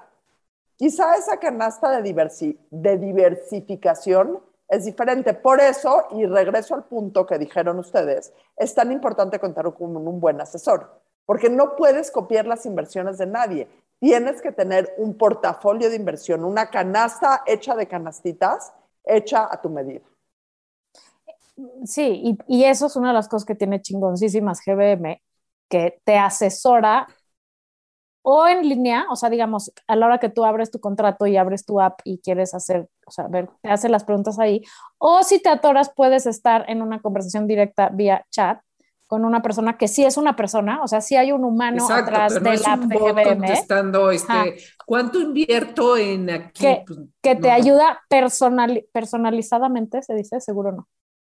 Quizá 0.76 1.16
esa 1.16 1.38
canasta 1.38 1.90
de, 2.00 2.56
de 2.70 2.98
diversificación 2.98 4.40
es 4.68 4.84
diferente. 4.84 5.34
Por 5.34 5.60
eso, 5.60 6.06
y 6.12 6.26
regreso 6.26 6.76
al 6.76 6.84
punto 6.84 7.26
que 7.26 7.38
dijeron 7.38 7.76
ustedes, 7.80 8.32
es 8.56 8.72
tan 8.72 8.92
importante 8.92 9.40
contar 9.40 9.74
con 9.74 9.96
un 9.96 10.20
buen 10.20 10.40
asesor, 10.40 11.00
porque 11.26 11.50
no 11.50 11.74
puedes 11.74 12.12
copiar 12.12 12.46
las 12.46 12.66
inversiones 12.66 13.18
de 13.18 13.26
nadie 13.26 13.68
tienes 14.00 14.40
que 14.40 14.52
tener 14.52 14.94
un 14.98 15.16
portafolio 15.16 15.90
de 15.90 15.96
inversión, 15.96 16.44
una 16.44 16.70
canasta 16.70 17.42
hecha 17.46 17.74
de 17.74 17.88
canastitas, 17.88 18.72
hecha 19.04 19.48
a 19.50 19.60
tu 19.60 19.70
medida. 19.70 20.02
Sí, 21.84 22.38
y, 22.46 22.64
eso 22.64 22.86
es 22.86 22.94
una 22.94 23.08
de 23.08 23.14
las 23.14 23.28
cosas 23.28 23.44
que 23.44 23.56
tiene 23.56 23.82
chingoncísimas 23.82 24.60
GBM, 24.64 25.20
que 25.68 26.00
te 26.04 26.16
asesora 26.16 27.08
o 28.22 28.46
en 28.46 28.68
línea, 28.68 29.06
o 29.10 29.16
sea, 29.16 29.30
digamos, 29.30 29.72
a 29.86 29.96
la 29.96 30.06
hora 30.06 30.18
que 30.18 30.28
tú 30.28 30.44
abres 30.44 30.70
tu 30.70 30.80
contrato 30.80 31.26
y 31.26 31.36
abres 31.36 31.64
tu 31.64 31.80
app 31.80 32.00
y 32.04 32.18
quieres 32.18 32.54
hacer, 32.54 32.88
o 33.06 33.10
sea, 33.10 33.26
ver, 33.26 33.48
te 33.62 33.70
hace 33.70 33.88
las 33.88 34.04
preguntas 34.04 34.38
ahí, 34.38 34.62
o 34.98 35.22
si 35.22 35.40
te 35.40 35.48
atoras, 35.48 35.90
puedes 35.94 36.26
estar 36.26 36.64
en 36.68 36.82
una 36.82 37.00
conversación 37.00 37.46
directa 37.46 37.88
vía 37.88 38.26
chat 38.30 38.60
con 39.08 39.24
una 39.24 39.40
persona 39.40 39.78
que 39.78 39.88
sí 39.88 40.04
es 40.04 40.18
una 40.18 40.36
persona, 40.36 40.82
o 40.82 40.86
sea, 40.86 41.00
sí 41.00 41.16
hay 41.16 41.32
un 41.32 41.42
humano 41.42 41.82
atrás 41.90 42.34
de 42.34 42.56
la 42.58 42.72
app 42.74 42.80
de 42.80 42.98
GBM. 42.98 43.24
contestando, 43.24 44.10
este, 44.10 44.58
¿cuánto 44.86 45.18
invierto 45.18 45.96
en 45.96 46.28
aquí? 46.28 46.62
Que, 46.62 46.84
pues, 46.86 46.98
que 47.22 47.34
te 47.34 47.50
ayuda 47.50 48.02
personal, 48.10 48.84
personalizadamente, 48.92 50.02
se 50.02 50.14
dice, 50.14 50.42
seguro 50.42 50.72
no, 50.72 50.88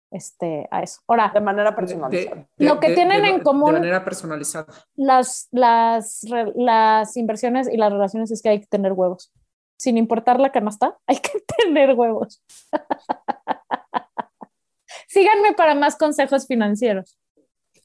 este, 0.09 0.67
a 0.71 0.81
eso. 0.81 1.01
Ahora, 1.07 1.31
de 1.31 1.39
manera 1.39 1.75
personalizada. 1.75 2.47
lo 2.57 2.79
que 2.79 2.95
tienen 2.95 3.23
en 3.25 3.41
común. 3.41 3.75
De 3.75 3.79
manera 3.79 4.03
personalizada. 4.03 4.73
Las, 4.95 5.47
las, 5.51 6.25
las 6.55 7.15
inversiones 7.15 7.71
y 7.71 7.77
las 7.77 7.91
relaciones 7.91 8.31
es 8.31 8.41
que 8.41 8.49
hay 8.49 8.59
que 8.59 8.67
tener 8.67 8.93
huevos. 8.93 9.31
Sin 9.77 9.97
importar 9.97 10.39
la 10.39 10.51
canasta, 10.51 10.97
hay 11.07 11.17
que 11.17 11.43
tener 11.59 11.93
huevos. 11.93 12.43
Síganme 15.07 15.53
para 15.53 15.75
más 15.75 15.95
consejos 15.95 16.47
financieros. 16.47 17.19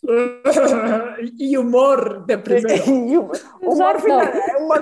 y 1.22 1.56
humor 1.56 2.26
de 2.26 2.38
primero. 2.38 2.84
humor, 3.62 4.00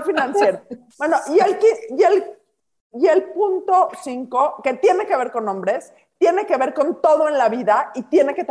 financiero. 0.05 0.63
Bueno, 0.99 1.17
y 1.29 1.39
el, 1.39 1.59
y 1.91 2.03
el, 2.03 2.39
y 2.95 3.07
el 3.07 3.25
punto 3.33 3.91
cinco, 4.03 4.61
que 4.63 4.75
tiene 4.75 5.07
que 5.07 5.17
ver 5.17 5.31
con 5.31 5.47
hombres, 5.49 5.93
tiene 6.19 6.47
que 6.47 6.57
ver 6.57 6.75
con 6.75 7.01
todo 7.01 7.29
en 7.29 7.37
la 7.39 7.49
vida 7.49 7.93
y 7.95 8.03
tiene 8.05 8.35
que 8.35 8.45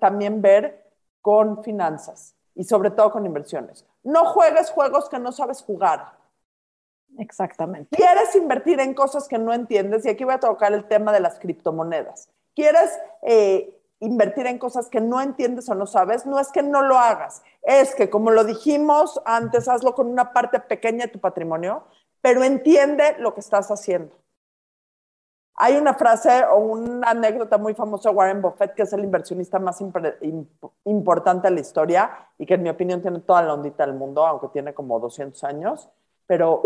también 0.00 0.42
ver 0.42 0.84
con 1.20 1.62
finanzas 1.62 2.34
y 2.54 2.64
sobre 2.64 2.90
todo 2.90 3.12
con 3.12 3.24
inversiones. 3.26 3.86
No 4.02 4.24
juegues 4.26 4.70
juegos 4.70 5.08
que 5.08 5.18
no 5.18 5.32
sabes 5.32 5.62
jugar. 5.62 6.12
Exactamente. 7.18 7.96
Quieres 7.96 8.34
invertir 8.34 8.80
en 8.80 8.94
cosas 8.94 9.28
que 9.28 9.38
no 9.38 9.52
entiendes, 9.52 10.04
y 10.04 10.08
aquí 10.08 10.24
voy 10.24 10.34
a 10.34 10.40
tocar 10.40 10.72
el 10.72 10.86
tema 10.86 11.12
de 11.12 11.20
las 11.20 11.38
criptomonedas. 11.38 12.28
Quieres 12.54 12.98
eh, 13.22 13.75
invertir 14.00 14.46
en 14.46 14.58
cosas 14.58 14.88
que 14.88 15.00
no 15.00 15.20
entiendes 15.20 15.68
o 15.68 15.74
no 15.74 15.86
sabes, 15.86 16.26
no 16.26 16.38
es 16.38 16.52
que 16.52 16.62
no 16.62 16.82
lo 16.82 16.98
hagas, 16.98 17.42
es 17.62 17.94
que 17.94 18.10
como 18.10 18.30
lo 18.30 18.44
dijimos 18.44 19.20
antes, 19.24 19.68
hazlo 19.68 19.94
con 19.94 20.08
una 20.08 20.32
parte 20.32 20.60
pequeña 20.60 21.06
de 21.06 21.12
tu 21.12 21.20
patrimonio, 21.20 21.84
pero 22.20 22.44
entiende 22.44 23.16
lo 23.18 23.34
que 23.34 23.40
estás 23.40 23.70
haciendo. 23.70 24.14
Hay 25.58 25.76
una 25.76 25.94
frase 25.94 26.44
o 26.44 26.58
una 26.58 27.10
anécdota 27.10 27.56
muy 27.56 27.72
famosa 27.72 28.10
de 28.10 28.16
Warren 28.16 28.42
Buffett, 28.42 28.74
que 28.74 28.82
es 28.82 28.92
el 28.92 29.04
inversionista 29.04 29.58
más 29.58 29.80
importante 30.84 31.48
de 31.48 31.54
la 31.54 31.60
historia 31.60 32.28
y 32.36 32.44
que 32.44 32.54
en 32.54 32.62
mi 32.62 32.68
opinión 32.68 33.00
tiene 33.00 33.20
toda 33.20 33.42
la 33.42 33.54
ondita 33.54 33.86
del 33.86 33.94
mundo, 33.94 34.26
aunque 34.26 34.48
tiene 34.48 34.74
como 34.74 35.00
200 35.00 35.42
años, 35.44 35.88
pero 36.26 36.60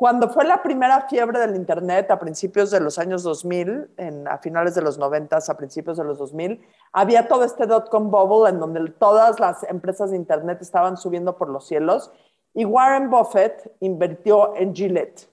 cuando 0.00 0.30
fue 0.30 0.46
la 0.46 0.62
primera 0.62 1.02
fiebre 1.10 1.38
del 1.40 1.54
Internet 1.54 2.10
a 2.10 2.18
principios 2.18 2.70
de 2.70 2.80
los 2.80 2.98
años 2.98 3.22
2000, 3.22 3.90
en, 3.98 4.26
a 4.28 4.38
finales 4.38 4.74
de 4.74 4.80
los 4.80 4.96
90, 4.96 5.36
a 5.46 5.56
principios 5.58 5.98
de 5.98 6.04
los 6.04 6.16
2000, 6.16 6.58
había 6.90 7.28
todo 7.28 7.44
este 7.44 7.66
dot-com 7.66 8.10
bubble 8.10 8.48
en 8.48 8.58
donde 8.58 8.92
todas 8.92 9.38
las 9.38 9.62
empresas 9.64 10.10
de 10.10 10.16
Internet 10.16 10.62
estaban 10.62 10.96
subiendo 10.96 11.36
por 11.36 11.50
los 11.50 11.66
cielos 11.66 12.10
y 12.54 12.64
Warren 12.64 13.10
Buffett 13.10 13.76
invirtió 13.80 14.56
en 14.56 14.74
Gillette. 14.74 15.28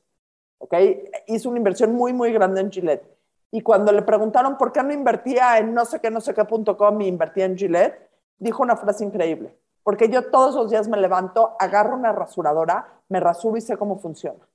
¿okay? 0.57 1.11
Hizo 1.27 1.47
una 1.47 1.59
inversión 1.59 1.95
muy, 1.95 2.11
muy 2.11 2.33
grande 2.33 2.59
en 2.59 2.69
Gillette. 2.69 3.07
Y 3.51 3.61
cuando 3.61 3.93
le 3.93 4.01
preguntaron 4.01 4.57
por 4.57 4.73
qué 4.73 4.83
no 4.83 4.91
invertía 4.91 5.59
en 5.59 5.73
no 5.73 5.85
sé 5.85 6.01
qué, 6.01 6.11
no 6.11 6.19
sé 6.19 6.33
qué.com 6.33 6.99
y 6.99 7.07
invertía 7.07 7.45
en 7.45 7.57
Gillette, 7.57 8.09
dijo 8.37 8.63
una 8.63 8.75
frase 8.75 9.05
increíble. 9.05 9.57
Porque 9.81 10.09
yo 10.09 10.29
todos 10.29 10.55
los 10.55 10.69
días 10.69 10.89
me 10.89 10.97
levanto, 10.97 11.55
agarro 11.57 11.95
una 11.95 12.11
rasuradora, 12.11 12.99
me 13.07 13.21
rasuro 13.21 13.55
y 13.55 13.61
sé 13.61 13.77
cómo 13.77 13.97
funciona 13.97 14.46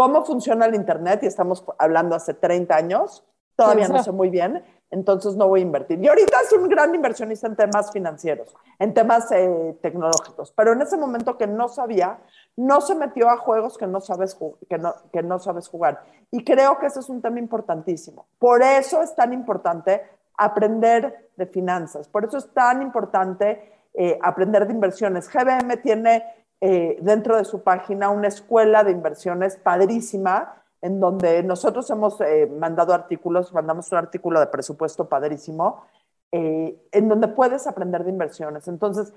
cómo 0.00 0.24
funciona 0.24 0.64
el 0.64 0.74
Internet, 0.74 1.24
y 1.24 1.26
estamos 1.26 1.62
hablando 1.76 2.16
hace 2.16 2.32
30 2.32 2.74
años, 2.74 3.22
todavía 3.54 3.86
no 3.86 4.02
sé 4.02 4.12
muy 4.12 4.30
bien, 4.30 4.64
entonces 4.90 5.36
no 5.36 5.46
voy 5.46 5.60
a 5.60 5.62
invertir. 5.62 6.02
Y 6.02 6.08
ahorita 6.08 6.40
es 6.40 6.50
un 6.54 6.70
gran 6.70 6.94
inversionista 6.94 7.46
en 7.46 7.54
temas 7.54 7.92
financieros, 7.92 8.56
en 8.78 8.94
temas 8.94 9.30
eh, 9.30 9.76
tecnológicos, 9.82 10.54
pero 10.56 10.72
en 10.72 10.80
ese 10.80 10.96
momento 10.96 11.36
que 11.36 11.46
no 11.46 11.68
sabía, 11.68 12.18
no 12.56 12.80
se 12.80 12.94
metió 12.94 13.28
a 13.28 13.36
juegos 13.36 13.76
que 13.76 13.86
no, 13.86 14.00
sabes 14.00 14.38
que, 14.70 14.78
no, 14.78 14.94
que 15.12 15.22
no 15.22 15.38
sabes 15.38 15.68
jugar. 15.68 16.02
Y 16.30 16.44
creo 16.44 16.78
que 16.78 16.86
ese 16.86 17.00
es 17.00 17.10
un 17.10 17.20
tema 17.20 17.38
importantísimo. 17.38 18.24
Por 18.38 18.62
eso 18.62 19.02
es 19.02 19.14
tan 19.14 19.34
importante 19.34 20.02
aprender 20.38 21.28
de 21.36 21.44
finanzas, 21.44 22.08
por 22.08 22.24
eso 22.24 22.38
es 22.38 22.50
tan 22.54 22.80
importante 22.80 23.70
eh, 23.92 24.18
aprender 24.22 24.66
de 24.66 24.72
inversiones. 24.72 25.28
GBM 25.28 25.76
tiene 25.82 26.24
eh, 26.60 26.98
dentro 27.00 27.36
de 27.36 27.44
su 27.44 27.62
página 27.62 28.10
una 28.10 28.28
escuela 28.28 28.84
de 28.84 28.92
inversiones 28.92 29.56
padrísima, 29.56 30.62
en 30.82 31.00
donde 31.00 31.42
nosotros 31.42 31.88
hemos 31.90 32.20
eh, 32.20 32.46
mandado 32.46 32.94
artículos, 32.94 33.52
mandamos 33.52 33.90
un 33.92 33.98
artículo 33.98 34.40
de 34.40 34.46
presupuesto 34.46 35.08
padrísimo, 35.08 35.84
eh, 36.32 36.80
en 36.92 37.08
donde 37.08 37.28
puedes 37.28 37.66
aprender 37.66 38.04
de 38.04 38.10
inversiones. 38.10 38.68
Entonces, 38.68 39.12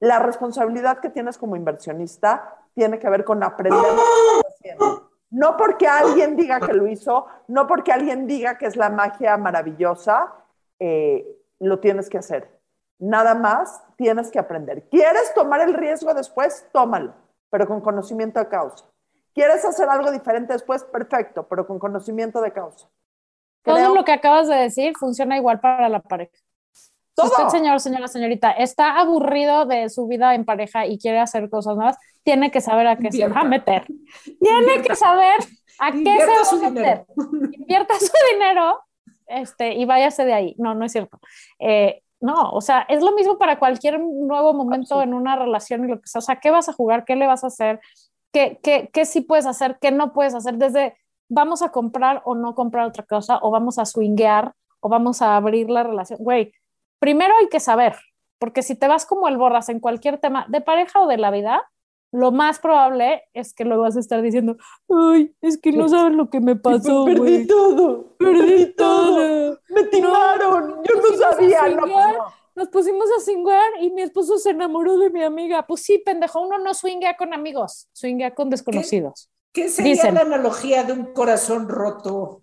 la 0.00 0.18
responsabilidad 0.18 0.98
que 0.98 1.10
tienes 1.10 1.38
como 1.38 1.56
inversionista 1.56 2.66
tiene 2.74 2.98
que 2.98 3.08
ver 3.08 3.24
con 3.24 3.42
aprender 3.42 3.78
No 5.30 5.56
porque 5.56 5.86
alguien 5.86 6.36
diga 6.36 6.60
que 6.60 6.72
lo 6.72 6.86
hizo, 6.86 7.26
no 7.48 7.66
porque 7.66 7.92
alguien 7.92 8.26
diga 8.26 8.58
que 8.58 8.66
es 8.66 8.76
la 8.76 8.90
magia 8.90 9.36
maravillosa, 9.36 10.34
eh, 10.78 11.26
lo 11.58 11.78
tienes 11.80 12.08
que 12.08 12.18
hacer. 12.18 12.55
Nada 12.98 13.34
más 13.34 13.82
tienes 13.96 14.30
que 14.30 14.38
aprender. 14.38 14.88
¿Quieres 14.90 15.32
tomar 15.34 15.60
el 15.60 15.74
riesgo 15.74 16.12
después? 16.14 16.66
Tómalo, 16.72 17.14
pero 17.50 17.66
con 17.66 17.80
conocimiento 17.80 18.40
de 18.40 18.48
causa. 18.48 18.84
¿Quieres 19.34 19.64
hacer 19.64 19.88
algo 19.88 20.10
diferente 20.10 20.54
después? 20.54 20.82
Perfecto, 20.84 21.46
pero 21.48 21.66
con 21.66 21.78
conocimiento 21.78 22.40
de 22.40 22.52
causa. 22.52 22.88
Todo 23.62 23.74
Creo- 23.76 23.94
lo 23.94 24.04
que 24.04 24.12
acabas 24.12 24.48
de 24.48 24.54
decir 24.56 24.94
funciona 24.98 25.36
igual 25.36 25.60
para 25.60 25.88
la 25.88 26.00
pareja. 26.00 26.32
Si 26.72 26.90
Todo. 27.14 27.26
usted, 27.26 27.48
señor, 27.48 27.80
señora, 27.80 28.08
señorita, 28.08 28.50
está 28.52 28.98
aburrido 28.98 29.66
de 29.66 29.88
su 29.90 30.06
vida 30.06 30.34
en 30.34 30.44
pareja 30.44 30.86
y 30.86 30.98
quiere 30.98 31.18
hacer 31.18 31.48
cosas 31.50 31.74
nuevas, 31.76 31.96
tiene 32.22 32.50
que 32.50 32.60
saber 32.60 32.86
a 32.86 32.96
qué 32.96 33.10
se 33.12 33.26
va 33.28 33.40
a 33.40 33.44
Invierta. 33.44 33.72
meter. 33.72 33.86
Tiene 34.40 34.58
Invierta. 34.60 34.88
que 34.88 34.96
saber 34.96 35.34
a 35.80 35.92
qué 35.92 35.98
Invierta 35.98 36.44
se 36.44 36.56
va 36.60 36.66
a 36.66 36.70
meter. 36.70 37.06
Invierta 37.52 37.94
su 37.98 38.12
dinero 38.32 38.80
este, 39.26 39.72
y 39.74 39.84
váyase 39.86 40.24
de 40.24 40.32
ahí. 40.34 40.54
No, 40.58 40.74
no 40.74 40.84
es 40.84 40.92
cierto. 40.92 41.18
Eh, 41.58 42.02
no, 42.20 42.50
o 42.50 42.60
sea, 42.60 42.80
es 42.88 43.02
lo 43.02 43.12
mismo 43.12 43.38
para 43.38 43.58
cualquier 43.58 44.00
nuevo 44.00 44.54
momento 44.54 45.02
en 45.02 45.14
una 45.14 45.36
relación 45.36 45.84
y 45.84 45.88
lo 45.88 46.00
que 46.00 46.08
sea. 46.08 46.20
O 46.20 46.22
sea, 46.22 46.36
¿qué 46.36 46.50
vas 46.50 46.68
a 46.68 46.72
jugar? 46.72 47.04
¿Qué 47.04 47.16
le 47.16 47.26
vas 47.26 47.44
a 47.44 47.48
hacer? 47.48 47.80
¿Qué, 48.32 48.58
qué, 48.62 48.90
qué 48.92 49.04
sí 49.04 49.20
puedes 49.20 49.46
hacer? 49.46 49.78
¿Qué 49.80 49.90
no 49.90 50.12
puedes 50.12 50.34
hacer? 50.34 50.56
Desde 50.56 50.96
vamos 51.28 51.62
a 51.62 51.70
comprar 51.70 52.22
o 52.24 52.34
no 52.34 52.54
comprar 52.54 52.86
otra 52.86 53.04
cosa, 53.04 53.38
o 53.42 53.50
vamos 53.50 53.78
a 53.78 53.84
swinguear, 53.84 54.54
o 54.80 54.88
vamos 54.88 55.22
a 55.22 55.36
abrir 55.36 55.70
la 55.70 55.82
relación. 55.82 56.18
Güey, 56.22 56.52
primero 56.98 57.34
hay 57.38 57.48
que 57.48 57.60
saber, 57.60 57.96
porque 58.38 58.62
si 58.62 58.76
te 58.76 58.88
vas 58.88 59.06
como 59.06 59.28
el 59.28 59.36
borras 59.36 59.68
en 59.68 59.80
cualquier 59.80 60.18
tema 60.18 60.46
de 60.48 60.60
pareja 60.60 61.00
o 61.00 61.06
de 61.06 61.18
la 61.18 61.30
vida, 61.30 61.68
lo 62.12 62.32
más 62.32 62.58
probable 62.58 63.22
es 63.34 63.52
que 63.52 63.64
luego 63.64 63.82
vas 63.82 63.96
a 63.96 64.00
estar 64.00 64.22
diciendo, 64.22 64.56
ay, 64.88 65.34
es 65.40 65.58
que 65.58 65.72
no 65.72 65.88
sabes 65.88 66.14
lo 66.14 66.30
que 66.30 66.40
me 66.40 66.56
pasó, 66.56 67.04
Perdí 67.04 67.46
todo. 67.46 68.16
Perdí 68.18 68.74
todo. 68.74 69.58
Me 69.68 69.84
timaron. 69.84 70.82
Yo 70.84 70.94
no 70.94 71.00
pusimos 71.02 71.22
a 71.22 71.32
sabía. 71.32 71.68
No, 71.68 71.76
pues 71.76 71.90
swinguear. 71.90 72.16
no. 72.16 72.24
Nos 72.54 72.68
pusimos 72.68 73.06
a 73.18 73.20
swinguear 73.22 73.82
y 73.82 73.90
mi 73.90 74.02
esposo 74.02 74.38
se 74.38 74.50
enamoró 74.50 74.96
de 74.98 75.10
mi 75.10 75.22
amiga. 75.22 75.66
Pues 75.66 75.82
sí, 75.82 75.98
pendejo, 75.98 76.40
uno 76.40 76.58
no 76.58 76.72
swinguea 76.72 77.16
con 77.16 77.34
amigos, 77.34 77.88
swinguea 77.92 78.34
con 78.34 78.48
desconocidos. 78.48 79.30
¿Qué 79.52 79.68
sería 79.68 79.92
Dicen. 79.92 80.14
la 80.14 80.22
analogía 80.22 80.84
de 80.84 80.92
un 80.94 81.12
corazón 81.12 81.68
roto? 81.68 82.42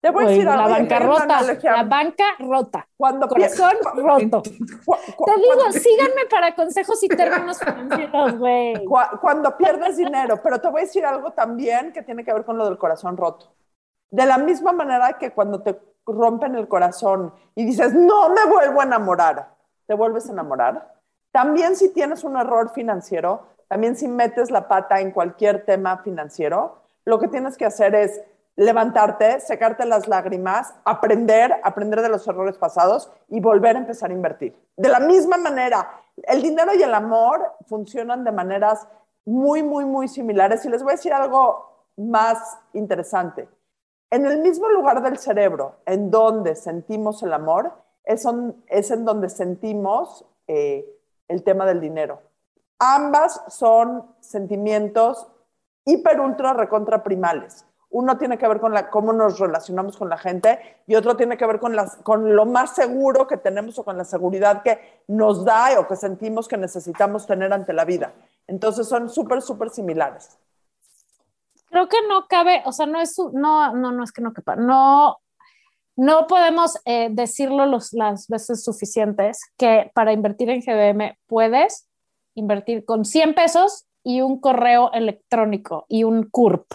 Te 0.00 0.10
voy 0.10 0.24
a 0.24 0.28
decir 0.28 0.48
algo. 0.48 0.62
la 0.62 0.68
bancarrota, 0.78 1.42
la 1.62 1.82
banca 1.82 2.24
rota, 2.38 2.86
Cuando 2.96 3.26
corazón 3.26 3.72
roto. 3.96 4.42
Te 4.42 4.50
digo, 5.40 5.72
síganme 5.72 6.26
para 6.30 6.54
consejos 6.54 7.02
y 7.02 7.08
términos 7.08 7.58
financieros, 7.58 8.38
güey. 8.38 8.84
Cu- 8.86 9.18
Cuando 9.20 9.56
pierdes 9.56 9.96
dinero, 9.96 10.40
pero 10.42 10.60
te 10.60 10.68
voy 10.68 10.82
a 10.82 10.84
decir 10.84 11.04
algo 11.04 11.32
también 11.32 11.92
que 11.92 12.02
tiene 12.02 12.24
que 12.24 12.32
ver 12.32 12.44
con 12.44 12.56
lo 12.58 12.64
del 12.66 12.78
corazón 12.78 13.16
roto. 13.16 13.52
De 14.10 14.24
la 14.24 14.38
misma 14.38 14.72
manera 14.72 15.14
que 15.18 15.32
cuando 15.32 15.62
te 15.62 15.78
rompen 16.06 16.54
el 16.54 16.68
corazón 16.68 17.34
y 17.56 17.64
dices, 17.66 17.92
no 17.92 18.28
me 18.30 18.44
vuelvo 18.46 18.80
a 18.80 18.84
enamorar, 18.84 19.50
te 19.86 19.94
vuelves 19.94 20.28
a 20.28 20.32
enamorar. 20.32 20.94
También 21.32 21.74
si 21.76 21.92
tienes 21.92 22.22
un 22.24 22.36
error 22.36 22.70
financiero, 22.70 23.42
también 23.66 23.96
si 23.96 24.06
metes 24.08 24.50
la 24.50 24.68
pata 24.68 25.00
en 25.00 25.10
cualquier 25.10 25.64
tema 25.66 25.98
financiero, 25.98 26.78
lo 27.04 27.18
que 27.18 27.28
tienes 27.28 27.56
que 27.58 27.66
hacer 27.66 27.94
es 27.94 28.22
levantarte, 28.58 29.38
secarte 29.38 29.86
las 29.86 30.08
lágrimas, 30.08 30.74
aprender, 30.84 31.60
aprender 31.62 32.02
de 32.02 32.08
los 32.08 32.26
errores 32.26 32.58
pasados 32.58 33.08
y 33.28 33.38
volver 33.38 33.76
a 33.76 33.78
empezar 33.78 34.10
a 34.10 34.14
invertir. 34.14 34.60
De 34.76 34.88
la 34.88 34.98
misma 34.98 35.36
manera, 35.36 35.88
el 36.24 36.42
dinero 36.42 36.74
y 36.74 36.82
el 36.82 36.92
amor 36.92 37.52
funcionan 37.68 38.24
de 38.24 38.32
maneras 38.32 38.88
muy, 39.24 39.62
muy, 39.62 39.84
muy 39.84 40.08
similares. 40.08 40.64
Y 40.64 40.70
les 40.70 40.82
voy 40.82 40.90
a 40.90 40.96
decir 40.96 41.12
algo 41.12 41.86
más 41.96 42.58
interesante. 42.72 43.48
En 44.10 44.26
el 44.26 44.38
mismo 44.40 44.68
lugar 44.70 45.04
del 45.04 45.18
cerebro 45.18 45.76
en 45.86 46.10
donde 46.10 46.56
sentimos 46.56 47.22
el 47.22 47.34
amor, 47.34 47.72
es, 48.02 48.26
en 48.26 49.04
donde 49.04 49.28
sentimos 49.28 50.26
eh, 50.48 50.84
el 51.28 51.44
tema 51.44 51.64
del 51.64 51.80
dinero. 51.80 52.22
Ambas 52.80 53.40
son 53.46 54.16
sentimientos 54.18 55.28
hiper, 55.84 56.20
ultra, 56.20 56.54
recontra 56.54 57.04
primales. 57.04 57.67
Uno 57.90 58.18
tiene 58.18 58.36
que 58.36 58.46
ver 58.46 58.60
con 58.60 58.74
la, 58.74 58.90
cómo 58.90 59.12
nos 59.12 59.38
relacionamos 59.38 59.96
con 59.96 60.08
la 60.08 60.18
gente 60.18 60.58
y 60.86 60.94
otro 60.94 61.16
tiene 61.16 61.36
que 61.36 61.46
ver 61.46 61.58
con, 61.58 61.74
las, 61.74 61.96
con 61.96 62.36
lo 62.36 62.44
más 62.44 62.74
seguro 62.74 63.26
que 63.26 63.38
tenemos 63.38 63.78
o 63.78 63.84
con 63.84 63.96
la 63.96 64.04
seguridad 64.04 64.62
que 64.62 65.02
nos 65.08 65.44
da 65.44 65.80
o 65.80 65.86
que 65.86 65.96
sentimos 65.96 66.48
que 66.48 66.58
necesitamos 66.58 67.26
tener 67.26 67.52
ante 67.52 67.72
la 67.72 67.84
vida. 67.84 68.12
Entonces 68.46 68.86
son 68.86 69.08
súper, 69.08 69.40
súper 69.40 69.70
similares. 69.70 70.38
Creo 71.70 71.88
que 71.88 71.98
no 72.08 72.26
cabe, 72.28 72.62
o 72.64 72.72
sea, 72.72 72.86
no 72.86 73.00
es, 73.00 73.16
no, 73.32 73.74
no, 73.74 73.92
no 73.92 74.04
es 74.04 74.12
que 74.12 74.22
no 74.22 74.32
quepa, 74.32 74.56
no, 74.56 75.18
no 75.96 76.26
podemos 76.26 76.78
eh, 76.84 77.08
decirlo 77.10 77.66
los, 77.66 77.92
las 77.92 78.28
veces 78.28 78.64
suficientes 78.64 79.40
que 79.58 79.90
para 79.94 80.12
invertir 80.12 80.48
en 80.48 80.60
GBM 80.60 81.18
puedes 81.26 81.88
invertir 82.34 82.84
con 82.84 83.04
100 83.04 83.34
pesos 83.34 83.86
y 84.04 84.20
un 84.20 84.40
correo 84.40 84.92
electrónico 84.92 85.84
y 85.88 86.04
un 86.04 86.30
CURP. 86.30 86.66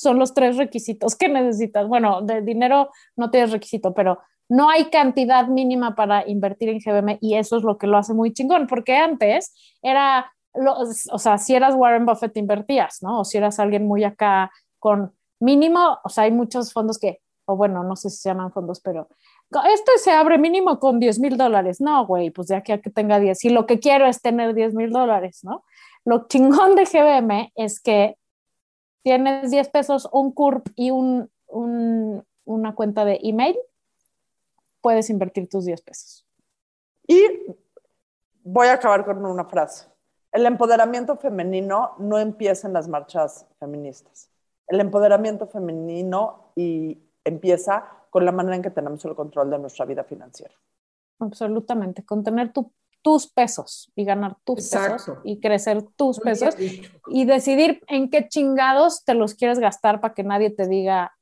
Son 0.00 0.18
los 0.18 0.34
tres 0.34 0.56
requisitos 0.56 1.16
que 1.16 1.28
necesitas. 1.28 1.86
Bueno, 1.88 2.22
de 2.22 2.42
dinero 2.42 2.90
no 3.16 3.30
tienes 3.30 3.52
requisito, 3.52 3.92
pero 3.94 4.18
no 4.48 4.68
hay 4.70 4.86
cantidad 4.86 5.46
mínima 5.46 5.94
para 5.94 6.28
invertir 6.28 6.70
en 6.70 6.80
GBM 6.80 7.18
y 7.20 7.36
eso 7.36 7.56
es 7.56 7.62
lo 7.62 7.78
que 7.78 7.86
lo 7.86 7.96
hace 7.98 8.14
muy 8.14 8.32
chingón, 8.32 8.66
porque 8.66 8.96
antes 8.96 9.54
era, 9.82 10.32
lo- 10.54 10.76
o 11.12 11.18
sea, 11.18 11.38
si 11.38 11.54
eras 11.54 11.74
Warren 11.76 12.06
Buffett 12.06 12.36
invertías, 12.36 12.98
¿no? 13.02 13.20
O 13.20 13.24
si 13.24 13.38
eras 13.38 13.60
alguien 13.60 13.86
muy 13.86 14.02
acá 14.04 14.50
con 14.80 15.12
mínimo, 15.38 15.98
o 16.02 16.08
sea, 16.08 16.24
hay 16.24 16.32
muchos 16.32 16.72
fondos 16.72 16.98
que, 16.98 17.20
o 17.46 17.56
bueno, 17.56 17.84
no 17.84 17.94
sé 17.94 18.10
si 18.10 18.16
se 18.18 18.28
llaman 18.30 18.50
fondos, 18.52 18.80
pero 18.80 19.08
este 19.72 19.98
se 19.98 20.10
abre 20.12 20.38
mínimo 20.38 20.78
con 20.78 20.98
10 21.00 21.18
mil 21.18 21.36
dólares. 21.36 21.80
No, 21.80 22.06
güey, 22.06 22.30
pues 22.30 22.48
de 22.48 22.56
aquí 22.56 22.72
a 22.72 22.80
que 22.80 22.90
tenga 22.90 23.18
10. 23.20 23.44
Y 23.44 23.50
lo 23.50 23.66
que 23.66 23.78
quiero 23.80 24.06
es 24.06 24.20
tener 24.22 24.54
10 24.54 24.74
mil 24.74 24.90
dólares, 24.90 25.40
¿no? 25.42 25.64
Lo 26.04 26.26
chingón 26.28 26.74
de 26.76 26.84
GBM 26.86 27.52
es 27.56 27.80
que 27.80 28.16
tienes 29.02 29.50
10 29.50 29.68
pesos, 29.68 30.08
un 30.12 30.32
CURP 30.32 30.68
y 30.76 30.90
un, 30.90 31.30
un- 31.46 32.24
una 32.44 32.74
cuenta 32.74 33.04
de 33.04 33.20
email, 33.22 33.56
puedes 34.80 35.10
invertir 35.10 35.48
tus 35.48 35.64
10 35.64 35.82
pesos. 35.82 36.26
Y 37.06 37.22
voy 38.42 38.68
a 38.68 38.74
acabar 38.74 39.04
con 39.04 39.24
una 39.24 39.44
frase. 39.44 39.86
El 40.32 40.46
empoderamiento 40.46 41.16
femenino 41.16 41.92
no 41.98 42.18
empieza 42.18 42.66
en 42.68 42.72
las 42.74 42.88
marchas 42.88 43.46
feministas. 43.58 44.30
El 44.68 44.80
empoderamiento 44.80 45.46
femenino 45.46 46.52
y 46.54 46.98
empieza 47.24 47.84
con 48.10 48.24
la 48.24 48.32
manera 48.32 48.56
en 48.56 48.62
que 48.62 48.70
tenemos 48.70 49.04
el 49.04 49.14
control 49.14 49.50
de 49.50 49.58
nuestra 49.58 49.84
vida 49.84 50.04
financiera. 50.04 50.54
Absolutamente, 51.18 52.04
con 52.04 52.22
tener 52.24 52.52
tu- 52.52 52.72
tus 53.02 53.30
pesos 53.30 53.90
y 53.94 54.04
ganar 54.04 54.36
tus 54.44 54.58
Exacto. 54.58 54.92
pesos 54.92 55.18
y 55.24 55.40
crecer 55.40 55.82
tus 55.96 56.18
Muy 56.18 56.24
pesos 56.24 56.54
y 57.08 57.24
decidir 57.24 57.82
en 57.88 58.10
qué 58.10 58.28
chingados 58.28 59.04
te 59.04 59.14
los 59.14 59.34
quieres 59.34 59.58
gastar 59.58 60.00
para 60.00 60.14
que 60.14 60.22
nadie 60.22 60.50
te 60.50 60.66
diga 60.66 61.12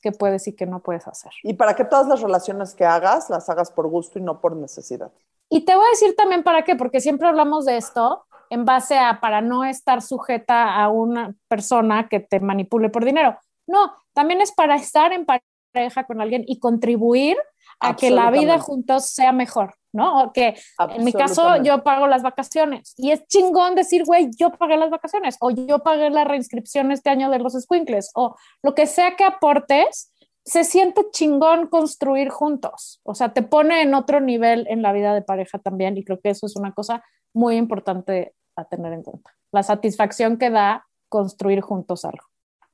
qué 0.00 0.12
puedes 0.12 0.46
y 0.48 0.54
qué 0.54 0.66
no 0.66 0.80
puedes 0.80 1.06
hacer. 1.06 1.32
Y 1.42 1.54
para 1.54 1.74
que 1.74 1.84
todas 1.84 2.06
las 2.06 2.20
relaciones 2.20 2.74
que 2.74 2.84
hagas, 2.84 3.30
las 3.30 3.48
hagas 3.48 3.70
por 3.70 3.88
gusto 3.88 4.18
y 4.18 4.22
no 4.22 4.40
por 4.40 4.56
necesidad. 4.56 5.12
Y 5.48 5.62
te 5.62 5.74
voy 5.74 5.86
a 5.86 5.90
decir 5.90 6.14
también 6.14 6.42
para 6.42 6.62
qué, 6.62 6.76
porque 6.76 7.00
siempre 7.00 7.28
hablamos 7.28 7.64
de 7.64 7.76
esto 7.76 8.24
en 8.50 8.64
base 8.64 8.98
a 8.98 9.20
para 9.20 9.40
no 9.40 9.64
estar 9.64 10.02
sujeta 10.02 10.74
a 10.76 10.88
una 10.88 11.34
persona 11.48 12.08
que 12.08 12.20
te 12.20 12.40
manipule 12.40 12.90
por 12.90 13.04
dinero. 13.04 13.38
No, 13.66 13.92
también 14.12 14.40
es 14.40 14.52
para 14.52 14.76
estar 14.76 15.12
en 15.12 15.26
pareja 15.26 16.04
con 16.04 16.20
alguien 16.20 16.44
y 16.46 16.58
contribuir 16.58 17.36
a 17.80 17.96
que 17.96 18.10
la 18.10 18.30
vida 18.30 18.58
juntos 18.58 19.06
sea 19.06 19.32
mejor, 19.32 19.74
¿no? 19.92 20.22
O 20.22 20.32
que 20.32 20.56
en 20.78 21.04
mi 21.04 21.12
caso 21.12 21.62
yo 21.62 21.82
pago 21.82 22.06
las 22.06 22.22
vacaciones 22.22 22.94
y 22.96 23.10
es 23.10 23.26
chingón 23.26 23.74
decir, 23.74 24.04
güey, 24.04 24.30
yo 24.36 24.50
pagué 24.50 24.76
las 24.76 24.90
vacaciones 24.90 25.36
o 25.40 25.50
yo 25.50 25.80
pagué 25.80 26.10
la 26.10 26.24
reinscripción 26.24 26.92
este 26.92 27.10
año 27.10 27.30
de 27.30 27.38
los 27.38 27.54
squinkles 27.54 28.10
o 28.14 28.36
lo 28.62 28.74
que 28.74 28.86
sea 28.86 29.16
que 29.16 29.24
aportes, 29.24 30.12
se 30.44 30.64
siente 30.64 31.10
chingón 31.10 31.66
construir 31.66 32.30
juntos. 32.30 33.00
O 33.02 33.14
sea, 33.14 33.34
te 33.34 33.42
pone 33.42 33.82
en 33.82 33.94
otro 33.94 34.20
nivel 34.20 34.66
en 34.70 34.82
la 34.82 34.92
vida 34.92 35.12
de 35.14 35.22
pareja 35.22 35.58
también 35.58 35.96
y 35.98 36.04
creo 36.04 36.20
que 36.20 36.30
eso 36.30 36.46
es 36.46 36.56
una 36.56 36.72
cosa 36.72 37.04
muy 37.34 37.56
importante 37.56 38.34
a 38.56 38.64
tener 38.64 38.92
en 38.92 39.02
cuenta. 39.02 39.30
La 39.52 39.62
satisfacción 39.62 40.38
que 40.38 40.50
da 40.50 40.86
construir 41.08 41.60
juntos 41.60 42.04
algo. 42.04 42.24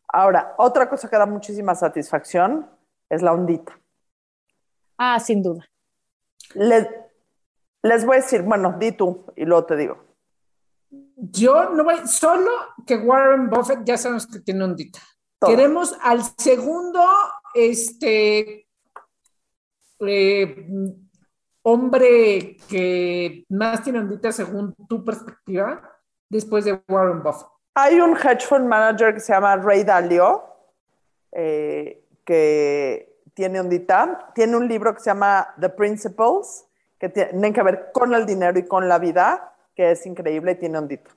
Ahora, 0.08 0.54
otra 0.58 0.88
cosa 0.88 1.10
que 1.10 1.16
da 1.16 1.26
muchísima 1.26 1.74
satisfacción 1.74 2.70
es 3.10 3.22
la 3.22 3.32
ondita. 3.32 3.76
Ah, 4.96 5.18
sin 5.18 5.42
duda. 5.42 5.68
Les, 6.54 6.88
les 7.85 8.07
voy 8.07 8.16
a 8.16 8.20
decir, 8.20 8.43
bueno, 8.43 8.76
di 8.78 8.93
tú 8.93 9.26
y 9.37 9.45
luego 9.45 9.66
te 9.66 9.76
digo. 9.76 9.99
Yo 11.16 11.68
no 11.70 11.85
voy, 11.85 11.97
solo 12.07 12.51
que 12.87 12.97
Warren 12.97 13.51
Buffett, 13.51 13.85
ya 13.85 13.99
sabemos 13.99 14.26
que 14.26 14.41
tiene 14.41 14.64
ondita. 14.64 15.01
Todo. 15.39 15.51
Queremos 15.51 15.95
al 16.03 16.22
segundo, 16.39 17.05
este, 17.53 18.66
eh, 20.01 20.66
hombre 21.62 22.57
que 22.68 23.45
más 23.51 23.82
tiene 23.82 23.99
ondita 23.99 24.32
según 24.32 24.74
tu 24.89 25.05
perspectiva, 25.05 25.82
después 26.30 26.64
de 26.64 26.82
Warren 26.89 27.22
Buffett. 27.22 27.49
Hay 27.74 28.01
un 28.01 28.16
hedge 28.16 28.47
fund 28.47 28.66
manager 28.66 29.12
que 29.12 29.20
se 29.20 29.35
llama 29.35 29.57
Ray 29.57 29.85
Dalio, 29.85 30.43
eh, 31.32 32.03
que 32.24 33.20
tiene 33.35 33.61
ondita. 33.61 34.30
Tiene 34.35 34.57
un 34.57 34.66
libro 34.66 34.95
que 34.95 35.01
se 35.01 35.11
llama 35.11 35.55
The 35.61 35.68
Principles, 35.68 36.64
que 36.99 37.09
tienen 37.09 37.53
que 37.53 37.62
ver 37.62 37.90
con 37.92 38.14
el 38.14 38.26
dinero 38.26 38.59
y 38.59 38.66
con 38.66 38.88
la 38.88 38.99
vida, 38.99 39.55
que 39.74 39.90
es 39.92 40.07
increíble 40.07 40.53
y 40.53 40.55
tiene 40.57 40.78
ondita. 40.78 41.11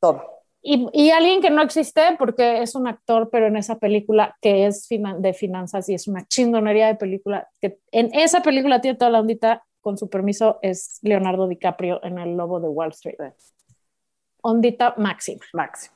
Todo. 0.00 0.42
Y, 0.62 0.88
y 0.92 1.10
alguien 1.10 1.40
que 1.40 1.50
no 1.50 1.62
existe 1.62 2.02
porque 2.18 2.62
es 2.62 2.74
un 2.74 2.88
actor, 2.88 3.30
pero 3.30 3.46
en 3.46 3.56
esa 3.56 3.78
película 3.78 4.36
que 4.40 4.66
es 4.66 4.88
finan- 4.88 5.20
de 5.20 5.32
finanzas 5.32 5.88
y 5.88 5.94
es 5.94 6.08
una 6.08 6.26
chingonería 6.26 6.88
de 6.88 6.96
película, 6.96 7.48
que 7.60 7.78
en 7.92 8.12
esa 8.12 8.42
película 8.42 8.80
tiene 8.80 8.98
toda 8.98 9.10
la 9.10 9.20
ondita, 9.20 9.64
con 9.80 9.96
su 9.96 10.10
permiso, 10.10 10.58
es 10.62 10.98
Leonardo 11.02 11.46
DiCaprio 11.46 12.02
en 12.02 12.18
El 12.18 12.36
Lobo 12.36 12.58
de 12.58 12.66
Wall 12.66 12.90
Street. 12.90 13.16
Ondita 14.42 14.94
máxima. 14.96 15.44
Máximo. 15.52 15.94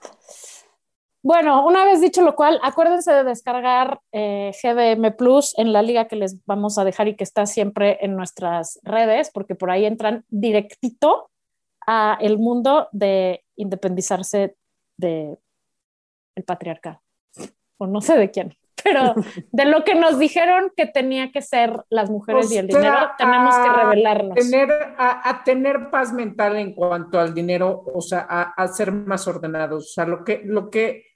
Bueno, 1.22 1.66
una 1.66 1.84
vez 1.84 2.00
dicho 2.00 2.22
lo 2.22 2.34
cual, 2.34 2.58
acuérdense 2.62 3.12
de 3.12 3.24
descargar 3.24 4.00
eh, 4.12 4.52
GDM 4.62 5.14
Plus 5.16 5.56
en 5.58 5.72
la 5.72 5.82
liga 5.82 6.08
que 6.08 6.16
les 6.16 6.44
vamos 6.46 6.78
a 6.78 6.84
dejar 6.84 7.08
y 7.08 7.16
que 7.16 7.24
está 7.24 7.44
siempre 7.44 7.98
en 8.00 8.16
nuestras 8.16 8.80
redes, 8.82 9.30
porque 9.32 9.54
por 9.54 9.70
ahí 9.70 9.84
entran 9.84 10.24
directito 10.28 11.30
a 11.86 12.16
el 12.20 12.38
mundo 12.38 12.88
de 12.92 13.44
independizarse 13.56 14.56
de 14.96 15.36
el 16.36 16.44
patriarcado. 16.44 17.02
O 17.76 17.86
no 17.86 18.00
sé 18.00 18.16
de 18.16 18.30
quién, 18.30 18.56
pero 18.82 19.14
de 19.52 19.64
lo 19.66 19.84
que 19.84 19.94
nos 19.94 20.18
dijeron 20.18 20.72
que 20.76 20.86
tenía 20.86 21.32
que 21.32 21.42
ser 21.42 21.84
las 21.90 22.10
mujeres 22.10 22.50
O 22.50 22.54
y 22.54 22.58
el 22.58 22.66
dinero, 22.66 23.10
tenemos 23.18 23.54
que 23.56 23.68
revelarnos. 23.70 24.34
Tener, 24.34 24.70
a, 24.96 25.28
a 25.28 25.44
tener 25.44 25.90
paz 25.90 26.12
mental 26.12 26.56
en 26.56 26.74
cuanto 26.74 27.18
al 27.18 27.34
dinero, 27.34 27.84
o 27.92 28.00
sea, 28.00 28.26
a, 28.28 28.42
a 28.42 28.68
ser 28.68 28.92
más 28.92 29.26
ordenados. 29.28 29.84
O 29.84 29.92
sea, 29.92 30.06
lo 30.06 30.24
que, 30.24 30.42
lo 30.44 30.70
que, 30.70 31.09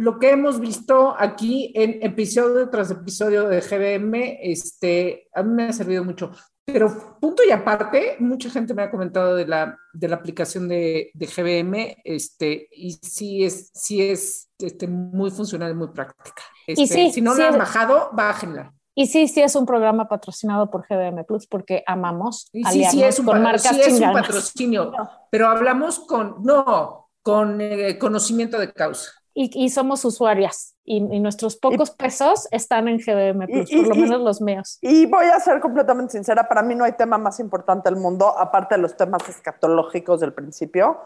lo 0.00 0.18
que 0.18 0.30
hemos 0.30 0.60
visto 0.60 1.14
aquí 1.18 1.72
en 1.74 2.02
episodio 2.02 2.70
tras 2.70 2.90
episodio 2.90 3.46
de 3.46 3.60
GBM, 3.60 4.38
este, 4.40 5.28
a 5.34 5.42
mí 5.42 5.52
me 5.52 5.64
ha 5.64 5.72
servido 5.74 6.04
mucho. 6.04 6.30
Pero 6.64 7.18
punto 7.20 7.42
y 7.46 7.50
aparte, 7.50 8.16
mucha 8.18 8.48
gente 8.48 8.72
me 8.72 8.82
ha 8.82 8.90
comentado 8.90 9.36
de 9.36 9.46
la, 9.46 9.76
de 9.92 10.08
la 10.08 10.16
aplicación 10.16 10.68
de, 10.68 11.10
de 11.12 11.26
GBM, 11.26 11.98
este, 12.02 12.66
y 12.72 12.92
sí 13.02 13.44
es, 13.44 13.70
sí 13.74 14.00
es 14.00 14.48
este, 14.58 14.86
muy 14.86 15.30
funcional 15.30 15.72
y 15.72 15.74
muy 15.74 15.88
práctica. 15.88 16.44
Este, 16.66 16.86
sí, 16.86 17.12
si 17.12 17.20
no 17.20 17.34
sí 17.34 17.42
la 17.42 17.48
han 17.48 17.58
bajado, 17.58 18.08
bájenla. 18.14 18.72
Y 18.94 19.06
sí, 19.06 19.28
sí 19.28 19.42
es 19.42 19.54
un 19.54 19.66
programa 19.66 20.08
patrocinado 20.08 20.70
por 20.70 20.86
GDM 20.88 21.26
Plus 21.26 21.46
porque 21.46 21.84
amamos 21.86 22.48
Y 22.54 22.64
sí, 22.64 22.84
sí 22.86 23.02
es 23.02 23.18
un, 23.18 23.26
con 23.26 23.42
marcas 23.42 23.76
sí 23.76 23.82
es 23.82 24.00
un 24.00 24.14
patrocinio, 24.14 24.92
pero 25.30 25.48
hablamos 25.48 25.98
con, 25.98 26.42
no, 26.42 27.10
con 27.20 27.60
eh, 27.60 27.98
conocimiento 27.98 28.58
de 28.58 28.72
causa. 28.72 29.19
Y, 29.34 29.50
y 29.64 29.70
somos 29.70 30.04
usuarias 30.04 30.74
y, 30.84 30.96
y 30.96 31.20
nuestros 31.20 31.56
pocos 31.56 31.90
pesos 31.92 32.48
están 32.50 32.88
en 32.88 32.98
GDM 32.98 33.46
Plus, 33.46 33.70
Y- 33.72 33.76
por 33.78 33.88
lo 33.88 33.94
y- 33.94 33.98
menos 34.00 34.20
los 34.20 34.40
míos. 34.40 34.78
Y 34.82 35.06
voy 35.06 35.26
a 35.26 35.38
ser 35.40 35.60
completamente 35.60 36.12
sincera, 36.12 36.48
para 36.48 36.62
mí 36.62 36.74
no 36.74 36.84
hay 36.84 36.92
tema 36.92 37.16
más 37.18 37.38
importante 37.40 37.88
del 37.90 37.98
mundo, 38.00 38.36
aparte 38.38 38.74
de 38.74 38.82
los 38.82 38.96
temas 38.96 39.28
escatológicos 39.28 40.20
del 40.20 40.32
principio, 40.32 40.98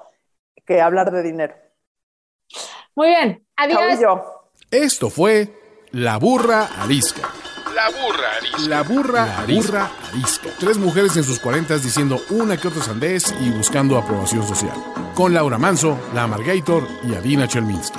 que 0.67 0.81
hablar 0.81 1.11
de 1.13 1.23
dinero. 1.23 1.55
Muy 2.95 3.09
bien, 3.09 3.47
adiós. 3.57 3.79
Chao 3.81 3.91
y 3.91 4.01
yo. 4.03 4.51
Esto 4.71 5.11
fue 5.11 5.53
La 5.91 6.19
Burra 6.19 6.69
Arisca. 6.81 7.23
La 7.75 7.89
burra 7.91 8.29
arisca. 8.39 8.69
La 8.69 8.83
burra, 8.83 9.39
arisca. 9.41 9.91
arisca. 10.13 10.49
Tres 10.61 10.79
mujeres 10.79 11.17
en 11.17 11.25
sus 11.25 11.41
cuarentas 11.41 11.83
diciendo 11.83 12.21
una 12.31 12.57
que 12.57 12.69
otra 12.69 12.81
sandez 12.83 13.35
y 13.41 13.51
buscando 13.51 13.99
aprobación 13.99 14.47
social. 14.47 14.77
Con 15.17 15.35
Laura 15.35 15.59
Manso, 15.59 15.99
La 16.15 16.23
Amargator 16.23 16.85
y 17.03 17.17
Adina 17.17 17.49
Chelminsky. 17.49 17.99